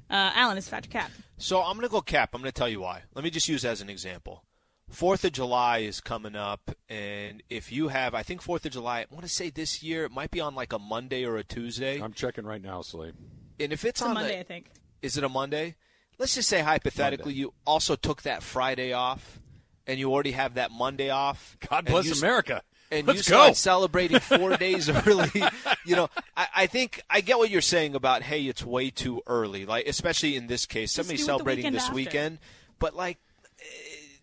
Uh, 0.09 0.31
Alan, 0.35 0.57
it's 0.57 0.67
Factor 0.67 0.89
Cap. 0.89 1.11
So 1.37 1.61
I'm 1.61 1.75
going 1.77 1.87
to 1.87 1.91
go 1.91 2.01
cap. 2.01 2.31
I'm 2.33 2.41
going 2.41 2.51
to 2.51 2.57
tell 2.57 2.67
you 2.69 2.81
why. 2.81 3.03
Let 3.13 3.23
me 3.23 3.29
just 3.29 3.47
use 3.47 3.63
as 3.63 3.81
an 3.81 3.89
example. 3.89 4.43
Fourth 4.89 5.23
of 5.23 5.31
July 5.31 5.79
is 5.79 6.01
coming 6.01 6.35
up, 6.35 6.69
and 6.89 7.41
if 7.49 7.71
you 7.71 7.87
have, 7.87 8.13
I 8.13 8.23
think 8.23 8.41
Fourth 8.41 8.65
of 8.65 8.73
July, 8.73 8.99
I 8.99 9.05
want 9.09 9.23
to 9.23 9.29
say 9.29 9.49
this 9.49 9.81
year 9.81 10.03
it 10.03 10.11
might 10.11 10.31
be 10.31 10.41
on 10.41 10.53
like 10.53 10.73
a 10.73 10.79
Monday 10.79 11.23
or 11.23 11.37
a 11.37 11.45
Tuesday. 11.45 12.01
I'm 12.01 12.11
checking 12.11 12.43
right 12.43 12.61
now, 12.61 12.81
Slee. 12.81 13.13
And 13.57 13.71
if 13.71 13.85
it's, 13.85 13.85
It's 13.85 14.01
a 14.01 14.05
on 14.07 14.15
Monday, 14.15 14.33
the, 14.33 14.39
I 14.39 14.43
think. 14.43 14.65
is 15.01 15.15
it 15.15 15.23
a 15.23 15.29
Monday? 15.29 15.75
Let's 16.21 16.35
just 16.35 16.49
say 16.49 16.61
hypothetically, 16.61 17.31
Monday. 17.31 17.39
you 17.39 17.53
also 17.65 17.95
took 17.95 18.21
that 18.21 18.43
Friday 18.43 18.93
off, 18.93 19.39
and 19.87 19.99
you 19.99 20.11
already 20.13 20.33
have 20.33 20.53
that 20.53 20.69
Monday 20.69 21.09
off. 21.09 21.57
God 21.67 21.85
bless 21.85 22.05
you 22.05 22.13
America. 22.13 22.61
and 22.91 23.07
Let's 23.07 23.17
you 23.17 23.23
start 23.23 23.49
go. 23.49 23.53
celebrating 23.53 24.19
four 24.19 24.55
days 24.57 24.87
early. 24.87 25.43
You 25.83 25.95
know, 25.95 26.09
I, 26.37 26.47
I 26.57 26.67
think 26.67 27.01
I 27.09 27.21
get 27.21 27.39
what 27.39 27.49
you're 27.49 27.59
saying 27.61 27.95
about 27.95 28.21
hey, 28.21 28.43
it's 28.43 28.63
way 28.63 28.91
too 28.91 29.23
early. 29.25 29.65
Like 29.65 29.87
especially 29.87 30.35
in 30.35 30.45
this 30.45 30.67
case, 30.67 30.91
somebody's 30.91 31.21
do 31.21 31.23
it 31.23 31.25
the 31.25 31.31
celebrating 31.31 31.63
weekend 31.63 31.75
this 31.75 31.83
after. 31.85 31.95
weekend, 31.95 32.39
but 32.77 32.95
like 32.95 33.17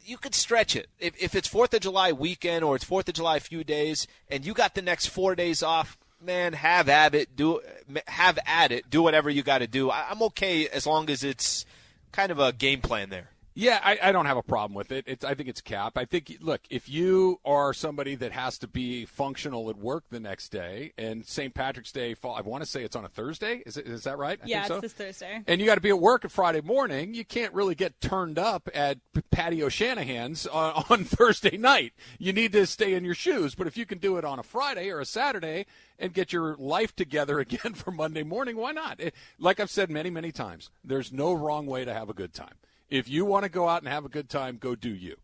you 0.05 0.19
could 0.19 0.37
stretch 0.37 0.77
it 0.77 0.89
if 1.01 1.21
if 1.21 1.35
it's 1.35 1.49
Fourth 1.49 1.75
of 1.75 1.81
July 1.81 2.13
weekend 2.13 2.63
or 2.65 2.77
it's 2.77 2.85
Fourth 2.85 3.09
of 3.09 3.15
July 3.15 3.39
a 3.39 3.41
few 3.41 3.65
days, 3.65 4.07
and 4.31 4.47
you 4.47 4.55
got 4.55 4.77
the 4.77 4.83
next 4.83 5.07
four 5.07 5.35
days 5.35 5.65
off. 5.65 5.99
man, 6.23 6.53
have 6.53 6.89
at 6.89 7.17
it. 7.17 7.35
Do 7.35 7.61
have 8.07 8.39
at 8.47 8.71
it. 8.71 8.89
Do 8.89 9.03
whatever 9.03 9.29
you 9.31 9.43
got 9.43 9.59
to 9.59 9.67
do. 9.67 9.91
I, 9.91 10.07
I'm 10.11 10.23
okay 10.23 10.69
as 10.69 10.87
long 10.87 11.11
as 11.11 11.25
it's 11.25 11.67
kind 12.13 12.31
of 12.33 12.39
a 12.39 12.53
game 12.53 12.81
plan 12.81 13.11
there. 13.11 13.31
Yeah, 13.59 13.81
I, 13.83 13.99
I, 14.01 14.13
don't 14.13 14.27
have 14.27 14.37
a 14.37 14.43
problem 14.43 14.73
with 14.73 14.93
it. 14.93 15.03
It's, 15.09 15.25
I 15.25 15.35
think 15.35 15.49
it's 15.49 15.61
cap. 15.61 15.99
I 15.99 16.05
think, 16.05 16.39
look, 16.41 16.61
if 16.71 16.89
you 16.89 17.41
are 17.45 17.75
somebody 17.75 18.15
that 18.15 18.31
has 18.31 18.57
to 18.59 18.69
be 18.69 19.05
functional 19.05 19.69
at 19.69 19.77
work 19.77 20.05
the 20.11 20.21
next 20.21 20.51
day, 20.51 20.93
and 20.97 21.27
St. 21.27 21.53
Patrick's 21.53 21.91
Day, 21.91 22.15
fall, 22.15 22.37
I 22.37 22.41
want 22.43 22.63
to 22.63 22.71
say 22.71 22.85
it's 22.85 22.95
on 22.95 23.05
a 23.05 23.09
Thursday. 23.09 23.65
Is, 23.67 23.77
it, 23.77 23.89
is 23.89 24.05
that 24.05 24.17
right? 24.17 24.39
I 24.41 24.47
yeah, 24.47 24.65
so. 24.67 24.75
it's 24.75 24.83
this 24.83 24.93
Thursday. 24.93 25.43
And 25.49 25.61
you 25.61 25.67
got 25.67 25.75
to 25.75 25.81
be 25.81 25.89
at 25.89 25.99
work 25.99 26.25
at 26.25 26.31
Friday 26.31 26.61
morning. 26.61 27.15
You 27.15 27.25
can't 27.25 27.53
really 27.53 27.75
get 27.75 28.01
turned 28.01 28.39
up 28.39 28.69
at 28.73 28.99
Patty 29.33 29.61
O'Shanahan's 29.61 30.47
on, 30.47 30.85
on 30.91 31.03
Thursday 31.03 31.57
night. 31.57 31.95
You 32.21 32.33
need 32.33 32.53
to 32.53 32.65
stay 32.65 32.95
in 32.95 33.05
your 33.05 33.17
shoes. 33.17 33.57
But 33.57 33.67
if 33.67 33.77
you 33.77 33.87
can 33.87 33.99
do 33.99 34.19
it 34.19 34.25
on 34.25 34.39
a 34.39 34.45
Friday 34.45 34.89
or 34.89 35.01
a 35.01 35.05
Saturday 35.05 35.67
and 35.99 36.15
get 36.15 36.33
your 36.33 36.55
life 36.59 36.95
together 36.95 37.41
again 37.41 37.75
for 37.75 37.91
Monday 37.91 38.23
morning, 38.23 38.57
why 38.57 38.71
not? 38.71 39.01
It, 39.01 39.17
like 39.37 39.59
I've 39.59 39.69
said 39.69 39.91
many, 39.91 40.11
many 40.11 40.31
times, 40.31 40.71
there's 40.85 41.13
no 41.13 41.33
wrong 41.33 41.67
way 41.67 41.85
to 41.85 41.93
have 41.93 42.09
a 42.09 42.15
good 42.15 42.33
time. 42.33 42.55
If 42.89 43.09
you 43.09 43.25
want 43.25 43.45
to 43.45 43.49
go 43.51 43.69
out 43.69 43.83
and 43.83 43.89
have 43.93 44.05
a 44.05 44.09
good 44.09 44.29
time, 44.29 44.57
go 44.59 44.75
do 44.75 44.91
you. 44.95 45.17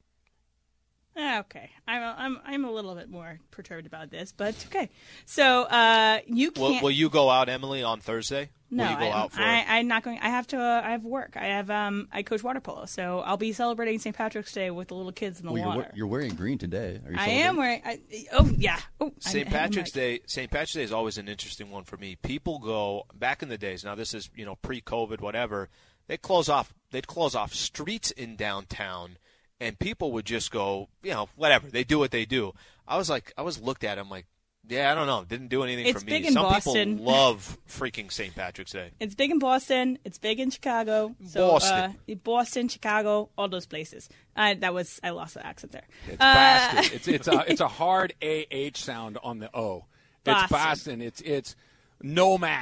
Okay, 1.17 1.71
I'm 1.87 2.03
a, 2.03 2.15
I'm 2.19 2.41
I'm 2.45 2.65
a 2.65 2.73
little 2.73 2.97
bit 2.97 3.09
more 3.09 3.39
perturbed 3.53 3.87
about 3.87 4.11
this, 4.11 4.33
but 4.37 4.67
okay. 4.67 4.91
So 5.27 5.63
uh, 5.63 6.19
you 6.27 6.51
Will, 6.57 6.71
can't. 6.73 6.83
will 6.83 6.91
you 6.91 7.09
go 7.09 7.31
out, 7.31 7.49
Emily, 7.49 7.85
on 7.85 8.01
Thursday? 8.01 8.51
no, 8.69 8.83
will 8.83 8.91
you 8.91 8.99
go 8.99 9.05
I, 9.05 9.17
out 9.21 9.33
for 9.33 9.41
I, 9.41 9.65
I'm 9.79 9.87
not 9.87 10.03
going. 10.03 10.19
I 10.19 10.31
have 10.31 10.49
to. 10.49 10.57
Uh, 10.59 10.83
I 10.85 10.91
have 10.91 11.05
work. 11.05 11.37
I 11.37 11.45
have. 11.47 11.71
Um, 11.71 12.09
I 12.13 12.25
coach 12.25 12.43
water 12.43 12.59
polo, 12.59 12.87
so 12.87 13.21
I'll 13.21 13.37
be 13.37 13.53
celebrating 13.53 14.01
St. 14.01 14.17
Patrick's 14.17 14.51
Day 14.53 14.73
with 14.73 14.89
the 14.89 14.97
little 14.97 15.13
kids 15.13 15.39
in 15.39 15.47
the 15.47 15.53
Well, 15.53 15.61
you're, 15.63 15.69
water. 15.69 15.93
you're 15.95 16.07
wearing 16.09 16.35
green 16.35 16.59
today. 16.59 16.99
Are 17.07 17.13
you 17.13 17.17
I 17.17 17.27
am 17.29 17.59
wearing. 17.59 17.81
I, 17.85 18.01
oh 18.33 18.51
yeah. 18.59 18.81
Oh, 19.01 19.13
St. 19.21 19.47
I'm- 19.47 19.55
I'm 19.55 19.61
Patrick's 19.69 19.91
like- 19.91 19.95
Day. 19.95 20.21
St. 20.27 20.51
Patrick's 20.51 20.73
Day 20.75 20.83
is 20.83 20.93
always 20.93 21.17
an 21.19 21.29
interesting 21.29 21.71
one 21.71 21.85
for 21.85 21.97
me. 21.97 22.17
People 22.17 22.59
go 22.59 23.05
back 23.15 23.41
in 23.45 23.49
the 23.49 23.59
days. 23.59 23.85
Now 23.85 23.95
this 23.95 24.15
is 24.15 24.29
you 24.35 24.45
know 24.45 24.57
pre-COVID, 24.57 25.21
whatever. 25.21 25.69
They 26.07 26.17
close 26.17 26.49
off. 26.49 26.75
They'd 26.91 27.07
close 27.07 27.35
off 27.35 27.53
streets 27.55 28.11
in 28.11 28.37
downtown, 28.37 29.17
and 29.61 29.79
people 29.79 30.13
would 30.13 30.27
just 30.27 30.51
go, 30.51 30.89
you 31.03 31.11
know, 31.13 31.29
whatever. 31.37 31.69
They 31.69 31.85
do 31.85 31.99
what 31.99 32.11
they 32.13 32.25
do. 32.25 32.53
I 32.87 32.97
was 32.97 33.09
like, 33.11 33.33
I 33.37 33.43
was 33.43 33.61
looked 33.61 33.83
at. 33.85 33.99
I'm 33.99 34.11
like, 34.11 34.27
yeah, 34.69 34.93
I 34.93 34.95
don't 34.95 35.07
know. 35.07 35.25
Didn't 35.25 35.49
do 35.49 35.63
anything 35.63 35.87
It's 35.87 36.01
for 36.01 36.07
me. 36.07 36.13
big 36.13 36.27
in 36.27 36.33
Some 36.35 36.43
Boston. 36.45 36.99
people 36.99 37.13
love 37.13 37.59
freaking 37.69 38.11
St. 38.13 38.35
Patrick's 38.35 38.73
Day. 38.73 38.91
It's 39.01 39.15
big 39.15 39.31
in 39.31 39.39
Boston. 39.39 39.99
It's 40.05 40.19
big 40.19 40.41
in 40.41 40.51
Chicago. 40.51 41.15
So, 41.27 41.51
Boston. 41.51 41.97
Uh, 42.11 42.15
Boston, 42.23 42.69
Chicago, 42.69 43.29
all 43.37 43.49
those 43.49 43.67
places. 43.67 44.09
Uh, 44.37 44.55
that 44.61 44.73
was 44.73 45.01
I 45.03 45.11
lost 45.11 45.35
the 45.35 45.45
accent 45.47 45.73
there. 45.73 45.87
It's 46.07 46.17
Uh, 46.21 46.35
Boston. 46.75 46.95
It's 46.97 47.09
it's 47.09 47.29
a 47.29 47.45
it's 47.49 47.61
a 47.61 47.69
hard 47.81 48.15
ah 48.23 48.71
sound 48.75 49.19
on 49.23 49.39
the 49.39 49.51
o. 49.57 49.85
It's 50.25 50.25
Boston. 50.25 50.49
Boston. 50.51 51.03
It's 51.03 51.21
it's 51.23 51.57
no 52.01 52.39
ma. 52.39 52.57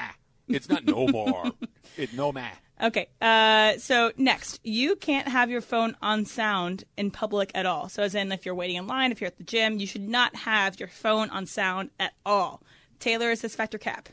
It's 0.49 0.69
not 0.69 0.85
no 0.85 1.07
more. 1.07 1.53
it 1.97 2.13
no 2.15 2.33
ma. 2.33 2.49
Okay. 2.83 3.09
Uh, 3.21 3.79
so 3.79 4.11
next, 4.17 4.61
you 4.65 4.97
can't 4.97 5.29
have 5.29 5.51
your 5.51 5.61
phone 5.61 5.97
on 6.03 6.25
sound 6.25 6.85
in 6.97 7.13
public 7.13 7.53
at 7.55 7.65
all. 7.65 7.89
So 7.89 8.03
as 8.03 8.15
in, 8.15 8.33
if 8.33 8.45
you're 8.45 8.57
waiting 8.57 8.77
in 8.77 8.87
line, 8.89 9.13
if 9.13 9.21
you're 9.21 9.29
at 9.29 9.39
the 9.39 9.45
gym, 9.45 9.79
you 9.79 9.87
should 9.87 10.09
not 10.09 10.35
have 10.35 10.81
your 10.81 10.89
phone 10.89 11.31
on 11.31 11.47
sound 11.47 11.91
at 12.01 12.13
all. 12.27 12.63
Taylor, 12.99 13.31
is 13.31 13.41
this 13.41 13.55
fact 13.55 13.75
or 13.75 13.79
cap? 13.79 14.09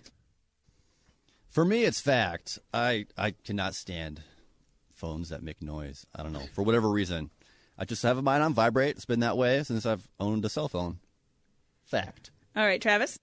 For 1.49 1.65
me, 1.65 1.83
it's 1.83 1.99
fact. 1.99 2.59
I 2.73 3.07
I 3.17 3.31
cannot 3.31 3.73
stand 3.73 4.21
phones 4.93 5.29
that 5.29 5.41
make 5.41 5.61
noise. 5.61 6.05
I 6.15 6.21
don't 6.21 6.33
know 6.33 6.45
for 6.53 6.63
whatever 6.63 6.89
reason. 6.89 7.31
I 7.77 7.85
just 7.85 8.03
have 8.03 8.21
mine 8.21 8.41
on 8.41 8.53
vibrate. 8.53 8.97
It's 8.97 9.05
been 9.05 9.21
that 9.21 9.37
way 9.37 9.63
since 9.63 9.85
I've 9.85 10.07
owned 10.19 10.45
a 10.45 10.49
cell 10.49 10.67
phone. 10.67 10.99
Fact. 11.85 12.29
All 12.55 12.65
right, 12.65 12.81
Travis. 12.81 13.17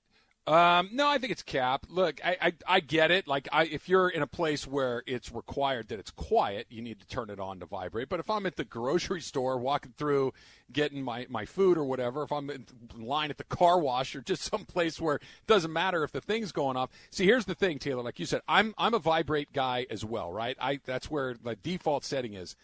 Um, 0.46 0.90
no, 0.92 1.08
I 1.08 1.18
think 1.18 1.32
it's 1.32 1.42
cap. 1.42 1.86
Look, 1.88 2.24
I, 2.24 2.36
I 2.40 2.52
I 2.68 2.80
get 2.80 3.10
it. 3.10 3.26
Like, 3.26 3.48
I 3.50 3.64
if 3.64 3.88
you're 3.88 4.08
in 4.08 4.22
a 4.22 4.28
place 4.28 4.64
where 4.64 5.02
it's 5.04 5.32
required 5.32 5.88
that 5.88 5.98
it's 5.98 6.12
quiet, 6.12 6.68
you 6.70 6.82
need 6.82 7.00
to 7.00 7.06
turn 7.08 7.30
it 7.30 7.40
on 7.40 7.58
to 7.58 7.66
vibrate. 7.66 8.08
But 8.08 8.20
if 8.20 8.30
I'm 8.30 8.46
at 8.46 8.54
the 8.54 8.64
grocery 8.64 9.20
store, 9.20 9.58
walking 9.58 9.92
through, 9.98 10.34
getting 10.72 11.02
my 11.02 11.26
my 11.28 11.46
food 11.46 11.76
or 11.76 11.84
whatever, 11.84 12.22
if 12.22 12.30
I'm 12.30 12.48
in 12.50 12.64
line 12.96 13.30
at 13.30 13.38
the 13.38 13.44
car 13.44 13.80
wash 13.80 14.14
or 14.14 14.20
just 14.20 14.42
some 14.50 14.64
place 14.64 15.00
where 15.00 15.16
it 15.16 15.22
doesn't 15.48 15.72
matter 15.72 16.04
if 16.04 16.12
the 16.12 16.20
thing's 16.20 16.52
going 16.52 16.76
off. 16.76 16.90
See, 17.10 17.24
here's 17.24 17.46
the 17.46 17.56
thing, 17.56 17.80
Taylor. 17.80 18.04
Like 18.04 18.20
you 18.20 18.26
said, 18.26 18.40
I'm 18.46 18.72
I'm 18.78 18.94
a 18.94 19.00
vibrate 19.00 19.52
guy 19.52 19.86
as 19.90 20.04
well, 20.04 20.32
right? 20.32 20.56
I 20.60 20.78
that's 20.84 21.10
where 21.10 21.34
the 21.34 21.56
default 21.56 22.04
setting 22.04 22.34
is. 22.34 22.54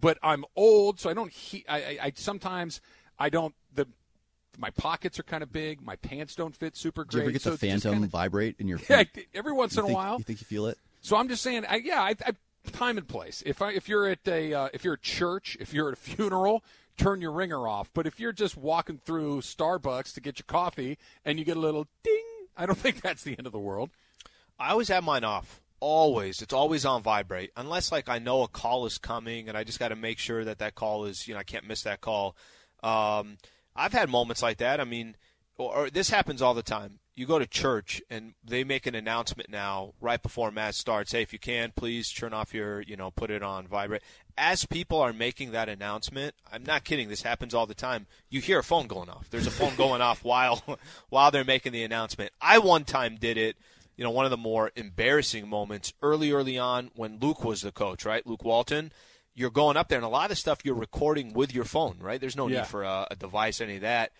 But 0.00 0.16
I'm 0.22 0.46
old, 0.56 0.98
so 0.98 1.10
I 1.10 1.14
don't. 1.14 1.30
He, 1.30 1.66
I, 1.68 1.76
I, 1.76 1.98
I 2.04 2.12
sometimes 2.14 2.80
I 3.18 3.28
don't 3.28 3.54
my 4.58 4.70
pockets 4.70 5.18
are 5.18 5.22
kind 5.22 5.42
of 5.42 5.52
big. 5.52 5.80
My 5.80 5.96
pants 5.96 6.34
don't 6.34 6.54
fit 6.54 6.76
super 6.76 7.04
great. 7.04 7.10
Do 7.10 7.16
you 7.18 7.22
great. 7.22 7.24
ever 7.26 7.32
get 7.32 7.42
so 7.42 7.50
the 7.50 7.58
phantom 7.58 7.92
kinda- 7.92 8.08
vibrate 8.08 8.56
in 8.58 8.68
your 8.68 8.80
yeah, 8.90 9.04
every 9.34 9.52
once 9.52 9.76
You 9.76 9.84
in 9.84 9.90
a 9.90 9.94
while. 9.94 10.18
You 10.18 10.24
think 10.24 10.40
you 10.40 10.46
feel 10.46 10.66
it? 10.66 10.78
So 11.00 11.16
I'm 11.16 11.28
just 11.28 11.42
saying, 11.42 11.64
I, 11.68 11.76
yeah, 11.76 12.02
I, 12.02 12.16
I, 12.26 12.32
time 12.72 12.98
and 12.98 13.06
place. 13.06 13.42
If 13.46 13.62
I, 13.62 13.72
if 13.72 13.88
you're 13.88 14.06
at 14.06 14.26
a 14.26 14.52
uh, 14.52 14.68
if 14.72 14.84
you're 14.84 14.94
at 14.94 15.02
church, 15.02 15.56
if 15.60 15.72
you're 15.72 15.88
at 15.88 15.94
a 15.94 15.96
funeral, 16.00 16.62
turn 16.96 17.20
your 17.20 17.32
ringer 17.32 17.66
off. 17.68 17.90
But 17.94 18.06
if 18.06 18.18
you're 18.20 18.32
just 18.32 18.56
walking 18.56 18.98
through 19.04 19.40
Starbucks 19.40 20.14
to 20.14 20.20
get 20.20 20.38
your 20.38 20.46
coffee 20.46 20.98
and 21.24 21.38
you 21.38 21.44
get 21.44 21.56
a 21.56 21.60
little 21.60 21.86
ding, 22.02 22.24
I 22.56 22.66
don't 22.66 22.78
think 22.78 23.00
that's 23.00 23.22
the 23.22 23.36
end 23.38 23.46
of 23.46 23.52
the 23.52 23.58
world. 23.58 23.90
I 24.58 24.70
always 24.70 24.88
have 24.88 25.04
mine 25.04 25.24
off. 25.24 25.62
Always. 25.80 26.42
It's 26.42 26.52
always 26.52 26.84
on 26.84 27.04
vibrate. 27.04 27.52
Unless 27.56 27.92
like 27.92 28.08
I 28.08 28.18
know 28.18 28.42
a 28.42 28.48
call 28.48 28.84
is 28.86 28.98
coming 28.98 29.48
and 29.48 29.56
I 29.56 29.62
just 29.62 29.78
got 29.78 29.88
to 29.88 29.96
make 29.96 30.18
sure 30.18 30.44
that 30.44 30.58
that 30.58 30.74
call 30.74 31.04
is, 31.04 31.28
you 31.28 31.34
know, 31.34 31.40
I 31.40 31.44
can't 31.44 31.66
miss 31.68 31.82
that 31.82 32.00
call. 32.00 32.34
Um, 32.82 33.38
I've 33.78 33.92
had 33.92 34.10
moments 34.10 34.42
like 34.42 34.58
that. 34.58 34.80
I 34.80 34.84
mean, 34.84 35.16
or, 35.56 35.74
or 35.74 35.90
this 35.90 36.10
happens 36.10 36.42
all 36.42 36.54
the 36.54 36.62
time. 36.62 36.98
You 37.14 37.26
go 37.26 37.38
to 37.38 37.46
church 37.46 38.00
and 38.08 38.34
they 38.44 38.62
make 38.62 38.86
an 38.86 38.94
announcement 38.94 39.50
now 39.50 39.94
right 40.00 40.22
before 40.22 40.50
mass 40.50 40.76
starts. 40.76 41.12
Hey, 41.12 41.22
if 41.22 41.32
you 41.32 41.38
can, 41.38 41.72
please 41.74 42.12
turn 42.12 42.32
off 42.32 42.54
your, 42.54 42.80
you 42.80 42.96
know, 42.96 43.10
put 43.10 43.30
it 43.30 43.42
on 43.42 43.66
vibrate. 43.66 44.02
As 44.36 44.64
people 44.64 45.00
are 45.00 45.12
making 45.12 45.50
that 45.50 45.68
announcement, 45.68 46.34
I'm 46.52 46.62
not 46.62 46.84
kidding. 46.84 47.08
This 47.08 47.22
happens 47.22 47.54
all 47.54 47.66
the 47.66 47.74
time. 47.74 48.06
You 48.30 48.40
hear 48.40 48.60
a 48.60 48.64
phone 48.64 48.86
going 48.86 49.08
off. 49.08 49.30
There's 49.30 49.48
a 49.48 49.52
phone 49.52 49.74
going 49.76 50.00
off 50.00 50.22
while 50.22 50.62
while 51.08 51.30
they're 51.30 51.44
making 51.44 51.72
the 51.72 51.82
announcement. 51.82 52.30
I 52.40 52.58
one 52.58 52.84
time 52.84 53.16
did 53.16 53.36
it 53.36 53.56
you 53.98 54.04
know, 54.04 54.10
one 54.12 54.24
of 54.24 54.30
the 54.30 54.36
more 54.36 54.70
embarrassing 54.76 55.48
moments 55.48 55.92
early, 56.00 56.30
early 56.30 56.56
on 56.56 56.92
when 56.94 57.18
Luke 57.18 57.44
was 57.44 57.62
the 57.62 57.72
coach, 57.72 58.04
right? 58.04 58.24
Luke 58.24 58.44
Walton. 58.44 58.92
You're 59.38 59.50
going 59.50 59.76
up 59.76 59.88
there, 59.88 59.98
and 59.98 60.04
a 60.04 60.08
lot 60.08 60.30
of 60.30 60.38
stuff 60.38 60.58
you're 60.64 60.74
recording 60.74 61.32
with 61.32 61.54
your 61.54 61.64
phone, 61.64 61.98
right? 62.00 62.20
There's 62.20 62.36
no 62.36 62.48
Yeah. 62.48 62.58
need 62.58 62.66
for 62.66 62.82
a, 62.82 63.06
a 63.10 63.16
device, 63.16 63.60
any 63.60 63.76
of 63.76 63.82
that. 63.82 64.10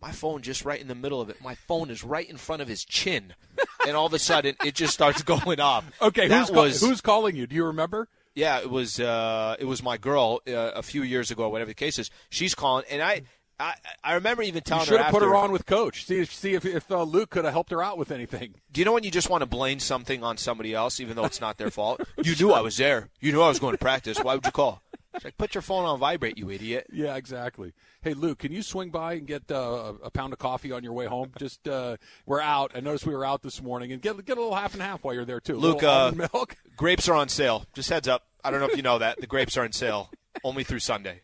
My 0.00 0.10
phone 0.12 0.42
just 0.42 0.64
right 0.64 0.80
in 0.80 0.88
the 0.88 0.94
middle 0.94 1.20
of 1.20 1.30
it. 1.30 1.40
My 1.42 1.54
phone 1.54 1.90
is 1.90 2.02
right 2.02 2.28
in 2.28 2.36
front 2.36 2.62
of 2.62 2.68
his 2.68 2.84
chin, 2.84 3.34
and 3.86 3.94
all 3.96 4.06
of 4.06 4.14
a 4.14 4.18
sudden 4.18 4.56
it 4.64 4.74
just 4.74 4.94
starts 4.94 5.22
going 5.22 5.60
off. 5.60 5.84
Okay, 6.00 6.26
that 6.26 6.38
who's, 6.40 6.50
call- 6.50 6.62
was 6.64 6.80
who's 6.80 7.00
calling 7.00 7.36
you? 7.36 7.46
Do 7.46 7.54
you 7.54 7.66
remember? 7.66 8.08
yeah, 8.34 8.58
it 8.60 8.70
was 8.70 8.98
uh, 8.98 9.56
it 9.58 9.66
was 9.66 9.82
my 9.82 9.98
girl 9.98 10.40
uh, 10.48 10.52
a 10.74 10.82
few 10.82 11.02
years 11.02 11.30
ago, 11.30 11.48
whatever 11.50 11.68
the 11.68 11.74
case 11.74 11.98
is. 11.98 12.10
She's 12.30 12.54
calling, 12.54 12.84
and 12.90 13.02
I 13.02 13.22
I, 13.62 13.74
I 14.02 14.14
remember 14.14 14.42
even 14.42 14.62
telling 14.62 14.82
You 14.82 14.86
telling 14.86 14.86
should 14.86 14.92
her 14.92 14.96
Should 14.98 15.04
have 15.04 15.12
put 15.12 15.22
her 15.22 15.34
on 15.34 15.52
with 15.52 15.66
Coach. 15.66 16.04
See 16.04 16.20
if 16.20 16.34
see 16.34 16.54
if, 16.54 16.64
if 16.64 16.90
uh, 16.90 17.02
Luke 17.04 17.30
could 17.30 17.44
have 17.44 17.54
helped 17.54 17.70
her 17.70 17.82
out 17.82 17.96
with 17.96 18.10
anything. 18.10 18.54
Do 18.72 18.80
you 18.80 18.84
know 18.84 18.92
when 18.92 19.04
you 19.04 19.10
just 19.10 19.30
want 19.30 19.42
to 19.42 19.46
blame 19.46 19.78
something 19.78 20.24
on 20.24 20.36
somebody 20.36 20.74
else, 20.74 20.98
even 20.98 21.16
though 21.16 21.24
it's 21.24 21.40
not 21.40 21.58
their 21.58 21.70
fault? 21.70 22.00
You 22.22 22.36
knew 22.36 22.52
I 22.52 22.60
was 22.60 22.76
there. 22.76 23.08
You 23.20 23.32
knew 23.32 23.42
I 23.42 23.48
was 23.48 23.58
going 23.58 23.72
to 23.72 23.78
practice. 23.78 24.18
Why 24.18 24.34
would 24.34 24.44
you 24.44 24.52
call? 24.52 24.80
It's 25.14 25.24
like, 25.24 25.36
put 25.36 25.54
your 25.54 25.62
phone 25.62 25.84
on 25.84 25.98
vibrate, 25.98 26.38
you 26.38 26.50
idiot. 26.50 26.86
Yeah, 26.92 27.16
exactly. 27.16 27.72
Hey, 28.00 28.14
Luke, 28.14 28.38
can 28.38 28.52
you 28.52 28.62
swing 28.62 28.90
by 28.90 29.14
and 29.14 29.26
get 29.26 29.50
uh, 29.50 29.94
a 30.02 30.10
pound 30.10 30.32
of 30.32 30.38
coffee 30.38 30.72
on 30.72 30.84
your 30.84 30.92
way 30.92 31.06
home? 31.06 31.32
Just 31.38 31.66
uh, 31.66 31.96
we're 32.26 32.40
out. 32.40 32.72
I 32.74 32.80
noticed 32.80 33.06
we 33.06 33.14
were 33.14 33.24
out 33.24 33.42
this 33.42 33.60
morning, 33.60 33.92
and 33.92 34.00
get 34.00 34.24
get 34.24 34.38
a 34.38 34.40
little 34.40 34.56
half 34.56 34.72
and 34.74 34.82
half 34.82 35.02
while 35.04 35.14
you're 35.14 35.24
there 35.24 35.40
too. 35.40 35.56
Luke, 35.56 35.82
little 35.82 35.90
uh, 35.90 36.12
milk. 36.12 36.56
Grapes 36.76 37.08
are 37.08 37.14
on 37.14 37.28
sale. 37.28 37.66
Just 37.74 37.90
heads 37.90 38.08
up. 38.08 38.26
I 38.44 38.50
don't 38.50 38.60
know 38.60 38.66
if 38.66 38.76
you 38.76 38.82
know 38.82 38.98
that. 38.98 39.20
The 39.20 39.26
grapes 39.26 39.56
are 39.56 39.64
on 39.64 39.72
sale 39.72 40.10
only 40.44 40.64
through 40.64 40.80
Sunday. 40.80 41.22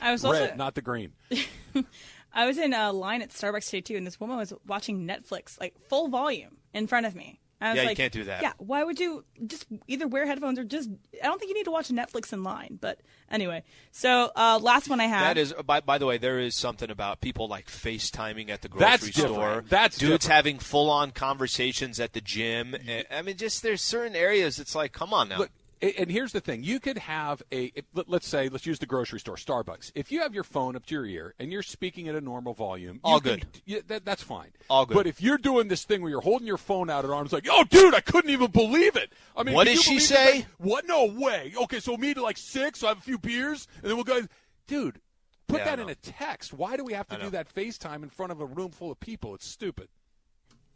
I 0.00 0.12
was 0.12 0.24
also 0.24 0.40
red, 0.40 0.58
not 0.58 0.74
the 0.74 0.82
green. 0.82 1.12
I 2.32 2.46
was 2.46 2.58
in 2.58 2.72
a 2.74 2.92
line 2.92 3.22
at 3.22 3.30
Starbucks 3.30 3.66
today 3.66 3.80
too, 3.80 3.96
and 3.96 4.06
this 4.06 4.20
woman 4.20 4.36
was 4.36 4.52
watching 4.66 5.06
Netflix 5.06 5.58
like 5.60 5.74
full 5.88 6.08
volume 6.08 6.58
in 6.74 6.86
front 6.86 7.06
of 7.06 7.14
me. 7.14 7.40
I 7.60 7.70
was 7.70 7.82
Yeah, 7.82 7.90
you 7.90 7.96
can't 7.96 8.12
do 8.12 8.24
that. 8.24 8.42
Yeah, 8.42 8.52
why 8.58 8.84
would 8.84 9.00
you 9.00 9.24
just 9.46 9.66
either 9.88 10.06
wear 10.06 10.26
headphones 10.26 10.58
or 10.60 10.64
just? 10.64 10.88
I 11.20 11.26
don't 11.26 11.40
think 11.40 11.48
you 11.48 11.56
need 11.56 11.64
to 11.64 11.72
watch 11.72 11.88
Netflix 11.88 12.32
in 12.32 12.44
line. 12.44 12.78
But 12.80 13.00
anyway, 13.30 13.64
so 13.90 14.30
uh, 14.36 14.60
last 14.62 14.88
one 14.88 15.00
I 15.00 15.06
have. 15.06 15.22
That 15.22 15.38
is, 15.38 15.52
by, 15.66 15.80
by 15.80 15.98
the 15.98 16.06
way, 16.06 16.18
there 16.18 16.38
is 16.38 16.54
something 16.54 16.88
about 16.88 17.20
people 17.20 17.48
like 17.48 17.66
FaceTiming 17.66 18.50
at 18.50 18.62
the 18.62 18.68
grocery 18.68 18.88
That's 18.88 19.10
different. 19.10 19.34
store. 19.34 19.64
That's 19.68 19.98
dudes 19.98 20.12
different. 20.24 20.32
having 20.36 20.58
full 20.60 20.88
on 20.88 21.10
conversations 21.10 21.98
at 21.98 22.12
the 22.12 22.20
gym. 22.20 22.76
I 23.10 23.22
mean, 23.22 23.36
just 23.36 23.64
there's 23.64 23.82
certain 23.82 24.14
areas. 24.14 24.60
It's 24.60 24.76
like, 24.76 24.92
come 24.92 25.12
on 25.12 25.28
now. 25.28 25.38
Look, 25.38 25.48
a- 25.48 25.67
and 25.80 26.10
here's 26.10 26.32
the 26.32 26.40
thing: 26.40 26.62
you 26.62 26.80
could 26.80 26.98
have 26.98 27.42
a 27.52 27.72
let- 27.94 28.08
let's 28.08 28.26
say 28.26 28.48
let's 28.48 28.66
use 28.66 28.78
the 28.78 28.86
grocery 28.86 29.20
store, 29.20 29.36
Starbucks. 29.36 29.92
If 29.94 30.10
you 30.12 30.20
have 30.20 30.34
your 30.34 30.44
phone 30.44 30.76
up 30.76 30.86
to 30.86 30.94
your 30.94 31.04
ear 31.06 31.34
and 31.38 31.52
you're 31.52 31.62
speaking 31.62 32.08
at 32.08 32.14
a 32.14 32.20
normal 32.20 32.54
volume, 32.54 32.94
you 32.96 33.00
All 33.04 33.20
can- 33.20 33.42
good. 33.66 33.88
that, 33.88 34.04
that's 34.04 34.22
fine. 34.22 34.50
All 34.68 34.86
good. 34.86 34.94
But 34.94 35.06
if 35.06 35.20
you're 35.22 35.38
doing 35.38 35.68
this 35.68 35.84
thing 35.84 36.00
where 36.02 36.10
you're 36.10 36.20
holding 36.20 36.46
your 36.46 36.56
phone 36.58 36.90
out 36.90 37.04
at 37.04 37.10
arm's 37.10 37.32
like, 37.32 37.46
oh, 37.50 37.64
dude, 37.64 37.94
I 37.94 38.00
couldn't 38.00 38.30
even 38.30 38.50
believe 38.50 38.96
it. 38.96 39.12
I 39.36 39.42
mean, 39.42 39.54
What 39.54 39.66
can 39.66 39.76
did 39.76 39.82
she 39.84 39.90
believe 39.96 40.08
that- 40.08 40.14
say? 40.34 40.46
What? 40.58 40.86
No 40.86 41.04
way. 41.06 41.52
Okay, 41.62 41.80
so 41.80 41.96
meet 41.96 42.16
at 42.16 42.22
like 42.22 42.38
six. 42.38 42.80
So 42.80 42.86
I 42.86 42.90
have 42.90 42.98
a 42.98 43.02
few 43.02 43.18
beers, 43.18 43.66
and 43.82 43.84
then 43.90 43.96
we'll 43.96 44.04
go. 44.04 44.22
Dude, 44.66 45.00
put 45.46 45.60
Yeah, 45.60 45.64
that 45.64 45.80
in 45.80 45.88
a 45.88 45.94
text. 45.94 46.52
Why 46.52 46.76
do 46.76 46.84
we 46.84 46.92
have 46.92 47.08
to 47.08 47.16
do 47.18 47.30
that 47.30 47.52
FaceTime 47.54 48.02
in 48.02 48.10
front 48.10 48.32
of 48.32 48.40
a 48.40 48.46
room 48.46 48.70
full 48.70 48.90
of 48.90 49.00
people? 49.00 49.34
It's 49.34 49.46
stupid. 49.48 49.88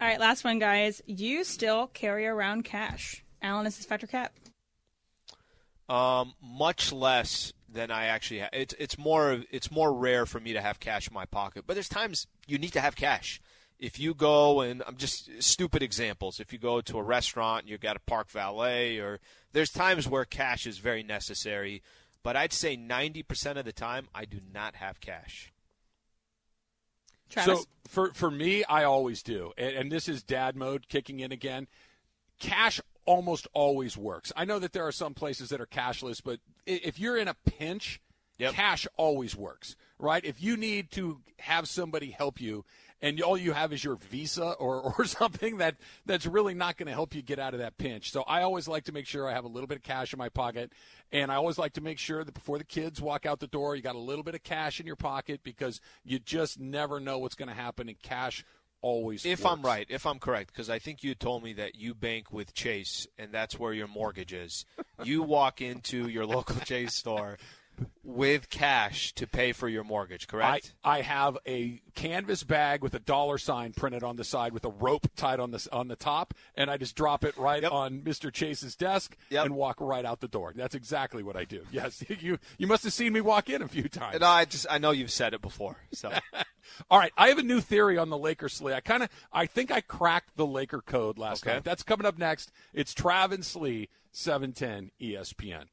All 0.01 0.09
right, 0.09 0.19
last 0.19 0.45
one, 0.45 0.59
guys. 0.59 1.01
You 1.07 1.45
still 1.45 1.89
carry 1.89 2.27
around 2.27 2.65
cash. 2.65 3.23
Alan, 3.43 3.67
is 3.67 3.77
this 3.77 3.87
factor 3.87 4.07
cap? 4.07 4.33
Um, 5.89 6.35
much 6.41 6.93
less 6.93 7.53
than 7.69 7.91
I 7.91 8.07
actually 8.07 8.41
have. 8.41 8.51
It's 8.53 8.75
it's 8.79 8.99
more 8.99 9.43
it's 9.51 9.71
more 9.71 9.93
rare 9.93 10.27
for 10.27 10.41
me 10.41 10.53
to 10.53 10.61
have 10.61 10.81
cash 10.81 11.09
in 11.09 11.15
my 11.15 11.25
pocket. 11.25 11.65
But 11.67 11.75
there's 11.75 11.89
times 11.89 12.27
you 12.47 12.59
need 12.59 12.73
to 12.73 12.81
have 12.81 12.97
cash. 12.97 13.41
If 13.79 13.99
you 13.99 14.15
go 14.15 14.61
and 14.61 14.83
I'm 14.87 14.97
just 14.97 15.31
stupid 15.43 15.83
examples. 15.83 16.39
If 16.39 16.53
you 16.53 16.59
go 16.59 16.81
to 16.81 16.99
a 16.99 17.03
restaurant 17.03 17.63
and 17.63 17.71
you've 17.71 17.81
got 17.81 17.97
a 17.97 18.01
park 18.01 18.31
valet, 18.31 18.99
or 18.99 19.19
there's 19.53 19.71
times 19.71 20.09
where 20.09 20.25
cash 20.25 20.67
is 20.67 20.79
very 20.79 21.03
necessary. 21.03 21.83
But 22.23 22.37
I'd 22.37 22.53
say 22.53 22.77
90% 22.77 23.57
of 23.57 23.65
the 23.65 23.73
time 23.73 24.07
I 24.15 24.25
do 24.25 24.39
not 24.55 24.77
have 24.77 25.01
cash. 25.01 25.53
Travis? 27.29 27.61
So 27.61 27.65
for 27.89 28.15
for 28.15 28.31
me, 28.31 28.63
I 28.65 28.85
always 28.85 29.23
do, 29.23 29.53
and, 29.57 29.75
and 29.75 29.93
this 29.93 30.09
is 30.09 30.23
dad 30.23 30.55
mode 30.55 30.89
kicking 30.89 31.21
in 31.21 31.33
again. 31.33 31.67
Cash 32.39 32.81
almost 33.05 33.47
always 33.53 33.97
works. 33.97 34.33
I 34.37 34.45
know 34.45 34.59
that 34.59 34.73
there 34.73 34.87
are 34.87 34.93
some 34.93 35.15
places 35.15 35.49
that 35.51 35.61
are 35.61 35.67
cashless, 35.67 36.23
but 36.23 36.41
if 36.67 36.99
you're 36.99 37.17
in 37.17 37.29
a 37.29 37.35
pinch, 37.35 38.01
Yep. 38.39 38.55
cash 38.55 38.87
always 38.97 39.37
works, 39.37 39.77
right? 39.99 40.25
If 40.25 40.43
you 40.43 40.57
need 40.57 40.91
to 40.93 41.21
have 41.39 41.69
somebody 41.69 42.11
help 42.11 42.41
you 42.41 42.65
and 43.01 43.21
all 43.21 43.37
you 43.37 43.53
have 43.53 43.73
is 43.73 43.85
your 43.85 43.97
visa 43.97 44.53
or, 44.53 44.95
or 44.99 45.05
something 45.05 45.59
that 45.59 45.77
that's 46.07 46.27
really 46.27 46.55
not 46.55 46.77
going 46.77 46.87
to 46.87 46.93
help 46.93 47.15
you 47.15 47.23
get 47.23 47.39
out 47.39 47.53
of 47.55 47.61
that 47.61 47.77
pinch. 47.79 48.11
So 48.11 48.23
I 48.23 48.43
always 48.43 48.67
like 48.67 48.85
to 48.85 48.93
make 48.93 49.07
sure 49.07 49.29
I 49.29 49.33
have 49.33 49.45
a 49.45 49.49
little 49.49 49.67
bit 49.67 49.77
of 49.77 49.83
cash 49.83 50.13
in 50.13 50.19
my 50.19 50.29
pocket 50.29 50.73
and 51.13 51.31
I 51.31 51.37
always 51.37 51.59
like 51.59 51.75
to 51.75 51.81
make 51.81 51.99
sure 51.99 52.25
that 52.25 52.33
before 52.35 52.59
the 52.59 52.65
kids 52.65 53.01
walk 53.01 53.27
out 53.27 53.39
the 53.39 53.47
door, 53.47 53.77
you 53.77 53.83
got 53.83 53.97
a 53.97 54.01
little 54.01 54.25
bit 54.25 54.35
of 54.35 54.43
cash 54.43 54.81
in 54.81 54.87
your 54.87 54.97
pocket 54.97 55.41
because 55.45 55.81
you 56.05 56.19
just 56.19 56.59
never 56.59 56.99
know 56.99 57.19
what's 57.19 57.35
going 57.35 57.49
to 57.51 57.55
happen 57.55 57.89
and 57.89 58.01
cash 58.01 58.45
always 58.83 59.25
If 59.25 59.45
works. 59.45 59.53
I'm 59.53 59.63
right, 59.63 59.87
if 59.89 60.07
I'm 60.07 60.19
correct, 60.19 60.53
because 60.53 60.69
I 60.69 60.79
think 60.79 61.03
you 61.03 61.15
told 61.15 61.43
me 61.43 61.55
that 61.55 61.77
you 61.77 61.95
bank 61.95 62.33
with 62.33 62.53
Chase 62.53 63.07
and 63.17 63.33
that's 63.33 63.59
where 63.59 63.73
your 63.73 63.89
mortgage 63.89 64.33
is. 64.33 64.67
you 65.03 65.23
walk 65.23 65.63
into 65.63 66.09
your 66.09 66.27
local 66.27 66.57
Chase 66.57 66.95
store 66.95 67.39
with 68.05 68.49
cash 68.51 69.13
to 69.15 69.27
pay 69.27 69.53
for 69.53 69.69
your 69.69 69.85
mortgage, 69.85 70.27
correct? 70.27 70.75
I 70.85 71.01
have 71.03 71.39
a 71.47 71.81
canvas 71.95 72.43
bag 72.45 72.83
with 72.83 72.95
a 72.95 72.99
dollar 72.99 73.39
sign 73.39 73.73
printed 73.73 74.03
on 74.03 74.17
the 74.17 74.25
side 74.25 74.53
with 74.53 74.65
a 74.65 74.71
rope 74.71 75.07
tied 75.17 75.41
on 75.41 75.51
the 75.51 75.67
on 75.73 75.89
the 75.89 75.97
top, 75.97 76.35
and 76.57 76.71
I 76.71 76.77
just 76.77 76.95
drop 76.97 77.25
it 77.25 77.37
right 77.37 77.63
Yep. 77.63 77.73
on 77.73 78.01
Mr. 78.01 78.33
Chase's 78.33 78.75
desk 78.77 79.17
Yep. 79.31 79.47
and 79.47 79.55
walk 79.55 79.81
right 79.81 80.05
out 80.05 80.21
the 80.21 80.29
door. 80.29 80.53
That's 80.55 80.75
exactly 80.75 81.23
what 81.23 81.37
I 81.37 81.45
do. 81.45 81.65
Yes, 81.73 82.03
you 82.21 82.39
you 82.59 82.67
must 82.67 82.85
have 82.85 82.93
seen 82.93 83.13
me 83.13 83.21
walk 83.21 83.49
in 83.51 83.63
a 83.63 83.69
few 83.69 83.89
times. 83.89 84.21
no, 84.21 84.27
I 84.27 84.45
just 84.45 84.67
I 84.71 84.79
know 84.79 84.91
you've 84.91 85.11
said 85.11 85.35
it 85.35 85.43
before. 85.43 85.77
So 85.93 86.11
All 86.91 86.99
right, 86.99 87.13
I 87.19 87.29
have 87.29 87.39
a 87.39 87.43
new 87.43 87.61
theory 87.61 87.99
on 87.99 88.09
the 88.09 88.17
Lakers 88.17 88.55
Slee. 88.55 88.73
I 88.73 88.81
kind 88.81 89.03
of, 89.03 89.09
I 89.33 89.47
think 89.47 89.71
I 89.73 89.81
cracked 89.81 90.37
the 90.37 90.47
Laker 90.47 90.81
code 90.81 91.19
last 91.19 91.45
Okay. 91.45 91.55
night. 91.57 91.65
That's 91.65 91.83
coming 91.83 92.07
up 92.07 92.17
next. 92.19 92.53
It's 92.73 92.95
Trav 92.95 93.33
and 93.33 93.45
Slee, 93.45 93.89
seven 94.13 94.53
ten 94.53 94.91
ESPN. 95.01 95.65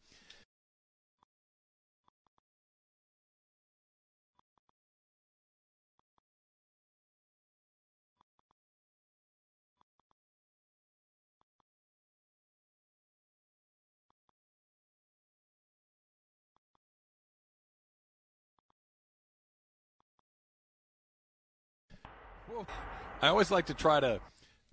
I 23.22 23.28
always 23.28 23.52
like 23.52 23.66
to 23.68 23.74
try 23.74 24.00
to 24.00 24.20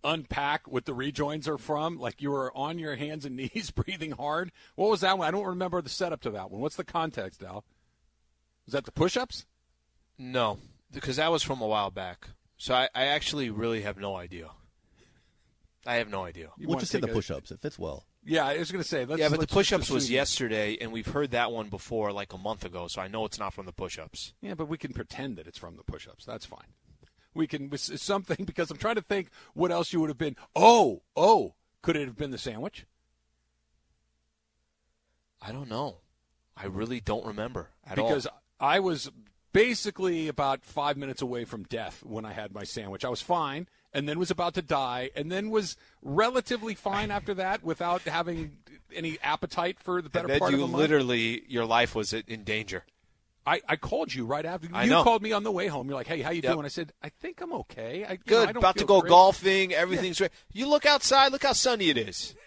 unpack 0.05 0.69
what 0.69 0.85
the 0.85 0.95
rejoins 0.95 1.49
are 1.49 1.59
from. 1.59 1.99
Like 1.99 2.23
you 2.23 2.31
were 2.31 2.57
on 2.57 2.79
your 2.79 2.97
hands 2.97 3.25
and 3.25 3.37
knees, 3.55 3.71
breathing 3.71 4.13
hard. 4.13 4.53
What 4.75 4.91
was 4.91 5.01
that 5.01 5.19
one? 5.19 5.27
I 5.27 5.31
don't 5.31 5.47
remember 5.47 5.83
the 5.83 5.89
setup 5.89 6.21
to 6.23 6.31
that 6.31 6.51
one. 6.51 6.61
What's 6.61 6.77
the 6.77 6.85
context, 6.85 7.43
Al? 7.43 7.65
Was 8.65 8.73
that 8.73 8.85
the 8.85 8.93
push-ups? 8.93 9.47
no, 10.19 10.59
because 10.93 11.17
that 11.17 11.31
was 11.31 11.43
from 11.43 11.61
a 11.61 11.67
while 11.67 11.91
back. 11.91 12.29
So 12.57 12.75
I, 12.75 12.89
I 12.95 13.05
actually 13.07 13.51
really 13.51 13.83
have 13.83 13.99
no 13.99 14.17
idea. 14.17 14.49
I 15.87 15.97
have 15.97 16.09
no 16.09 16.25
idea. 16.25 16.51
You 16.57 16.67
We'll 16.67 16.77
wanna 16.77 16.81
just 16.81 16.93
say 16.93 17.01
the 17.01 17.09
push-ups. 17.09 17.51
It 17.53 17.61
fits 17.61 17.79
well. 17.79 18.07
Yeah, 18.25 18.45
I 18.45 18.59
was 18.59 18.73
going 18.73 18.83
to 18.83 18.89
say. 18.89 19.05
Let's, 19.05 19.21
yeah, 19.21 19.29
but 19.29 19.35
the 19.35 19.41
let's 19.43 19.53
just 19.53 19.55
push-ups 19.55 19.91
was 19.91 20.11
yesterday, 20.11 20.77
and 20.81 20.91
we've 20.91 21.07
heard 21.07 21.31
that 21.31 21.53
one 21.53 21.69
before, 21.69 22.11
like 22.11 22.33
a 22.33 22.39
month 22.39 22.65
ago. 22.65 22.89
So 22.89 23.01
I 23.01 23.07
know 23.07 23.25
it's 23.25 23.39
not 23.39 23.55
from 23.55 23.67
the 23.67 23.73
push-ups. 23.73 24.33
Yeah, 24.41 24.55
but 24.55 24.67
we 24.67 24.79
can 24.79 24.93
pretend 24.93 25.37
that 25.37 25.47
it's 25.47 25.59
from 25.59 25.77
the 25.77 25.85
push-ups. 25.85 26.25
That's 26.25 26.45
fine. 26.45 26.67
We 27.37 27.47
can 27.47 27.77
something 27.77 28.45
because 28.47 28.71
I'm 28.71 28.79
trying 28.79 28.97
to 28.97 29.03
think 29.03 29.29
what 29.55 29.71
else 29.71 29.93
you 29.93 30.01
would 30.01 30.11
have 30.11 30.19
been. 30.19 30.37
Oh, 30.55 31.03
oh, 31.15 31.55
could 31.83 31.97
it 31.97 32.07
have 32.07 32.17
been 32.17 32.31
the 32.31 32.39
sandwich? 32.39 32.87
I 35.41 35.53
don't 35.53 35.69
know. 35.69 35.99
I 36.57 36.67
really 36.67 37.01
don't 37.01 37.27
remember 37.27 37.69
at 37.85 37.97
because 37.97 38.01
all. 38.01 38.09
Because 38.09 38.29
I 38.59 38.81
was 38.81 39.11
basically 39.53 40.29
about 40.29 40.65
five 40.65 40.97
minutes 40.97 41.23
away 41.23 41.45
from 41.45 41.63
death 41.65 42.03
when 42.05 42.25
I 42.25 42.33
had 42.33 42.53
my 42.53 42.65
sandwich. 42.65 43.05
I 43.05 43.09
was 43.09 43.23
fine, 43.23 43.69
and 43.93 44.09
then 44.09 44.19
was 44.19 44.31
about 44.31 44.55
to 44.55 44.63
die, 44.63 45.11
and 45.15 45.31
then 45.31 45.51
was 45.51 45.77
relatively 46.03 46.75
fine 46.75 47.11
after 47.11 47.35
that 47.35 47.63
without 47.63 48.03
having 48.03 48.59
any 48.95 49.19
appetite 49.23 49.79
for 49.81 50.03
the 50.03 50.11
better 50.11 50.27
And 50.27 50.33
then 50.35 50.39
part 50.41 50.53
you 50.53 50.65
of 50.65 50.71
month. 50.71 50.81
literally, 50.81 51.43
your 51.49 51.65
life 51.65 51.95
was 51.95 52.13
in 52.13 52.45
danger. 52.45 52.85
I, 53.47 53.61
I 53.69 53.77
called 53.77 54.13
you 54.13 54.27
right 54.27 54.45
after. 54.45 54.69
I 54.73 54.85
you 54.85 54.91
know. 54.91 55.05
called 55.05 55.23
me 55.23 55.33
on 55.33 55.45
the 55.45 55.53
way 55.53 55.69
home. 55.69 55.87
You're 55.87 55.95
like, 55.97 56.09
"Hey, 56.09 56.21
how 56.21 56.31
you 56.31 56.43
Yep. 56.43 56.53
doing?" 56.53 56.65
I 56.65 56.69
said, 56.69 56.93
"I 57.03 57.09
think 57.11 57.41
I'm 57.41 57.53
okay. 57.53 58.05
I, 58.05 58.13
know, 58.15 58.19
Good. 58.27 58.47
Don't 58.47 58.57
About 58.57 58.77
to 58.79 58.85
go 58.85 59.01
great." 59.01 59.11
golfing. 59.11 59.73
Everything's 59.73 60.19
great. 60.19 60.33
You 60.53 60.69
look 60.69 60.85
outside. 60.85 61.31
Look 61.33 61.45
how 61.45 61.53
sunny 61.53 61.89
it 61.89 61.97
is. 61.97 62.35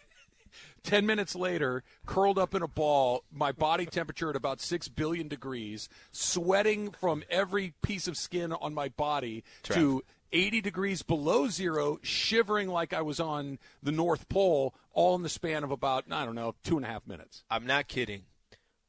Ten 0.84 1.06
minutes 1.06 1.36
later, 1.36 1.84
curled 2.06 2.38
up 2.40 2.56
in 2.56 2.62
a 2.62 2.68
ball, 2.68 3.24
my 3.32 3.52
body 3.52 3.86
temperature 3.86 4.30
at 4.30 4.36
about 4.36 4.62
six 4.62 4.88
billion 4.88 5.28
degrees, 5.28 5.90
sweating 6.12 6.92
from 6.92 7.24
every 7.30 7.74
piece 7.82 8.08
of 8.08 8.18
skin 8.18 8.54
on 8.54 8.74
my 8.74 8.88
body 8.90 9.44
to 9.64 10.04
80 10.32 10.62
degrees 10.62 11.02
below 11.02 11.48
zero, 11.50 12.00
shivering 12.02 12.70
like 12.70 12.94
I 12.94 13.02
was 13.02 13.20
on 13.20 13.60
the 13.84 13.92
North 13.92 14.30
Pole, 14.30 14.74
all 14.94 15.16
in 15.16 15.22
the 15.24 15.30
span 15.30 15.64
of 15.64 15.72
about, 15.72 16.06
I 16.10 16.26
don't 16.26 16.36
know, 16.36 16.56
two 16.64 16.78
and 16.78 16.86
a 16.86 16.90
half 16.90 17.06
minutes. 17.06 17.44
I'm 17.50 17.66
not 17.66 17.88
kidding. 17.88 18.24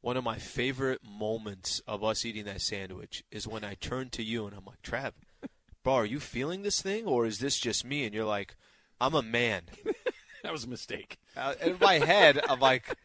One 0.01 0.17
of 0.17 0.23
my 0.23 0.37
favorite 0.37 1.01
moments 1.03 1.81
of 1.87 2.03
us 2.03 2.25
eating 2.25 2.45
that 2.45 2.61
sandwich 2.61 3.23
is 3.31 3.47
when 3.47 3.63
I 3.63 3.75
turn 3.75 4.09
to 4.11 4.23
you 4.23 4.47
and 4.47 4.55
I'm 4.55 4.65
like, 4.65 4.81
Trav, 4.81 5.11
bro, 5.83 5.93
are 5.93 6.05
you 6.05 6.19
feeling 6.19 6.63
this 6.63 6.81
thing 6.81 7.05
or 7.05 7.25
is 7.27 7.37
this 7.39 7.59
just 7.59 7.85
me? 7.85 8.05
And 8.05 8.13
you're 8.13 8.25
like, 8.25 8.55
I'm 8.99 9.13
a 9.13 9.21
man. 9.21 9.63
That 10.43 10.51
was 10.51 10.63
a 10.63 10.67
mistake. 10.69 11.19
Uh, 11.37 11.53
in 11.63 11.77
my 11.79 11.99
head, 11.99 12.41
I'm 12.49 12.59
like, 12.59 12.95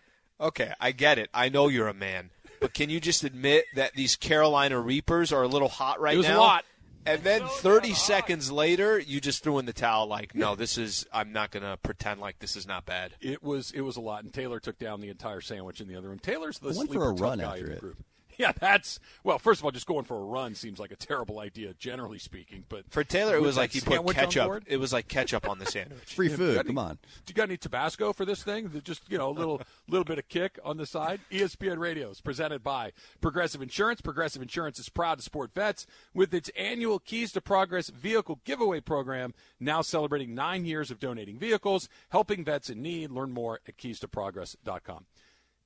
okay, 0.40 0.72
I 0.80 0.92
get 0.92 1.18
it. 1.18 1.28
I 1.34 1.50
know 1.50 1.68
you're 1.68 1.86
a 1.86 1.92
man. 1.92 2.30
But 2.60 2.72
can 2.72 2.88
you 2.88 2.98
just 2.98 3.24
admit 3.24 3.66
that 3.74 3.92
these 3.92 4.16
Carolina 4.16 4.80
Reapers 4.80 5.34
are 5.34 5.42
a 5.42 5.46
little 5.46 5.68
hot 5.68 6.00
right 6.00 6.14
It 6.14 6.16
was 6.16 6.24
a 6.24 6.30
now? 6.30 6.38
lot. 6.38 6.64
And 7.06 7.22
then 7.22 7.42
30 7.46 7.94
seconds 7.94 8.50
later, 8.50 8.98
you 8.98 9.20
just 9.20 9.42
threw 9.44 9.58
in 9.58 9.66
the 9.66 9.72
towel 9.72 10.06
like, 10.06 10.34
no, 10.34 10.56
this 10.56 10.76
is, 10.76 11.06
I'm 11.12 11.32
not 11.32 11.50
going 11.52 11.62
to 11.62 11.76
pretend 11.76 12.20
like 12.20 12.40
this 12.40 12.56
is 12.56 12.66
not 12.66 12.84
bad. 12.84 13.12
It 13.20 13.42
was 13.42 13.70
it 13.70 13.82
was 13.82 13.96
a 13.96 14.00
lot, 14.00 14.24
and 14.24 14.32
Taylor 14.32 14.58
took 14.60 14.78
down 14.78 15.00
the 15.00 15.08
entire 15.08 15.40
sandwich 15.40 15.80
in 15.80 15.88
the 15.88 15.96
other 15.96 16.08
room. 16.08 16.18
Taylor's 16.18 16.58
the 16.58 16.70
I 16.70 16.72
went 16.76 16.88
for 16.88 16.94
sleeper 16.94 17.10
a 17.10 17.14
tough 17.14 17.20
run 17.20 17.38
guy 17.38 17.44
after 17.44 17.58
in 17.58 17.66
the 17.66 17.72
it. 17.76 17.80
group. 17.80 17.96
Yeah, 18.38 18.52
that's 18.52 19.00
well. 19.24 19.38
First 19.38 19.60
of 19.60 19.64
all, 19.64 19.70
just 19.70 19.86
going 19.86 20.04
for 20.04 20.16
a 20.18 20.24
run 20.24 20.54
seems 20.54 20.78
like 20.78 20.90
a 20.90 20.96
terrible 20.96 21.38
idea, 21.40 21.72
generally 21.78 22.18
speaking. 22.18 22.64
But 22.68 22.84
For 22.90 23.02
Taylor, 23.02 23.34
it 23.36 23.40
was 23.42 23.56
like 23.56 23.72
he 23.72 23.80
put 23.80 23.94
sandwich 23.94 24.18
on 24.18 24.24
ketchup. 24.24 24.62
It 24.66 24.76
was 24.76 24.92
like 24.92 25.08
ketchup 25.08 25.48
on 25.48 25.58
the 25.58 25.64
sandwich. 25.66 26.00
Free 26.14 26.28
food. 26.28 26.54
got 26.56 26.60
any- 26.60 26.68
Come 26.68 26.78
on. 26.78 26.98
Do 27.24 27.30
you 27.30 27.34
got 27.34 27.44
any 27.44 27.56
Tabasco 27.56 28.12
for 28.12 28.24
this 28.26 28.42
thing? 28.42 28.70
Just 28.84 29.10
you 29.10 29.16
know, 29.16 29.30
a 29.30 29.32
little 29.32 29.62
little 29.88 30.04
bit 30.04 30.18
of 30.18 30.28
kick 30.28 30.58
on 30.64 30.76
the 30.76 30.84
side. 30.86 31.20
ESPN 31.30 31.78
Radio 31.78 32.10
is 32.10 32.20
presented 32.20 32.62
by 32.62 32.92
Progressive 33.22 33.62
Insurance. 33.62 34.00
Progressive 34.02 34.42
Insurance 34.42 34.78
is 34.78 34.88
proud 34.90 35.16
to 35.18 35.24
support 35.24 35.54
vets 35.54 35.86
with 36.12 36.34
its 36.34 36.50
annual 36.58 36.98
Keys 36.98 37.32
to 37.32 37.40
Progress 37.40 37.88
vehicle 37.88 38.40
giveaway 38.44 38.80
program. 38.80 39.32
Now 39.58 39.80
celebrating 39.82 40.34
nine 40.34 40.66
years 40.66 40.90
of 40.90 40.98
donating 41.00 41.38
vehicles, 41.38 41.88
helping 42.10 42.44
vets 42.44 42.68
in 42.68 42.82
need. 42.82 43.10
Learn 43.10 43.32
more 43.32 43.60
at 43.66 43.78
keystoprogress.com. 43.78 45.06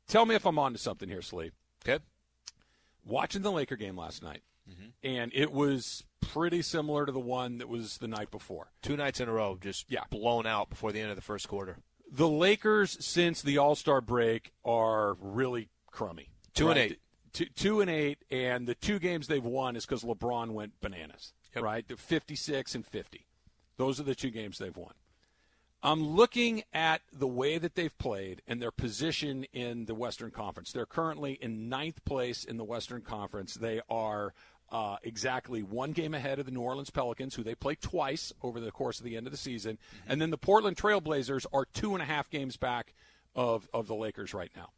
Tell 0.07 0.27
me 0.27 0.35
if 0.35 0.47
I'm 0.47 0.59
on 0.59 0.73
to 0.73 0.79
something 0.79 1.09
here, 1.09 1.23
Slee. 1.23 1.51
Okay. 1.85 2.03
Watching 3.05 3.43
the 3.43 3.53
Laker 3.53 3.77
game 3.77 3.97
last 3.97 4.23
night, 4.23 4.43
mm-hmm. 4.71 4.89
and 5.03 5.33
it 5.35 5.53
was 5.53 6.05
pretty 6.21 6.63
similar 6.63 7.07
to 7.07 7.13
the 7.13 7.19
one 7.21 7.59
that 7.59 7.69
was 7.69 7.99
the 7.99 8.09
night 8.09 8.31
before. 8.31 8.71
Two 8.83 8.97
nights 8.97 9.21
in 9.21 9.29
a 9.29 9.33
row, 9.33 9.59
just 9.61 9.91
Yeah. 9.91 10.05
blown 10.11 10.47
out 10.47 10.71
before 10.71 10.93
the 10.93 11.01
end 11.01 11.11
of 11.11 11.17
the 11.17 11.23
first 11.23 11.49
quarter. 11.49 11.79
the 12.13 12.29
Lakers 12.29 12.97
since 13.05 13.41
the 13.43 13.57
All 13.59 13.75
Star 13.75 14.01
break 14.01 14.53
are 14.65 15.15
really 15.21 15.69
crummy. 15.91 16.31
Two 16.55 16.69
and 16.71 16.79
right? 16.79 16.91
eight. 16.93 17.01
Two, 17.33 17.47
two 17.47 17.81
and 17.81 17.89
eight, 17.89 18.19
and 18.31 18.67
the 18.67 18.75
two 18.75 18.99
games 18.99 19.29
they've 19.29 19.45
won 19.45 19.77
is 19.77 19.87
because 19.87 20.03
LeBron 20.03 20.51
went 20.51 20.81
bananas. 20.81 21.33
Yep. 21.55 21.65
Right, 21.65 21.87
They're 21.87 21.97
fifty-six 21.97 22.75
and 22.75 22.85
fifty. 22.87 23.27
Those 23.77 23.99
are 24.01 24.03
the 24.05 24.15
two 24.17 24.31
games 24.31 24.59
they've 24.59 24.77
won. 24.77 24.93
I'm 25.83 26.07
looking 26.07 26.63
at 26.75 27.01
the 27.13 27.27
way 27.27 27.57
that 27.57 27.75
they've 27.75 27.97
played 27.97 28.43
and 28.47 28.61
their 28.61 28.71
position 28.71 29.45
in 29.53 29.87
the 29.87 29.95
Western 29.95 30.31
Conference. 30.31 30.73
They're 30.73 30.87
currently 30.87 31.39
in 31.41 31.69
ninth 31.69 32.05
place 32.05 32.45
in 32.45 32.59
the 32.59 32.65
Western 32.65 33.01
Conference. 33.01 33.55
They 33.55 33.81
are 33.89 34.35
uh, 34.71 34.97
exactly 35.03 35.63
one 35.63 35.93
game 35.93 36.13
ahead 36.13 36.39
of 36.39 36.45
the 36.47 36.53
New 36.53 36.61
Orleans 36.61 36.91
Pelicans, 36.91 37.35
who 37.35 37.43
they 37.43 37.55
play 37.55 37.77
twice 37.77 38.33
over 38.43 38.61
the 38.61 38.71
course 38.71 38.99
of 38.99 39.05
the 39.05 39.17
end 39.17 39.27
of 39.27 39.31
the 39.31 39.39
season. 39.39 39.77
Mm-hmm. 39.77 40.13
And 40.13 40.21
then 40.21 40.31
the 40.31 40.39
Portland 40.39 40.77
Trailblazers 40.77 41.47
are 41.53 41.65
two 41.65 41.95
and 41.95 42.03
a 42.03 42.07
half 42.07 42.29
games 42.29 42.57
back 42.57 42.95
of, 43.35 43.69
of 43.73 43.87
the 43.87 43.95
Lakers 43.95 44.35
right 44.35 44.51
now. 44.55 44.71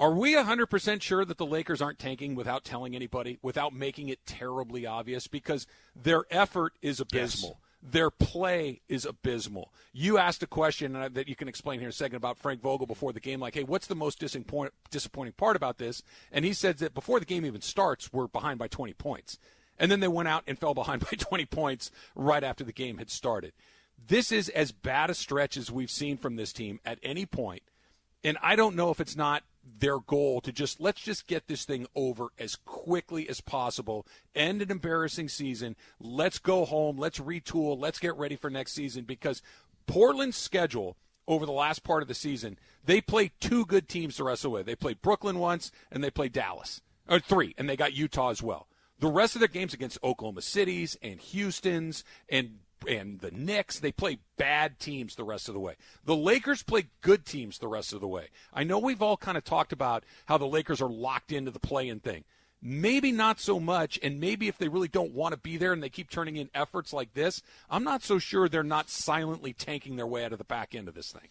Are 0.00 0.12
we 0.12 0.34
100% 0.34 1.02
sure 1.02 1.24
that 1.24 1.38
the 1.38 1.46
Lakers 1.46 1.82
aren't 1.82 1.98
tanking 1.98 2.36
without 2.36 2.62
telling 2.62 2.94
anybody, 2.94 3.38
without 3.42 3.74
making 3.74 4.10
it 4.10 4.24
terribly 4.26 4.86
obvious? 4.86 5.26
Because 5.26 5.66
their 5.96 6.24
effort 6.30 6.74
is 6.82 7.00
abysmal. 7.00 7.58
Their 7.82 8.10
play 8.10 8.80
is 8.88 9.04
abysmal. 9.04 9.72
You 9.92 10.18
asked 10.18 10.42
a 10.42 10.48
question 10.48 10.92
that 10.92 11.28
you 11.28 11.36
can 11.36 11.48
explain 11.48 11.78
here 11.78 11.88
in 11.88 11.90
a 11.90 11.92
second 11.92 12.16
about 12.16 12.38
Frank 12.38 12.60
Vogel 12.60 12.86
before 12.86 13.12
the 13.12 13.20
game, 13.20 13.40
like, 13.40 13.54
hey, 13.54 13.62
what's 13.62 13.86
the 13.86 13.94
most 13.94 14.18
disappoint- 14.18 14.72
disappointing 14.90 15.34
part 15.34 15.56
about 15.56 15.78
this? 15.78 16.02
And 16.32 16.44
he 16.44 16.52
said 16.52 16.78
that 16.78 16.94
before 16.94 17.20
the 17.20 17.26
game 17.26 17.46
even 17.46 17.60
starts, 17.60 18.12
we're 18.12 18.26
behind 18.26 18.58
by 18.58 18.68
20 18.68 18.94
points. 18.94 19.38
And 19.78 19.92
then 19.92 20.00
they 20.00 20.08
went 20.08 20.28
out 20.28 20.42
and 20.46 20.58
fell 20.58 20.74
behind 20.74 21.02
by 21.10 21.16
20 21.16 21.46
points 21.46 21.90
right 22.16 22.42
after 22.42 22.64
the 22.64 22.72
game 22.72 22.98
had 22.98 23.10
started. 23.10 23.52
This 24.06 24.32
is 24.32 24.48
as 24.50 24.72
bad 24.72 25.10
a 25.10 25.14
stretch 25.14 25.56
as 25.56 25.70
we've 25.70 25.90
seen 25.90 26.16
from 26.16 26.36
this 26.36 26.52
team 26.52 26.80
at 26.84 26.98
any 27.02 27.26
point. 27.26 27.62
And 28.24 28.36
I 28.42 28.56
don't 28.56 28.76
know 28.76 28.90
if 28.90 29.00
it's 29.00 29.16
not 29.16 29.44
their 29.78 29.98
goal 29.98 30.40
to 30.40 30.52
just 30.52 30.80
let's 30.80 31.00
just 31.00 31.26
get 31.26 31.46
this 31.46 31.64
thing 31.64 31.86
over 31.94 32.28
as 32.38 32.56
quickly 32.56 33.28
as 33.28 33.40
possible, 33.40 34.06
end 34.34 34.62
an 34.62 34.70
embarrassing 34.70 35.28
season. 35.28 35.76
Let's 36.00 36.38
go 36.38 36.64
home. 36.64 36.98
Let's 36.98 37.18
retool. 37.18 37.78
Let's 37.78 37.98
get 37.98 38.16
ready 38.16 38.36
for 38.36 38.50
next 38.50 38.72
season 38.72 39.04
because 39.04 39.42
Portland's 39.86 40.36
schedule 40.36 40.96
over 41.26 41.44
the 41.44 41.52
last 41.52 41.84
part 41.84 42.02
of 42.02 42.08
the 42.08 42.14
season, 42.14 42.58
they 42.84 43.00
played 43.00 43.32
two 43.38 43.66
good 43.66 43.88
teams 43.88 44.18
of 44.18 44.40
the 44.40 44.50
way. 44.50 44.62
They 44.62 44.74
played 44.74 45.02
Brooklyn 45.02 45.38
once 45.38 45.70
and 45.92 46.02
they 46.02 46.10
played 46.10 46.32
Dallas, 46.32 46.80
or 47.08 47.20
three, 47.20 47.54
and 47.58 47.68
they 47.68 47.76
got 47.76 47.92
Utah 47.92 48.30
as 48.30 48.42
well. 48.42 48.66
The 48.98 49.08
rest 49.08 49.36
of 49.36 49.40
their 49.40 49.48
games 49.48 49.74
against 49.74 49.98
Oklahoma 50.02 50.42
Cities 50.42 50.96
and 51.02 51.20
Houston's 51.20 52.02
and 52.28 52.58
and 52.86 53.20
the 53.20 53.30
Knicks, 53.30 53.80
they 53.80 53.92
play 53.92 54.18
bad 54.36 54.78
teams 54.78 55.14
the 55.14 55.24
rest 55.24 55.48
of 55.48 55.54
the 55.54 55.60
way. 55.60 55.74
The 56.04 56.16
Lakers 56.16 56.62
play 56.62 56.88
good 57.00 57.24
teams 57.24 57.58
the 57.58 57.68
rest 57.68 57.92
of 57.92 58.00
the 58.00 58.08
way. 58.08 58.28
I 58.52 58.64
know 58.64 58.78
we've 58.78 59.02
all 59.02 59.16
kind 59.16 59.38
of 59.38 59.44
talked 59.44 59.72
about 59.72 60.04
how 60.26 60.38
the 60.38 60.46
Lakers 60.46 60.80
are 60.80 60.90
locked 60.90 61.32
into 61.32 61.50
the 61.50 61.58
play-in 61.60 62.00
thing. 62.00 62.24
Maybe 62.60 63.12
not 63.12 63.38
so 63.38 63.60
much, 63.60 64.00
and 64.02 64.18
maybe 64.18 64.48
if 64.48 64.58
they 64.58 64.68
really 64.68 64.88
don't 64.88 65.12
want 65.12 65.32
to 65.32 65.38
be 65.38 65.56
there 65.56 65.72
and 65.72 65.80
they 65.80 65.88
keep 65.88 66.10
turning 66.10 66.36
in 66.36 66.50
efforts 66.54 66.92
like 66.92 67.14
this, 67.14 67.40
I'm 67.70 67.84
not 67.84 68.02
so 68.02 68.18
sure 68.18 68.48
they're 68.48 68.64
not 68.64 68.90
silently 68.90 69.52
tanking 69.52 69.94
their 69.94 70.08
way 70.08 70.24
out 70.24 70.32
of 70.32 70.38
the 70.38 70.44
back 70.44 70.74
end 70.74 70.88
of 70.88 70.94
this 70.94 71.12
thing. 71.12 71.28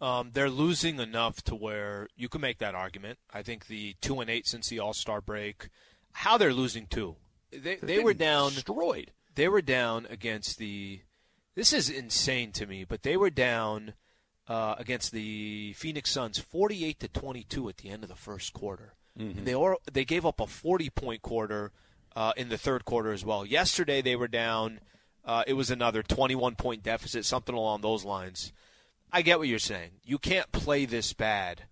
Um, 0.00 0.30
they're 0.32 0.50
losing 0.50 0.98
enough 0.98 1.42
to 1.44 1.54
where 1.54 2.08
you 2.16 2.28
can 2.28 2.40
make 2.40 2.58
that 2.58 2.74
argument. 2.74 3.18
I 3.32 3.42
think 3.42 3.66
the 3.66 3.94
two 4.00 4.20
and 4.20 4.28
eight 4.28 4.48
since 4.48 4.68
the 4.68 4.80
All 4.80 4.94
Star 4.94 5.20
break, 5.20 5.68
how 6.12 6.38
they're 6.38 6.52
losing 6.52 6.86
too. 6.86 7.16
They 7.52 7.76
they 7.76 7.98
were 8.00 8.14
down 8.14 8.52
destroyed. 8.52 9.12
They 9.34 9.48
were 9.48 9.62
down 9.62 10.06
against 10.10 10.58
the. 10.58 11.00
This 11.54 11.72
is 11.72 11.90
insane 11.90 12.52
to 12.52 12.66
me, 12.66 12.84
but 12.84 13.02
they 13.02 13.16
were 13.16 13.30
down 13.30 13.94
uh, 14.48 14.74
against 14.78 15.12
the 15.12 15.74
Phoenix 15.74 16.10
Suns, 16.10 16.38
forty-eight 16.38 17.00
to 17.00 17.08
twenty-two 17.08 17.68
at 17.68 17.78
the 17.78 17.90
end 17.90 18.02
of 18.02 18.08
the 18.08 18.14
first 18.14 18.52
quarter. 18.52 18.94
Mm-hmm. 19.18 19.38
And 19.38 19.46
they 19.46 19.54
or, 19.54 19.78
they 19.92 20.04
gave 20.04 20.24
up 20.24 20.40
a 20.40 20.46
forty-point 20.46 21.22
quarter 21.22 21.72
uh, 22.16 22.32
in 22.36 22.48
the 22.48 22.58
third 22.58 22.84
quarter 22.84 23.12
as 23.12 23.24
well. 23.24 23.44
Yesterday 23.44 24.00
they 24.02 24.16
were 24.16 24.28
down. 24.28 24.80
Uh, 25.24 25.44
it 25.46 25.52
was 25.52 25.70
another 25.70 26.02
twenty-one 26.02 26.56
point 26.56 26.82
deficit, 26.82 27.24
something 27.24 27.54
along 27.54 27.82
those 27.82 28.04
lines. 28.04 28.52
I 29.12 29.22
get 29.22 29.38
what 29.38 29.48
you're 29.48 29.58
saying. 29.58 29.90
You 30.04 30.18
can't 30.18 30.50
play 30.52 30.86
this 30.86 31.12
bad 31.12 31.64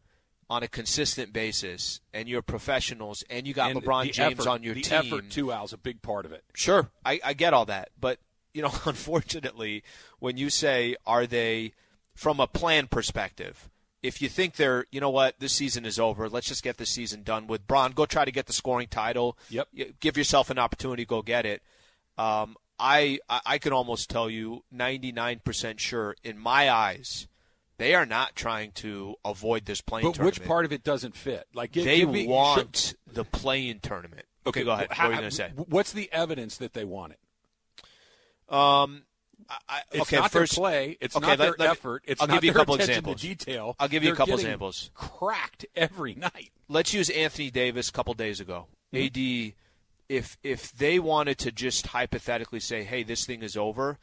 on 0.50 0.62
a 0.64 0.68
consistent 0.68 1.32
basis, 1.32 2.00
and 2.12 2.28
you're 2.28 2.42
professionals, 2.42 3.22
and 3.30 3.46
you 3.46 3.54
got 3.54 3.70
And 3.70 3.80
LeBron 3.80 4.12
James 4.12 4.40
effort- 4.40 4.48
on 4.48 4.62
your 4.64 4.74
team 4.74 4.82
the 4.82 4.88
team. 4.88 5.14
effort 5.14 5.30
too, 5.30 5.52
Al's 5.52 5.72
a 5.72 5.78
big 5.78 6.02
part 6.02 6.26
of 6.26 6.32
it. 6.32 6.44
Sure, 6.54 6.90
I, 7.06 7.20
I 7.24 7.32
get 7.34 7.54
all 7.54 7.64
that, 7.66 7.90
but 7.98 8.18
you 8.52 8.60
know, 8.62 8.72
unfortunately, 8.84 9.84
when 10.18 10.36
you 10.36 10.50
say 10.50 10.96
are 11.06 11.24
they 11.26 11.72
from 12.16 12.40
a 12.40 12.48
plan 12.48 12.88
perspective, 12.88 13.70
if 14.02 14.20
you 14.20 14.28
think 14.28 14.56
they're, 14.56 14.86
you 14.90 15.00
know 15.00 15.10
what, 15.10 15.38
this 15.38 15.52
season 15.52 15.86
is 15.86 16.00
over, 16.00 16.28
let's 16.28 16.48
just 16.48 16.64
get 16.64 16.78
the 16.78 16.86
season 16.86 17.22
done 17.22 17.46
with 17.46 17.66
Bron. 17.68 17.92
Go 17.92 18.04
try 18.04 18.24
to 18.24 18.32
get 18.32 18.46
the 18.46 18.52
scoring 18.52 18.88
title. 18.88 19.38
Yep. 19.50 19.68
Give 20.00 20.16
yourself 20.16 20.50
an 20.50 20.58
opportunity, 20.58 21.04
go 21.04 21.22
get 21.22 21.46
it. 21.46 21.62
Um, 22.18 22.56
I 22.78 23.20
I 23.28 23.40
I 23.46 23.58
can 23.58 23.72
almost 23.72 24.10
tell 24.10 24.28
you, 24.28 24.64
99% 24.74 25.78
sure, 25.78 26.16
in 26.24 26.38
my 26.38 26.68
eyes, 26.70 27.28
they 27.80 27.94
are 27.94 28.04
not 28.04 28.36
trying 28.36 28.72
to 28.72 29.14
avoid 29.24 29.64
this 29.64 29.80
play-in 29.80 30.06
But 30.06 30.14
tournament. 30.16 30.38
which 30.38 30.46
part 30.46 30.66
of 30.66 30.72
it 30.72 30.84
doesn't 30.84 31.16
fit? 31.16 31.46
Like 31.54 31.72
give, 31.72 31.84
they 31.86 32.04
me, 32.04 32.26
want 32.26 32.94
the 33.10 33.24
play-in 33.24 33.80
tournament. 33.80 34.26
Okay, 34.46 34.64
go 34.64 34.72
ahead. 34.72 34.88
how- 34.90 35.04
what 35.04 35.12
are 35.12 35.14
you 35.14 35.20
going 35.20 35.30
to 35.30 35.36
say? 35.36 35.50
What's 35.56 35.92
the 35.92 36.12
evidence 36.12 36.58
that 36.58 36.74
they 36.74 36.84
want 36.84 37.14
it? 37.14 37.18
Um, 38.54 39.04
I, 39.48 39.56
I, 39.68 39.80
It's 39.92 40.02
okay, 40.02 40.16
not 40.16 40.30
first, 40.30 40.54
their 40.56 40.60
play. 40.60 40.98
It's 41.00 41.16
okay, 41.16 41.26
not 41.26 41.38
their 41.38 41.54
let 41.58 41.70
effort. 41.70 42.02
It's 42.06 42.20
I'll 42.20 42.28
not 42.28 42.34
give 42.34 42.44
you 42.44 42.50
a 42.50 42.54
couple 42.54 42.74
examples. 42.74 43.22
detail. 43.22 43.76
I'll 43.80 43.88
give 43.88 44.02
you 44.02 44.10
a 44.10 44.12
They're 44.12 44.16
couple 44.16 44.34
examples. 44.34 44.90
Cracked 44.94 45.64
every 45.74 46.14
night. 46.14 46.50
Let's 46.68 46.92
use 46.92 47.08
Anthony 47.10 47.50
Davis 47.50 47.88
a 47.88 47.92
couple 47.92 48.12
days 48.14 48.40
ago. 48.40 48.66
Mm-hmm. 48.92 49.48
AD, 49.48 49.54
if 50.08 50.36
if 50.42 50.72
they 50.72 50.98
wanted 50.98 51.38
to 51.38 51.52
just 51.52 51.86
hypothetically 51.88 52.60
say, 52.60 52.82
"Hey, 52.84 53.04
this 53.04 53.24
thing 53.24 53.42
is 53.42 53.56
over," 53.56 53.98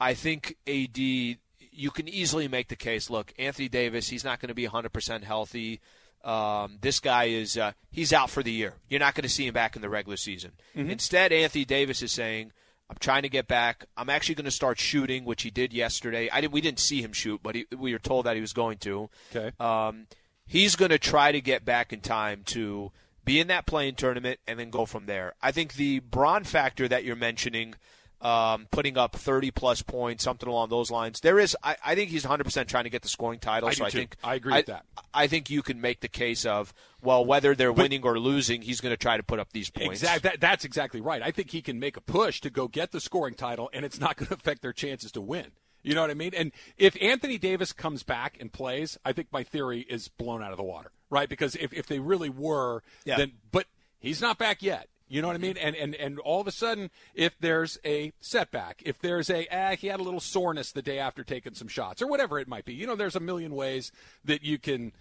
I 0.00 0.14
think 0.14 0.56
AD, 0.66 1.38
you 1.78 1.90
can 1.90 2.08
easily 2.08 2.48
make 2.48 2.68
the 2.68 2.76
case. 2.76 3.08
Look, 3.08 3.32
Anthony 3.38 3.68
Davis, 3.68 4.08
he's 4.08 4.24
not 4.24 4.40
going 4.40 4.48
to 4.48 4.54
be 4.54 4.66
100% 4.66 5.22
healthy. 5.22 5.80
Um, 6.24 6.78
this 6.80 6.98
guy 6.98 7.24
is 7.24 7.56
uh, 7.56 7.72
he's 7.92 8.12
out 8.12 8.30
for 8.30 8.42
the 8.42 8.50
year. 8.50 8.74
You're 8.88 9.00
not 9.00 9.14
going 9.14 9.22
to 9.22 9.28
see 9.28 9.46
him 9.46 9.54
back 9.54 9.76
in 9.76 9.82
the 9.82 9.88
regular 9.88 10.16
season. 10.16 10.52
Mm-hmm. 10.76 10.90
Instead, 10.90 11.32
Anthony 11.32 11.64
Davis 11.64 12.02
is 12.02 12.10
saying, 12.10 12.50
"I'm 12.90 12.96
trying 12.98 13.22
to 13.22 13.28
get 13.28 13.46
back. 13.46 13.86
I'm 13.96 14.10
actually 14.10 14.34
going 14.34 14.44
to 14.46 14.50
start 14.50 14.80
shooting," 14.80 15.24
which 15.24 15.42
he 15.42 15.50
did 15.50 15.72
yesterday. 15.72 16.28
I 16.30 16.40
did, 16.40 16.52
we 16.52 16.60
didn't 16.60 16.80
see 16.80 17.00
him 17.00 17.12
shoot, 17.12 17.40
but 17.40 17.54
he, 17.54 17.66
we 17.76 17.92
were 17.92 18.00
told 18.00 18.26
that 18.26 18.34
he 18.34 18.40
was 18.40 18.52
going 18.52 18.78
to. 18.78 19.08
Okay. 19.34 19.52
Um, 19.60 20.08
he's 20.44 20.74
going 20.74 20.90
to 20.90 20.98
try 20.98 21.30
to 21.30 21.40
get 21.40 21.64
back 21.64 21.92
in 21.92 22.00
time 22.00 22.42
to 22.46 22.90
be 23.24 23.38
in 23.38 23.46
that 23.46 23.66
play-in 23.66 23.94
tournament 23.94 24.40
and 24.48 24.58
then 24.58 24.70
go 24.70 24.86
from 24.86 25.06
there. 25.06 25.34
I 25.40 25.52
think 25.52 25.74
the 25.74 26.00
Bron 26.00 26.42
factor 26.42 26.88
that 26.88 27.04
you're 27.04 27.14
mentioning, 27.14 27.74
um, 28.20 28.66
putting 28.70 28.98
up 28.98 29.14
30 29.14 29.50
plus 29.52 29.82
points, 29.82 30.24
something 30.24 30.48
along 30.48 30.70
those 30.70 30.90
lines, 30.90 31.20
there 31.20 31.38
is. 31.38 31.56
I, 31.62 31.76
I 31.84 31.94
think 31.94 32.10
he's 32.10 32.24
100 32.24 32.44
percent 32.44 32.68
trying 32.68 32.84
to 32.84 32.90
get 32.90 33.02
the 33.02 33.08
scoring 33.08 33.38
title. 33.38 33.68
I 33.68 33.72
so 33.72 33.84
I 33.84 33.90
too. 33.90 33.98
think 33.98 34.16
I 34.24 34.34
agree 34.34 34.54
with 34.54 34.66
that. 34.66 34.84
I 35.14 35.26
think 35.26 35.50
you 35.50 35.62
can 35.62 35.80
make 35.80 36.00
the 36.00 36.08
case 36.08 36.44
of 36.44 36.74
well, 37.02 37.24
whether 37.24 37.54
they're 37.54 37.72
winning 37.72 38.02
or 38.02 38.18
losing, 38.18 38.62
he's 38.62 38.80
going 38.80 38.92
to 38.92 38.96
try 38.96 39.16
to 39.16 39.22
put 39.22 39.38
up 39.38 39.52
these 39.52 39.70
points. 39.70 40.02
Exactly. 40.02 40.30
That, 40.30 40.40
that's 40.40 40.64
exactly 40.64 41.00
right. 41.00 41.22
I 41.22 41.30
think 41.30 41.50
he 41.50 41.62
can 41.62 41.78
make 41.78 41.96
a 41.96 42.00
push 42.00 42.40
to 42.40 42.50
go 42.50 42.66
get 42.66 42.90
the 42.90 43.00
scoring 43.00 43.34
title, 43.34 43.70
and 43.72 43.84
it's 43.84 44.00
not 44.00 44.16
going 44.16 44.26
to 44.28 44.34
affect 44.34 44.62
their 44.62 44.72
chances 44.72 45.12
to 45.12 45.20
win. 45.20 45.52
You 45.84 45.94
know 45.94 46.00
what 46.00 46.10
I 46.10 46.14
mean? 46.14 46.32
And 46.36 46.50
if 46.76 47.00
Anthony 47.00 47.38
Davis 47.38 47.72
comes 47.72 48.02
back 48.02 48.36
and 48.40 48.52
plays, 48.52 48.98
I 49.04 49.12
think 49.12 49.28
my 49.32 49.44
theory 49.44 49.86
is 49.88 50.08
blown 50.08 50.42
out 50.42 50.50
of 50.50 50.56
the 50.56 50.64
water, 50.64 50.90
right? 51.08 51.28
Because 51.28 51.54
if, 51.54 51.72
if 51.72 51.86
they 51.86 52.00
really 52.00 52.28
were, 52.28 52.82
Yeah. 53.04 53.16
then 53.16 53.32
but 53.52 53.66
he's 54.00 54.20
not 54.20 54.38
back 54.38 54.60
yet. 54.60 54.88
You 55.08 55.22
know 55.22 55.28
what 55.28 55.34
I 55.36 55.38
mean? 55.40 55.56
And 55.56 55.74
and 55.74 55.94
and 55.94 56.18
all 56.18 56.40
of 56.40 56.46
a 56.46 56.52
sudden, 56.52 56.90
if 57.14 57.38
there's 57.40 57.78
a 57.84 58.12
setback, 58.20 58.82
if 58.84 58.98
there's 59.00 59.30
a 59.30 59.46
ah, 59.50 59.74
he 59.76 59.86
had 59.86 60.00
a 60.00 60.02
little 60.02 60.20
soreness 60.20 60.72
the 60.72 60.82
day 60.82 60.98
after 60.98 61.24
taking 61.24 61.54
some 61.54 61.68
shots, 61.68 62.02
or 62.02 62.06
whatever 62.06 62.38
it 62.38 62.48
might 62.48 62.64
be, 62.64 62.74
you 62.74 62.86
know, 62.86 62.96
there's 62.96 63.16
a 63.16 63.20
million 63.20 63.54
ways 63.54 63.90
that 64.24 64.42
you 64.42 64.58
can 64.58 64.92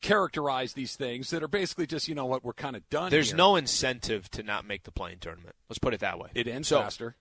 characterize 0.00 0.74
these 0.74 0.94
things 0.96 1.30
that 1.30 1.42
are 1.42 1.48
basically 1.48 1.86
just 1.86 2.08
you 2.08 2.14
know 2.14 2.26
what 2.26 2.44
we're 2.44 2.52
kind 2.52 2.76
of 2.76 2.88
done. 2.90 3.10
There's 3.10 3.28
here. 3.30 3.36
no 3.36 3.56
incentive 3.56 4.30
to 4.32 4.42
not 4.42 4.64
make 4.66 4.84
the 4.84 4.92
play-in 4.92 5.18
tournament. 5.18 5.56
Let's 5.68 5.78
put 5.78 5.94
it 5.94 6.00
that 6.00 6.18
way. 6.18 6.30
It 6.34 6.46
ends 6.46 6.68
So- 6.68 6.80
faster. 6.80 7.16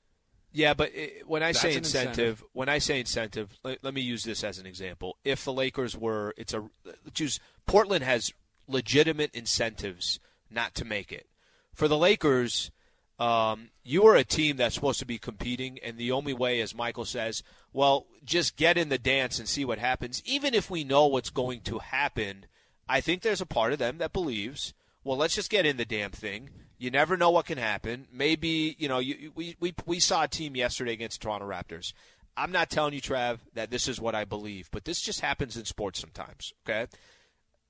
Yeah, 0.53 0.73
but 0.73 0.95
it, 0.95 1.27
when 1.27 1.43
I 1.43 1.47
That's 1.47 1.59
say 1.59 1.75
incentive, 1.75 2.07
incentive. 2.09 2.43
when 2.53 2.69
I 2.69 2.77
say 2.79 2.99
incentive, 2.99 3.59
let, 3.63 3.83
let 3.83 3.93
me 3.93 4.01
use 4.01 4.23
this 4.23 4.43
as 4.45 4.57
an 4.57 4.65
example. 4.65 5.17
If 5.25 5.43
the 5.43 5.51
Lakers 5.53 5.95
were, 5.95 6.33
it's 6.37 6.53
a 6.53 6.67
let's 7.05 7.39
Portland 7.67 8.03
has 8.03 8.31
legitimate 8.67 9.35
incentives 9.35 10.19
not 10.49 10.73
to 10.75 10.85
make 10.85 11.11
it. 11.11 11.27
For 11.77 11.87
the 11.87 11.95
Lakers, 11.95 12.71
um, 13.19 13.69
you 13.83 14.03
are 14.07 14.15
a 14.15 14.23
team 14.23 14.57
that's 14.57 14.73
supposed 14.73 14.97
to 14.97 15.05
be 15.05 15.19
competing, 15.19 15.77
and 15.83 15.95
the 15.95 16.11
only 16.11 16.33
way, 16.33 16.59
as 16.59 16.73
Michael 16.73 17.05
says, 17.05 17.43
well, 17.71 18.07
just 18.25 18.57
get 18.57 18.79
in 18.79 18.89
the 18.89 18.97
dance 18.97 19.37
and 19.37 19.47
see 19.47 19.63
what 19.63 19.77
happens. 19.77 20.23
Even 20.25 20.55
if 20.55 20.71
we 20.71 20.83
know 20.83 21.05
what's 21.05 21.29
going 21.29 21.61
to 21.61 21.77
happen, 21.77 22.47
I 22.89 22.99
think 22.99 23.21
there's 23.21 23.41
a 23.41 23.45
part 23.45 23.73
of 23.73 23.77
them 23.77 23.99
that 23.99 24.11
believes, 24.11 24.73
well, 25.03 25.17
let's 25.17 25.35
just 25.35 25.51
get 25.51 25.67
in 25.67 25.77
the 25.77 25.85
damn 25.85 26.09
thing. 26.09 26.49
You 26.79 26.89
never 26.89 27.15
know 27.15 27.29
what 27.29 27.45
can 27.45 27.59
happen. 27.59 28.07
Maybe 28.11 28.75
you 28.79 28.87
know. 28.87 28.97
You, 28.97 29.31
we, 29.35 29.55
we 29.59 29.75
we 29.85 29.99
saw 29.99 30.23
a 30.23 30.27
team 30.27 30.55
yesterday 30.55 30.93
against 30.93 31.21
the 31.21 31.25
Toronto 31.25 31.47
Raptors. 31.47 31.93
I'm 32.35 32.51
not 32.51 32.71
telling 32.71 32.95
you, 32.95 33.01
Trav, 33.01 33.37
that 33.53 33.69
this 33.69 33.87
is 33.87 34.01
what 34.01 34.15
I 34.15 34.25
believe, 34.25 34.69
but 34.71 34.85
this 34.85 34.99
just 34.99 35.21
happens 35.21 35.55
in 35.55 35.65
sports 35.65 35.99
sometimes. 35.99 36.53
Okay, 36.67 36.87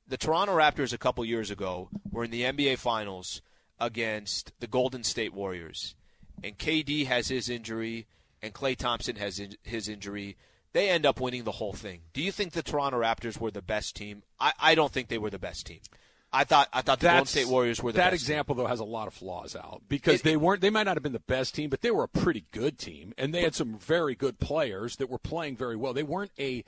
the 0.07 0.17
Toronto 0.17 0.55
Raptors 0.57 0.93
a 0.93 0.97
couple 0.97 1.25
years 1.25 1.51
ago 1.51 1.89
were 2.09 2.23
in 2.23 2.31
the 2.31 2.43
NBA 2.43 2.77
Finals 2.77 3.41
against 3.79 4.51
the 4.59 4.67
Golden 4.67 5.03
State 5.03 5.33
Warriors, 5.33 5.95
and 6.43 6.57
KD 6.57 7.05
has 7.05 7.27
his 7.27 7.49
injury, 7.49 8.07
and 8.41 8.53
Klay 8.53 8.75
Thompson 8.75 9.15
has 9.17 9.39
in- 9.39 9.55
his 9.63 9.87
injury. 9.87 10.37
They 10.73 10.89
end 10.89 11.05
up 11.05 11.19
winning 11.19 11.43
the 11.43 11.53
whole 11.53 11.73
thing. 11.73 12.01
Do 12.13 12.21
you 12.21 12.31
think 12.31 12.51
the 12.53 12.61
Toronto 12.61 12.99
Raptors 13.01 13.39
were 13.39 13.49
the 13.51 13.61
best 13.61 13.95
team? 13.95 14.23
I, 14.39 14.51
I 14.59 14.75
don't 14.75 14.91
think 14.91 15.07
they 15.07 15.17
were 15.17 15.29
the 15.31 15.39
best 15.39 15.65
team. 15.65 15.79
I 16.31 16.43
thought 16.43 16.67
I 16.73 16.81
thought 16.81 16.99
the 16.99 17.07
Golden 17.07 17.25
State 17.25 17.47
Warriors 17.47 17.81
were 17.81 17.93
the 17.93 17.97
that 17.99 18.11
best 18.11 18.25
team. 18.25 18.33
example 18.33 18.53
though 18.55 18.67
has 18.67 18.81
a 18.81 18.85
lot 18.85 19.07
of 19.07 19.13
flaws 19.13 19.55
out 19.55 19.83
because 19.87 20.15
It- 20.15 20.23
they 20.23 20.35
weren't 20.35 20.59
they 20.61 20.69
might 20.69 20.83
not 20.83 20.97
have 20.97 21.01
been 21.03 21.13
the 21.13 21.19
best 21.21 21.55
team 21.55 21.69
but 21.69 21.79
they 21.81 21.89
were 21.89 22.03
a 22.03 22.07
pretty 22.09 22.43
good 22.51 22.77
team 22.77 23.13
and 23.17 23.33
they 23.33 23.41
had 23.43 23.55
some 23.55 23.77
very 23.79 24.13
good 24.13 24.37
players 24.37 24.97
that 24.97 25.09
were 25.09 25.17
playing 25.17 25.55
very 25.55 25.77
well 25.77 25.93
they 25.93 26.03
weren't 26.03 26.33
a 26.37 26.65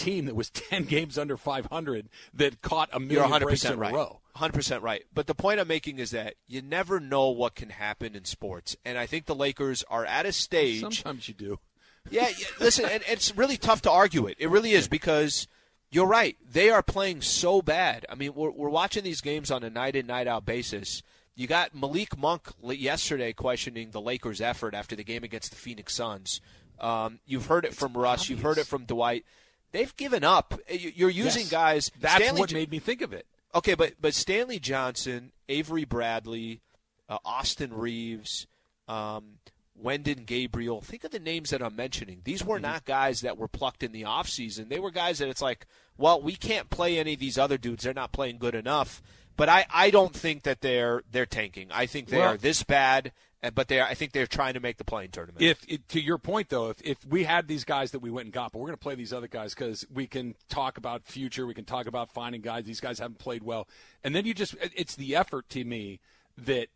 team 0.00 0.26
that 0.26 0.34
was 0.34 0.50
10 0.50 0.84
games 0.84 1.18
under 1.18 1.36
500 1.36 2.08
that 2.34 2.62
caught 2.62 2.88
a 2.92 2.98
You're 2.98 3.00
million 3.00 3.22
100 3.22 3.44
breaks 3.46 3.64
in 3.64 3.68
percent 3.68 3.78
a 3.78 3.80
right. 3.80 3.94
row 3.94 4.20
100 4.32 4.52
percent 4.52 4.82
right. 4.82 5.04
But 5.12 5.26
the 5.26 5.34
point 5.34 5.60
I'm 5.60 5.68
making 5.68 5.98
is 5.98 6.10
that 6.10 6.34
you 6.46 6.62
never 6.62 7.00
know 7.00 7.28
what 7.30 7.54
can 7.54 7.70
happen 7.70 8.14
in 8.14 8.24
sports, 8.24 8.76
and 8.84 8.96
I 8.98 9.06
think 9.06 9.26
the 9.26 9.34
Lakers 9.34 9.84
are 9.90 10.04
at 10.04 10.26
a 10.26 10.32
stage. 10.32 10.80
sometimes 10.80 11.28
you 11.28 11.34
do 11.34 11.58
Yeah, 12.10 12.28
yeah 12.28 12.46
listen, 12.58 12.86
and 12.86 13.02
it's 13.08 13.36
really 13.36 13.56
tough 13.56 13.82
to 13.82 13.90
argue 13.90 14.26
it. 14.26 14.36
It 14.38 14.48
really 14.48 14.72
is 14.72 14.88
because 14.88 15.46
you're 15.90 16.06
right. 16.06 16.36
They 16.48 16.70
are 16.70 16.82
playing 16.82 17.22
so 17.22 17.60
bad. 17.60 18.06
I 18.08 18.14
mean, 18.14 18.34
we're, 18.34 18.50
we're 18.50 18.68
watching 18.68 19.04
these 19.04 19.20
games 19.20 19.50
on 19.50 19.62
a 19.64 19.70
night 19.70 19.96
in, 19.96 20.06
night 20.06 20.26
out 20.26 20.46
basis. 20.46 21.02
You 21.34 21.46
got 21.46 21.74
Malik 21.74 22.16
Monk 22.16 22.48
yesterday 22.62 23.32
questioning 23.32 23.90
the 23.90 24.00
Lakers' 24.00 24.40
effort 24.40 24.74
after 24.74 24.94
the 24.94 25.04
game 25.04 25.24
against 25.24 25.50
the 25.50 25.56
Phoenix 25.56 25.94
Suns. 25.94 26.40
Um, 26.78 27.20
you've 27.26 27.46
heard 27.46 27.64
it 27.64 27.74
from 27.74 27.92
Russ. 27.94 28.28
You've 28.28 28.42
heard 28.42 28.58
it 28.58 28.66
from 28.66 28.84
Dwight. 28.84 29.24
They've 29.72 29.94
given 29.96 30.24
up. 30.24 30.58
You- 30.68 30.92
You're 30.94 31.10
using 31.10 31.42
Yes. 31.42 31.50
guys. 31.50 31.90
that's 32.00 32.16
Stanley 32.22 32.40
what 32.40 32.48
J- 32.50 32.56
made 32.56 32.70
me 32.70 32.78
think 32.78 33.00
of 33.02 33.12
it 33.12 33.26
Okay, 33.54 33.74
but 33.74 33.94
but 34.00 34.14
Stanley 34.14 34.58
Johnson, 34.60 35.32
Avery 35.48 35.84
Bradley, 35.84 36.60
uh, 37.08 37.18
Austin 37.24 37.72
Reaves, 37.72 38.46
um, 38.86 39.38
Wenyen 39.82 40.24
Gabriel. 40.26 40.80
Think 40.82 41.04
of 41.04 41.10
the 41.10 41.18
names 41.18 41.50
that 41.50 41.62
I'm 41.62 41.74
mentioning. 41.74 42.20
These 42.24 42.44
were 42.44 42.60
not 42.60 42.84
guys 42.84 43.22
that 43.22 43.38
were 43.38 43.48
plucked 43.48 43.82
in 43.82 43.92
the 43.92 44.02
offseason. 44.02 44.68
They 44.68 44.78
were 44.78 44.90
guys 44.90 45.18
that 45.18 45.28
it's 45.28 45.40
like, 45.42 45.66
well, 45.96 46.20
we 46.20 46.36
can't 46.36 46.70
play 46.70 46.98
any 46.98 47.14
of 47.14 47.18
these 47.20 47.38
other 47.38 47.58
dudes. 47.58 47.82
They're 47.84 47.94
not 47.94 48.12
playing 48.12 48.38
good 48.38 48.54
enough. 48.54 49.02
But 49.36 49.48
I, 49.48 49.64
I 49.70 49.90
don't 49.90 50.14
think 50.14 50.42
that 50.42 50.60
they're 50.60 51.02
they're 51.10 51.26
tanking. 51.26 51.68
I 51.72 51.86
think 51.86 52.08
they 52.08 52.18
Well- 52.18 52.34
are 52.34 52.36
this 52.36 52.62
bad, 52.62 53.10
and- 53.42 53.54
but 53.54 53.68
they 53.68 53.80
I 53.80 53.94
think 53.94 54.12
they're 54.12 54.26
trying 54.26 54.54
to 54.54 54.60
make 54.60 54.76
the 54.76 54.84
play-in 54.84 55.10
tournament. 55.10 55.42
if 55.42 55.86
to 55.88 56.00
your 56.00 56.18
point 56.18 56.48
though 56.48 56.70
if, 56.70 56.76
if 56.82 57.04
we 57.06 57.24
had 57.24 57.48
these 57.48 57.64
guys 57.64 57.90
that 57.92 58.00
we 58.00 58.10
went 58.10 58.26
and 58.26 58.32
got 58.32 58.52
but 58.52 58.58
we're 58.58 58.66
going 58.68 58.76
to 58.76 58.82
play 58.82 58.94
these 58.94 59.12
other 59.12 59.28
guys 59.28 59.54
because 59.54 59.86
we 59.92 60.06
can 60.06 60.34
talk 60.48 60.76
about 60.78 61.04
future 61.04 61.46
we 61.46 61.54
can 61.54 61.64
talk 61.64 61.86
about 61.86 62.12
finding 62.12 62.40
guys 62.40 62.64
these 62.64 62.80
guys 62.80 62.98
haven't 62.98 63.18
played 63.18 63.42
well. 63.42 63.66
And 64.04 64.14
then 64.14 64.26
you 64.26 64.34
just 64.34 64.54
it's 64.60 64.96
the 64.96 65.16
effort 65.16 65.48
to 65.50 65.64
me 65.64 66.00
that 66.38 66.68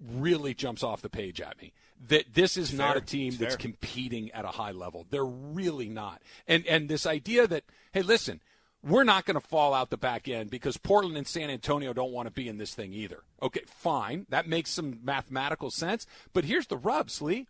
really 0.00 0.52
jumps 0.54 0.82
off 0.82 1.00
the 1.00 1.08
page 1.08 1.40
at 1.40 1.60
me. 1.60 1.72
That 2.08 2.34
this 2.34 2.56
is 2.58 2.72
not 2.74 2.96
a 2.98 3.00
team 3.00 3.28
It's 3.28 3.38
that's 3.38 3.54
fair. 3.54 3.58
competing 3.58 4.30
at 4.32 4.44
a 4.44 4.48
high 4.48 4.72
level. 4.72 5.06
They're 5.08 5.24
really 5.24 5.88
not. 5.88 6.20
And 6.46 6.66
and 6.66 6.88
this 6.88 7.06
idea 7.06 7.46
that 7.46 7.64
hey 7.92 8.02
listen 8.02 8.40
we're 8.86 9.04
not 9.04 9.24
going 9.24 9.34
to 9.34 9.46
fall 9.46 9.74
out 9.74 9.90
the 9.90 9.96
back 9.96 10.28
end 10.28 10.48
because 10.48 10.76
Portland 10.76 11.16
and 11.16 11.26
San 11.26 11.50
Antonio 11.50 11.92
don't 11.92 12.12
want 12.12 12.28
to 12.28 12.32
be 12.32 12.48
in 12.48 12.58
this 12.58 12.74
thing 12.74 12.92
either. 12.92 13.22
Okay, 13.42 13.62
fine. 13.66 14.26
That 14.28 14.48
makes 14.48 14.70
some 14.70 15.00
mathematical 15.02 15.70
sense. 15.70 16.06
But 16.32 16.44
here's 16.44 16.68
the 16.68 16.76
rub, 16.76 17.10
Slee. 17.10 17.46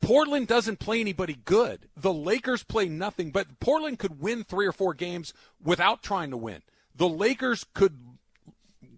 Portland 0.00 0.48
doesn't 0.48 0.80
play 0.80 1.00
anybody 1.00 1.38
good. 1.44 1.88
The 1.96 2.12
Lakers 2.12 2.64
play 2.64 2.88
nothing, 2.88 3.30
but 3.30 3.60
Portland 3.60 3.98
could 3.98 4.20
win 4.20 4.42
three 4.42 4.66
or 4.66 4.72
four 4.72 4.94
games 4.94 5.32
without 5.62 6.02
trying 6.02 6.30
to 6.30 6.36
win. 6.36 6.62
The 6.94 7.08
Lakers 7.08 7.64
could 7.74 7.98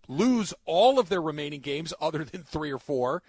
lose 0.09 0.55
all 0.65 0.99
of 0.99 1.09
their 1.09 1.21
remaining 1.21 1.61
games 1.61 1.93
other 2.01 2.25
than 2.25 2.43
three 2.43 2.73
or 2.73 2.79
four, 2.79 3.23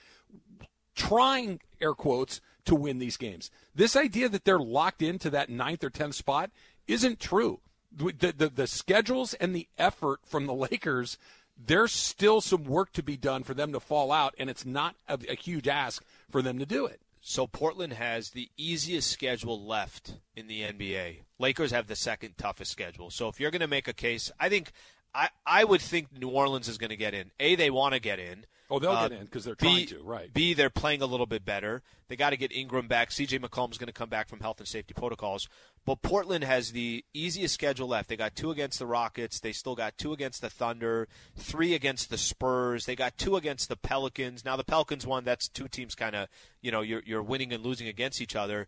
trying, 0.95 1.59
air 1.81 1.93
quotes, 1.93 2.39
to 2.65 2.75
win 2.75 2.99
these 2.99 3.17
games. 3.17 3.51
This 3.73 3.95
idea 3.95 4.29
that 4.29 4.45
they're 4.45 4.59
locked 4.59 5.01
into 5.01 5.29
that 5.31 5.49
ninth 5.49 5.83
or 5.83 5.89
tenth 5.89 6.15
spot 6.15 6.51
isn't 6.87 7.19
true. 7.19 7.59
The, 7.95 8.33
the, 8.37 8.49
the 8.49 8.67
schedules 8.67 9.33
and 9.35 9.55
the 9.55 9.67
effort 9.77 10.19
from 10.25 10.47
the 10.47 10.53
Lakers, 10.69 11.17
there's 11.57 11.91
still 11.91 12.41
some 12.41 12.65
work 12.65 12.91
to 12.93 13.03
be 13.03 13.17
done 13.17 13.43
for 13.43 13.53
them 13.53 13.71
to 13.71 13.79
fall 13.79 14.11
out, 14.11 14.35
and 14.37 14.49
it's 14.49 14.65
not 14.65 14.95
a, 15.07 15.17
a 15.29 15.35
huge 15.35 15.67
ask 15.67 16.03
for 16.29 16.41
them 16.41 16.59
to 16.59 16.65
do 16.65 16.85
it. 16.85 16.99
So 17.27 17.47
Portland 17.47 17.93
has 17.93 18.29
the 18.29 18.49
easiest 18.55 19.09
schedule 19.09 19.65
left 19.65 20.13
in 20.35 20.45
the 20.45 20.61
NBA. 20.61 21.21
Lakers 21.39 21.71
have 21.71 21.87
the 21.87 21.95
second 21.95 22.37
toughest 22.37 22.71
schedule. 22.71 23.09
So 23.09 23.29
if 23.29 23.39
you're 23.39 23.49
going 23.49 23.61
to 23.61 23.67
make 23.67 23.87
a 23.87 23.93
case, 23.93 24.31
I 24.39 24.47
think 24.47 24.71
I, 25.15 25.29
I 25.43 25.63
would 25.63 25.81
think 25.81 26.15
New 26.15 26.29
Orleans 26.29 26.67
is 26.67 26.77
going 26.77 26.91
to 26.91 26.95
get 26.95 27.15
in. 27.15 27.31
A, 27.39 27.55
they 27.55 27.71
want 27.71 27.95
to 27.95 27.99
get 27.99 28.19
in. 28.19 28.45
Oh, 28.69 28.79
they'll 28.79 28.91
Uh, 28.91 29.07
get 29.07 29.19
in 29.19 29.25
because 29.25 29.45
they're 29.45 29.55
B, 29.55 29.85
trying 29.85 29.99
to, 29.99 30.03
right? 30.03 30.33
B, 30.33 30.53
they're 30.55 30.71
playing 30.71 31.01
a 31.03 31.05
little 31.05 31.27
bit 31.27 31.45
better. 31.45 31.83
They 32.07 32.15
got 32.15 32.31
to 32.31 32.37
get 32.37 32.51
Ingram 32.51 32.87
back. 32.87 33.11
CJ 33.11 33.39
McCollum's 33.39 33.77
going 33.77 33.87
to 33.87 33.93
come 33.93 34.09
back 34.09 34.27
from 34.27 34.39
health 34.39 34.57
and 34.59 34.67
safety 34.67 34.93
protocols. 34.95 35.47
But 35.85 36.01
Portland 36.01 36.43
has 36.43 36.71
the 36.71 37.05
easiest 37.13 37.53
schedule 37.53 37.87
left. 37.87 38.09
They 38.09 38.17
got 38.17 38.35
two 38.35 38.49
against 38.49 38.79
the 38.79 38.87
Rockets. 38.87 39.39
They 39.39 39.51
still 39.51 39.75
got 39.75 39.97
two 39.99 40.13
against 40.13 40.41
the 40.41 40.49
Thunder, 40.49 41.07
three 41.35 41.75
against 41.75 42.09
the 42.09 42.17
Spurs. 42.17 42.85
They 42.85 42.95
got 42.95 43.17
two 43.19 43.35
against 43.35 43.69
the 43.69 43.75
Pelicans. 43.75 44.43
Now 44.43 44.55
the 44.55 44.63
Pelicans 44.63 45.05
won. 45.05 45.23
that's 45.25 45.47
two 45.47 45.67
teams 45.67 45.93
kind 45.93 46.15
of, 46.15 46.27
you 46.61 46.71
know, 46.71 46.81
you're 46.81 47.03
you're 47.05 47.21
winning 47.23 47.53
and 47.53 47.63
losing 47.63 47.87
against 47.87 48.19
each 48.19 48.35
other. 48.35 48.67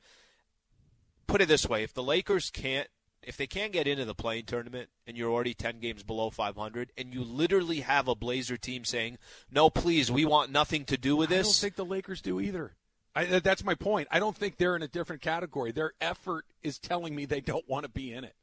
Put 1.25 1.41
it 1.41 1.47
this 1.47 1.67
way: 1.67 1.83
if 1.83 1.93
the 1.93 2.03
Lakers 2.03 2.49
can't 2.51 2.87
if 3.27 3.37
they 3.37 3.45
can't 3.45 3.73
get 3.73 3.87
into 3.87 4.05
the 4.05 4.15
play-in 4.15 4.45
tournament 4.45 4.89
and 5.05 5.17
you're 5.17 5.31
already 5.31 5.53
10 5.53 5.79
games 5.79 6.01
below 6.01 6.29
500 6.29 6.91
and 6.97 7.13
you 7.13 7.23
literally 7.23 7.81
have 7.81 8.07
a 8.07 8.15
Blazer 8.15 8.57
team 8.57 8.85
saying, 8.85 9.17
"No, 9.51 9.69
please, 9.69 10.09
we 10.09 10.25
want 10.25 10.49
nothing 10.49 10.85
to 10.85 10.97
do 10.97 11.15
with 11.15 11.29
this." 11.29 11.45
I 11.45 11.49
don't 11.49 11.55
think 11.55 11.75
the 11.75 11.85
Lakers 11.85 12.21
do 12.21 12.39
either. 12.39 12.73
I, 13.13 13.39
that's 13.39 13.63
my 13.63 13.75
point. 13.75 14.07
I 14.11 14.19
don't 14.19 14.35
think 14.35 14.57
they're 14.57 14.75
in 14.75 14.83
a 14.83 14.87
different 14.87 15.21
category. 15.21 15.71
Their 15.71 15.93
effort 15.99 16.45
is 16.63 16.79
telling 16.79 17.15
me 17.15 17.25
they 17.25 17.41
don't 17.41 17.67
want 17.67 17.83
to 17.83 17.89
be 17.89 18.13
in 18.13 18.23
it. 18.23 18.35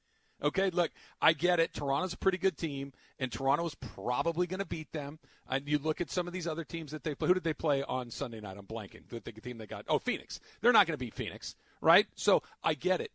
Okay, 0.43 0.69
look, 0.71 0.91
I 1.23 1.33
get 1.33 1.61
it. 1.61 1.73
Toronto's 1.73 2.13
a 2.13 2.19
pretty 2.19 2.39
good 2.39 2.59
team, 2.59 2.93
and 3.19 3.31
Toronto's 3.31 3.77
probably 3.77 4.47
going 4.47 4.59
to 4.59 4.67
beat 4.67 4.93
them. 4.93 5.21
And 5.49 5.67
you 5.69 5.79
look 5.79 6.01
at 6.01 6.11
some 6.11 6.27
of 6.27 6.33
these 6.33 6.47
other 6.47 6.65
teams 6.65 6.91
that 6.91 7.05
they 7.05 7.15
play. 7.15 7.29
Who 7.29 7.35
did 7.35 7.45
they 7.45 7.55
play 7.55 7.83
on 7.85 8.11
Sunday 8.11 8.41
night? 8.41 8.57
I'm 8.59 8.67
blanking. 8.67 9.09
The, 9.09 9.21
the 9.21 9.33
team 9.41 9.59
they 9.59 9.67
got. 9.67 9.85
Oh, 9.89 9.99
Phoenix. 9.99 10.41
They're 10.61 10.73
not 10.73 10.87
going 10.87 10.95
to 10.95 11.03
beat 11.05 11.15
Phoenix, 11.15 11.55
right? 11.81 12.07
So 12.17 12.43
I 12.63 12.75
get 12.75 13.01
it. 13.01 13.13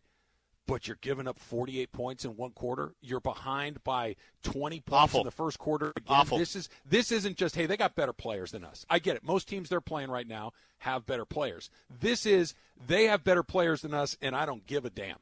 But 0.69 0.87
you're 0.87 0.97
giving 1.01 1.27
up 1.27 1.39
48 1.39 1.91
points 1.91 2.25
in 2.25 2.35
one 2.37 2.51
quarter. 2.51 2.93
You're 3.01 3.19
behind 3.19 3.83
by 3.83 4.15
20 4.43 4.79
points 4.81 4.93
Awful. 5.03 5.21
in 5.21 5.25
the 5.25 5.31
first 5.31 5.57
quarter. 5.57 5.91
Again, 5.95 6.03
Awful. 6.07 6.37
This 6.37 6.55
is 6.55 6.69
this 6.85 7.11
isn't 7.11 7.35
just 7.37 7.55
hey 7.55 7.65
they 7.65 7.75
got 7.75 7.95
better 7.95 8.13
players 8.13 8.51
than 8.51 8.63
us. 8.63 8.85
I 8.89 8.99
get 8.99 9.15
it. 9.15 9.23
Most 9.23 9.47
teams 9.47 9.69
they're 9.69 9.81
playing 9.81 10.11
right 10.11 10.27
now 10.27 10.51
have 10.79 11.05
better 11.05 11.25
players. 11.25 11.69
This 11.99 12.25
is 12.25 12.53
they 12.87 13.05
have 13.05 13.23
better 13.23 13.43
players 13.43 13.81
than 13.81 13.93
us, 13.93 14.15
and 14.21 14.35
I 14.35 14.45
don't 14.45 14.65
give 14.67 14.85
a 14.85 14.89
damn. 14.89 15.17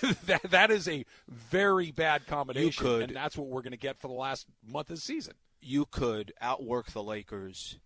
that 0.26 0.42
that 0.50 0.70
is 0.70 0.86
a 0.88 1.04
very 1.28 1.90
bad 1.90 2.26
combination, 2.26 2.84
could- 2.84 3.02
and 3.04 3.16
that's 3.16 3.36
what 3.36 3.48
we're 3.48 3.62
going 3.62 3.72
to 3.72 3.76
get 3.78 3.98
for 4.00 4.08
the 4.08 4.14
last 4.14 4.46
month 4.66 4.90
of 4.90 4.96
the 4.96 5.02
season. 5.02 5.34
you 5.60 5.86
could 5.86 6.32
outwork 6.40 6.92
the 6.92 7.02
Lakers 7.02 7.78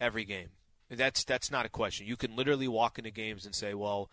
every 0.00 0.24
game. 0.24 0.48
That's 0.90 1.24
that's 1.24 1.50
not 1.50 1.66
a 1.66 1.68
question. 1.68 2.06
You 2.06 2.16
can 2.16 2.36
literally 2.36 2.68
walk 2.68 2.98
into 2.98 3.10
games 3.10 3.44
and 3.46 3.54
say, 3.54 3.74
"Well, 3.74 4.10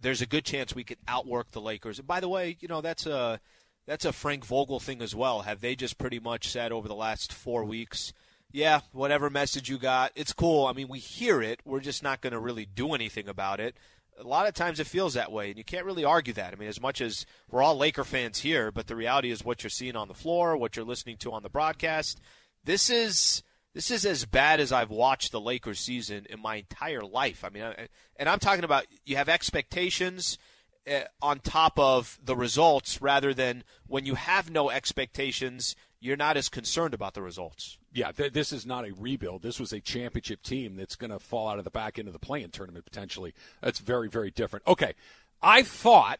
there's 0.00 0.22
a 0.22 0.26
good 0.26 0.44
chance 0.44 0.74
we 0.74 0.84
could 0.84 0.98
outwork 1.08 1.50
the 1.50 1.60
Lakers." 1.60 1.98
And 1.98 2.06
by 2.06 2.20
the 2.20 2.28
way, 2.28 2.56
you 2.60 2.68
know 2.68 2.80
that's 2.80 3.06
a 3.06 3.40
that's 3.86 4.04
a 4.04 4.12
Frank 4.12 4.44
Vogel 4.44 4.80
thing 4.80 5.00
as 5.00 5.14
well. 5.14 5.42
Have 5.42 5.60
they 5.60 5.76
just 5.76 5.98
pretty 5.98 6.18
much 6.18 6.48
said 6.48 6.72
over 6.72 6.88
the 6.88 6.94
last 6.94 7.32
four 7.32 7.64
weeks? 7.64 8.12
Yeah, 8.52 8.80
whatever 8.92 9.28
message 9.30 9.68
you 9.68 9.78
got, 9.78 10.12
it's 10.14 10.32
cool. 10.32 10.66
I 10.66 10.72
mean, 10.72 10.88
we 10.88 10.98
hear 10.98 11.42
it. 11.42 11.60
We're 11.64 11.80
just 11.80 12.02
not 12.02 12.20
going 12.20 12.32
to 12.32 12.38
really 12.38 12.64
do 12.64 12.94
anything 12.94 13.28
about 13.28 13.60
it. 13.60 13.76
A 14.18 14.26
lot 14.26 14.46
of 14.46 14.54
times 14.54 14.80
it 14.80 14.86
feels 14.86 15.14
that 15.14 15.30
way, 15.30 15.50
and 15.50 15.58
you 15.58 15.64
can't 15.64 15.84
really 15.84 16.04
argue 16.04 16.32
that. 16.32 16.52
I 16.52 16.56
mean, 16.56 16.68
as 16.68 16.80
much 16.80 17.00
as 17.00 17.26
we're 17.50 17.62
all 17.62 17.76
Laker 17.76 18.04
fans 18.04 18.40
here, 18.40 18.72
but 18.72 18.86
the 18.86 18.96
reality 18.96 19.30
is 19.30 19.44
what 19.44 19.62
you're 19.62 19.70
seeing 19.70 19.94
on 19.94 20.08
the 20.08 20.14
floor, 20.14 20.56
what 20.56 20.74
you're 20.74 20.86
listening 20.86 21.18
to 21.18 21.32
on 21.32 21.42
the 21.42 21.50
broadcast. 21.50 22.20
This 22.64 22.88
is 22.88 23.42
this 23.76 23.90
is 23.90 24.06
as 24.06 24.24
bad 24.24 24.58
as 24.58 24.72
I've 24.72 24.90
watched 24.90 25.32
the 25.32 25.40
Lakers 25.40 25.80
season 25.80 26.26
in 26.30 26.40
my 26.40 26.56
entire 26.56 27.02
life. 27.02 27.44
I 27.44 27.50
mean, 27.50 27.62
I, 27.62 27.88
and 28.16 28.26
I'm 28.26 28.38
talking 28.38 28.64
about 28.64 28.86
you 29.04 29.16
have 29.16 29.28
expectations 29.28 30.38
uh, 30.90 31.00
on 31.20 31.40
top 31.40 31.78
of 31.78 32.18
the 32.24 32.34
results, 32.34 33.02
rather 33.02 33.34
than 33.34 33.64
when 33.86 34.06
you 34.06 34.14
have 34.14 34.50
no 34.50 34.70
expectations, 34.70 35.76
you're 36.00 36.16
not 36.16 36.38
as 36.38 36.48
concerned 36.48 36.94
about 36.94 37.12
the 37.12 37.20
results. 37.20 37.76
Yeah, 37.92 38.12
th- 38.12 38.32
this 38.32 38.50
is 38.50 38.64
not 38.64 38.88
a 38.88 38.94
rebuild. 38.94 39.42
This 39.42 39.60
was 39.60 39.74
a 39.74 39.80
championship 39.80 40.42
team 40.42 40.76
that's 40.76 40.96
going 40.96 41.10
to 41.10 41.18
fall 41.18 41.48
out 41.48 41.58
of 41.58 41.64
the 41.64 41.70
back 41.70 41.98
end 41.98 42.08
of 42.08 42.14
the 42.14 42.18
play-in 42.18 42.50
tournament 42.50 42.86
potentially. 42.86 43.34
That's 43.60 43.80
very, 43.80 44.08
very 44.08 44.30
different. 44.30 44.66
Okay, 44.66 44.94
I 45.42 45.62
thought 45.62 46.18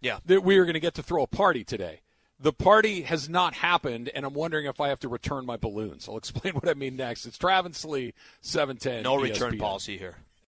Yeah. 0.00 0.18
that 0.26 0.44
we 0.44 0.56
were 0.56 0.66
going 0.66 0.74
to 0.74 0.80
get 0.80 0.94
to 0.94 1.02
throw 1.02 1.24
a 1.24 1.26
party 1.26 1.64
today. 1.64 2.00
The 2.42 2.52
party 2.52 3.02
has 3.02 3.28
not 3.28 3.54
happened, 3.54 4.10
and 4.12 4.26
I'm 4.26 4.34
wondering 4.34 4.66
if 4.66 4.80
I 4.80 4.88
have 4.88 4.98
to 5.00 5.08
return 5.08 5.46
my 5.46 5.56
balloons. 5.56 6.08
I'll 6.08 6.16
explain 6.18 6.54
what 6.54 6.68
I 6.68 6.74
mean 6.74 6.96
next. 6.96 7.24
It's 7.24 7.38
Trav 7.38 7.64
and 7.64 7.74
Slee, 7.74 8.14
710. 8.40 9.04
No 9.04 9.14
return 9.16 9.58
policy 9.58 9.96
here. 9.96 10.16